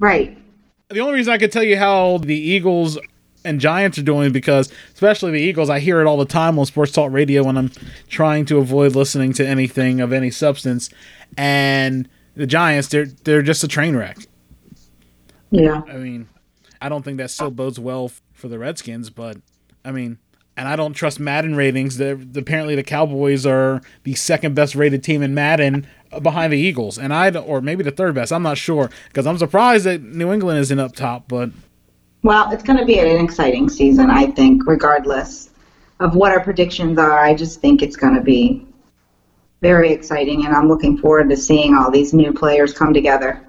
Right. 0.00 0.36
The 0.88 0.98
only 0.98 1.14
reason 1.14 1.32
I 1.32 1.38
could 1.38 1.52
tell 1.52 1.62
you 1.62 1.76
how 1.76 2.18
the 2.18 2.34
Eagles 2.34 2.98
and 3.44 3.60
Giants 3.60 3.96
are 3.98 4.02
doing 4.02 4.32
because 4.32 4.72
especially 4.92 5.30
the 5.30 5.40
Eagles, 5.40 5.70
I 5.70 5.78
hear 5.78 6.00
it 6.00 6.06
all 6.06 6.16
the 6.16 6.24
time 6.24 6.58
on 6.58 6.66
sports 6.66 6.90
talk 6.90 7.12
radio 7.12 7.44
when 7.44 7.56
I'm 7.56 7.70
trying 8.08 8.44
to 8.46 8.58
avoid 8.58 8.96
listening 8.96 9.32
to 9.34 9.46
anything 9.46 10.00
of 10.00 10.12
any 10.12 10.30
substance. 10.30 10.90
And 11.36 12.08
the 12.34 12.46
Giants, 12.46 12.88
they're 12.88 13.06
they're 13.06 13.42
just 13.42 13.62
a 13.62 13.68
train 13.68 13.94
wreck. 13.94 14.18
Yeah. 15.50 15.82
I 15.88 15.96
mean, 15.96 16.28
I 16.80 16.88
don't 16.88 17.04
think 17.04 17.18
that 17.18 17.30
still 17.30 17.50
bodes 17.50 17.78
well 17.78 18.10
for 18.32 18.48
the 18.48 18.58
Redskins, 18.58 19.10
but 19.10 19.36
I 19.84 19.92
mean, 19.92 20.18
and 20.56 20.68
I 20.68 20.76
don't 20.76 20.92
trust 20.92 21.20
Madden 21.20 21.56
ratings. 21.56 21.96
They're, 21.96 22.18
apparently, 22.36 22.74
the 22.74 22.82
Cowboys 22.82 23.46
are 23.46 23.80
the 24.02 24.14
second 24.14 24.54
best 24.54 24.74
rated 24.74 25.02
team 25.02 25.22
in 25.22 25.34
Madden 25.34 25.86
behind 26.22 26.52
the 26.52 26.58
Eagles, 26.58 26.98
and 26.98 27.12
I 27.14 27.30
or 27.30 27.60
maybe 27.60 27.82
the 27.82 27.90
third 27.90 28.14
best. 28.14 28.32
I'm 28.32 28.42
not 28.42 28.58
sure 28.58 28.90
because 29.08 29.26
I'm 29.26 29.38
surprised 29.38 29.84
that 29.86 30.02
New 30.02 30.32
England 30.32 30.58
isn't 30.58 30.78
up 30.78 30.94
top. 30.94 31.28
But 31.28 31.50
Well, 32.22 32.50
it's 32.50 32.62
going 32.62 32.78
to 32.78 32.84
be 32.84 32.98
an 32.98 33.24
exciting 33.24 33.68
season, 33.68 34.10
I 34.10 34.26
think, 34.26 34.66
regardless 34.66 35.50
of 36.00 36.14
what 36.14 36.32
our 36.32 36.40
predictions 36.40 36.98
are. 36.98 37.18
I 37.18 37.34
just 37.34 37.60
think 37.60 37.82
it's 37.82 37.96
going 37.96 38.14
to 38.14 38.22
be 38.22 38.66
very 39.60 39.92
exciting, 39.92 40.46
and 40.46 40.54
I'm 40.54 40.68
looking 40.68 40.96
forward 40.96 41.28
to 41.30 41.36
seeing 41.36 41.74
all 41.74 41.90
these 41.90 42.14
new 42.14 42.32
players 42.32 42.72
come 42.72 42.94
together. 42.94 43.40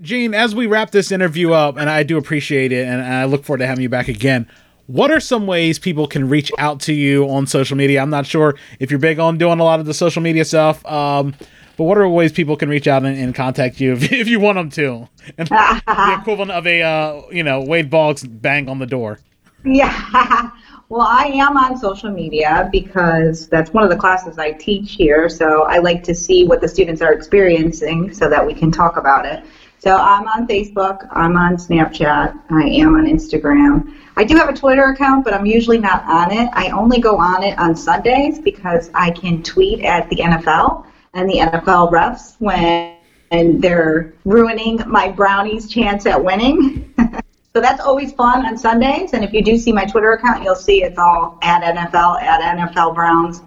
Jean, 0.00 0.34
as 0.34 0.54
we 0.54 0.66
wrap 0.66 0.90
this 0.90 1.12
interview 1.12 1.52
up, 1.52 1.76
and 1.76 1.90
I 1.90 2.02
do 2.02 2.16
appreciate 2.16 2.72
it, 2.72 2.86
and 2.86 3.02
I 3.02 3.24
look 3.24 3.44
forward 3.44 3.58
to 3.58 3.66
having 3.66 3.82
you 3.82 3.88
back 3.88 4.08
again. 4.08 4.48
What 4.86 5.10
are 5.10 5.20
some 5.20 5.46
ways 5.46 5.78
people 5.78 6.06
can 6.06 6.28
reach 6.28 6.50
out 6.58 6.80
to 6.82 6.92
you 6.92 7.28
on 7.28 7.46
social 7.46 7.76
media? 7.76 8.02
I'm 8.02 8.10
not 8.10 8.26
sure 8.26 8.56
if 8.80 8.90
you're 8.90 8.98
big 9.00 9.18
on 9.18 9.38
doing 9.38 9.60
a 9.60 9.64
lot 9.64 9.80
of 9.80 9.86
the 9.86 9.94
social 9.94 10.22
media 10.22 10.44
stuff, 10.44 10.84
um, 10.86 11.34
but 11.76 11.84
what 11.84 11.98
are 11.98 12.08
ways 12.08 12.32
people 12.32 12.56
can 12.56 12.68
reach 12.68 12.86
out 12.86 13.04
and, 13.04 13.18
and 13.18 13.34
contact 13.34 13.80
you 13.80 13.92
if, 13.92 14.12
if 14.12 14.28
you 14.28 14.40
want 14.40 14.56
them 14.56 14.70
to? 14.70 15.08
And 15.38 15.48
the 15.48 16.18
equivalent 16.20 16.50
of 16.50 16.66
a 16.66 16.82
uh, 16.82 17.22
you 17.30 17.42
know 17.42 17.62
Wade 17.62 17.90
Boggs 17.90 18.24
bang 18.24 18.68
on 18.68 18.78
the 18.78 18.86
door. 18.86 19.18
Yeah. 19.64 20.50
Well, 20.92 21.06
I 21.08 21.24
am 21.24 21.56
on 21.56 21.78
social 21.78 22.10
media 22.10 22.68
because 22.70 23.48
that's 23.48 23.72
one 23.72 23.82
of 23.82 23.88
the 23.88 23.96
classes 23.96 24.38
I 24.38 24.52
teach 24.52 24.92
here. 24.92 25.30
So 25.30 25.62
I 25.62 25.78
like 25.78 26.04
to 26.04 26.14
see 26.14 26.44
what 26.44 26.60
the 26.60 26.68
students 26.68 27.00
are 27.00 27.14
experiencing 27.14 28.12
so 28.12 28.28
that 28.28 28.46
we 28.46 28.52
can 28.52 28.70
talk 28.70 28.98
about 28.98 29.24
it. 29.24 29.42
So 29.78 29.96
I'm 29.96 30.28
on 30.28 30.46
Facebook, 30.46 31.08
I'm 31.10 31.34
on 31.34 31.56
Snapchat, 31.56 32.38
I 32.50 32.62
am 32.64 32.94
on 32.94 33.06
Instagram. 33.06 33.90
I 34.18 34.24
do 34.24 34.36
have 34.36 34.50
a 34.50 34.52
Twitter 34.52 34.84
account, 34.84 35.24
but 35.24 35.32
I'm 35.32 35.46
usually 35.46 35.78
not 35.78 36.04
on 36.04 36.30
it. 36.30 36.50
I 36.52 36.68
only 36.68 37.00
go 37.00 37.16
on 37.16 37.42
it 37.42 37.58
on 37.58 37.74
Sundays 37.74 38.38
because 38.38 38.90
I 38.92 39.12
can 39.12 39.42
tweet 39.42 39.80
at 39.80 40.10
the 40.10 40.16
NFL 40.16 40.84
and 41.14 41.28
the 41.28 41.38
NFL 41.38 41.92
refs 41.92 42.36
when 42.38 42.96
and 43.30 43.62
they're 43.62 44.12
ruining 44.24 44.80
my 44.86 45.10
brownies 45.10 45.68
chance 45.68 46.06
at 46.06 46.22
winning. 46.22 46.92
So 47.54 47.60
that's 47.60 47.82
always 47.82 48.12
fun 48.12 48.46
on 48.46 48.56
Sundays. 48.56 49.12
And 49.12 49.22
if 49.22 49.32
you 49.34 49.44
do 49.44 49.58
see 49.58 49.72
my 49.72 49.84
Twitter 49.84 50.12
account, 50.12 50.42
you'll 50.42 50.54
see 50.54 50.82
it's 50.82 50.98
all 50.98 51.38
at 51.42 51.62
NFL, 51.62 52.22
at 52.22 52.40
NFL 52.56 52.94
Browns, 52.94 53.42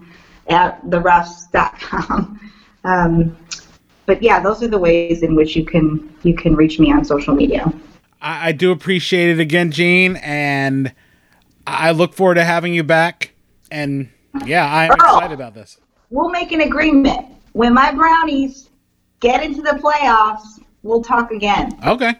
at 0.48 0.80
therefs.com. 0.84 2.40
Um, 2.84 3.36
but 4.04 4.22
yeah, 4.22 4.38
those 4.38 4.62
are 4.62 4.68
the 4.68 4.78
ways 4.78 5.24
in 5.24 5.34
which 5.34 5.56
you 5.56 5.64
can 5.64 6.14
you 6.22 6.36
can 6.36 6.54
reach 6.54 6.78
me 6.78 6.92
on 6.92 7.04
social 7.04 7.34
media. 7.34 7.72
I, 8.22 8.50
I 8.50 8.52
do 8.52 8.70
appreciate 8.70 9.30
it 9.30 9.40
again, 9.40 9.72
Jean, 9.72 10.14
and 10.22 10.94
I 11.66 11.90
look 11.90 12.14
forward 12.14 12.36
to 12.36 12.44
having 12.44 12.74
you 12.74 12.84
back. 12.84 13.32
And 13.72 14.08
yeah, 14.44 14.72
I'm 14.72 14.92
Earl. 14.92 15.16
excited 15.16 15.34
about 15.34 15.54
this. 15.54 15.80
We'll 16.10 16.28
make 16.28 16.52
an 16.52 16.60
agreement. 16.60 17.26
When 17.56 17.72
my 17.72 17.90
Brownies 17.90 18.68
get 19.20 19.42
into 19.42 19.62
the 19.62 19.80
playoffs, 19.82 20.62
we'll 20.82 21.02
talk 21.02 21.30
again. 21.30 21.70
Okay. 21.86 22.12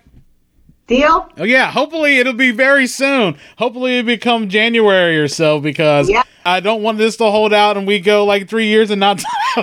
Deal? 0.87 1.29
Oh 1.37 1.45
yeah, 1.45 1.71
hopefully 1.71 2.17
it'll 2.17 2.33
be 2.33 2.53
very 2.53 2.87
soon. 2.87 3.37
Hopefully 3.59 3.99
it 3.99 4.07
become 4.07 4.49
January 4.49 5.19
or 5.19 5.29
so 5.29 5.61
because 5.61 6.09
Yeah. 6.09 6.23
I 6.47 6.61
don't 6.61 6.83
want 6.83 6.97
this 6.97 7.19
to 7.19 7.25
hold 7.25 7.53
out 7.53 7.77
and 7.77 7.87
we 7.87 8.01
go 8.01 8.25
like 8.25 8.49
three 8.49 8.69
years 8.69 8.91
and 8.91 8.99
not. 8.99 9.23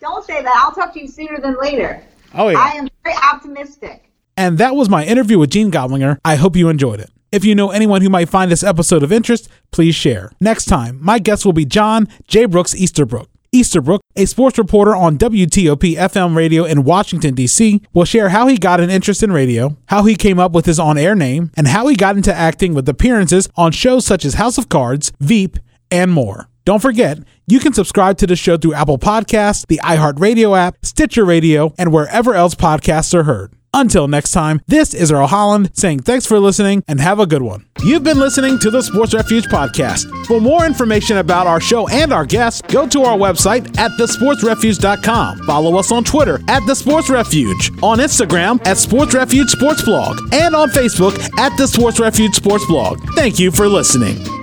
Don't 0.00 0.24
say 0.24 0.42
that. 0.42 0.52
I'll 0.56 0.72
talk 0.72 0.92
to 0.94 1.00
you 1.00 1.06
sooner 1.06 1.38
than 1.40 1.56
later. 1.60 2.02
oh 2.34 2.48
yeah. 2.48 2.58
I 2.58 2.70
am 2.72 2.88
very 3.04 3.16
optimistic. 3.32 4.10
And 4.36 4.58
that 4.58 4.74
was 4.74 4.88
my 4.88 5.04
interview 5.04 5.38
with 5.38 5.50
Jean 5.50 5.70
Goblinger. 5.70 6.18
I 6.24 6.34
hope 6.34 6.56
you 6.56 6.68
enjoyed 6.70 6.98
it. 6.98 7.10
If 7.30 7.44
you 7.44 7.54
know 7.54 7.70
anyone 7.70 8.02
who 8.02 8.10
might 8.10 8.28
find 8.30 8.50
this 8.50 8.64
episode 8.64 9.04
of 9.04 9.12
interest, 9.12 9.48
please 9.70 9.94
share. 9.94 10.32
Next 10.40 10.64
time, 10.64 10.98
my 11.00 11.20
guest 11.20 11.44
will 11.46 11.52
be 11.52 11.64
John 11.64 12.08
J. 12.26 12.46
Brooks 12.46 12.74
Easterbrook. 12.74 13.28
Easterbrook, 13.52 14.00
a 14.14 14.26
sports 14.26 14.58
reporter 14.58 14.94
on 14.94 15.18
WTOP 15.18 15.96
FM 15.96 16.36
radio 16.36 16.64
in 16.64 16.84
Washington, 16.84 17.34
D.C., 17.34 17.82
will 17.92 18.04
share 18.04 18.28
how 18.28 18.46
he 18.46 18.56
got 18.56 18.80
an 18.80 18.90
interest 18.90 19.22
in 19.22 19.32
radio, 19.32 19.76
how 19.86 20.04
he 20.04 20.14
came 20.14 20.38
up 20.38 20.52
with 20.52 20.66
his 20.66 20.78
on 20.78 20.96
air 20.96 21.14
name, 21.16 21.50
and 21.56 21.66
how 21.66 21.88
he 21.88 21.96
got 21.96 22.16
into 22.16 22.32
acting 22.32 22.74
with 22.74 22.88
appearances 22.88 23.48
on 23.56 23.72
shows 23.72 24.06
such 24.06 24.24
as 24.24 24.34
House 24.34 24.56
of 24.56 24.68
Cards, 24.68 25.12
Veep, 25.18 25.58
and 25.90 26.12
more. 26.12 26.48
Don't 26.64 26.82
forget, 26.82 27.18
you 27.48 27.58
can 27.58 27.72
subscribe 27.72 28.18
to 28.18 28.26
the 28.26 28.36
show 28.36 28.56
through 28.56 28.74
Apple 28.74 28.98
Podcasts, 28.98 29.66
the 29.66 29.80
iHeartRadio 29.82 30.56
app, 30.56 30.76
Stitcher 30.84 31.24
Radio, 31.24 31.74
and 31.76 31.92
wherever 31.92 32.34
else 32.34 32.54
podcasts 32.54 33.12
are 33.14 33.24
heard. 33.24 33.52
Until 33.72 34.08
next 34.08 34.32
time, 34.32 34.60
this 34.66 34.94
is 34.94 35.12
Earl 35.12 35.28
Holland 35.28 35.70
saying 35.74 36.00
thanks 36.00 36.26
for 36.26 36.38
listening 36.40 36.82
and 36.88 37.00
have 37.00 37.20
a 37.20 37.26
good 37.26 37.42
one. 37.42 37.66
You've 37.84 38.02
been 38.02 38.18
listening 38.18 38.58
to 38.58 38.70
the 38.70 38.82
Sports 38.82 39.14
Refuge 39.14 39.44
Podcast. 39.46 40.06
For 40.26 40.40
more 40.40 40.66
information 40.66 41.18
about 41.18 41.46
our 41.46 41.60
show 41.60 41.88
and 41.88 42.12
our 42.12 42.26
guests, 42.26 42.62
go 42.62 42.86
to 42.88 43.02
our 43.02 43.16
website 43.16 43.78
at 43.78 43.92
thesportsrefuge.com. 43.92 45.46
Follow 45.46 45.78
us 45.78 45.92
on 45.92 46.04
Twitter 46.04 46.40
at 46.48 46.66
The 46.66 46.74
Sports 46.74 47.08
Refuge, 47.10 47.70
on 47.82 47.98
Instagram 47.98 48.64
at 48.66 48.76
Sports 48.76 49.14
Refuge 49.14 49.48
Sports 49.50 49.82
Blog, 49.82 50.18
and 50.32 50.54
on 50.54 50.68
Facebook 50.70 51.16
at 51.38 51.56
The 51.56 51.66
Sports 51.66 52.00
Refuge 52.00 52.34
Sports 52.34 52.66
Blog. 52.66 53.00
Thank 53.14 53.38
you 53.38 53.50
for 53.50 53.68
listening. 53.68 54.39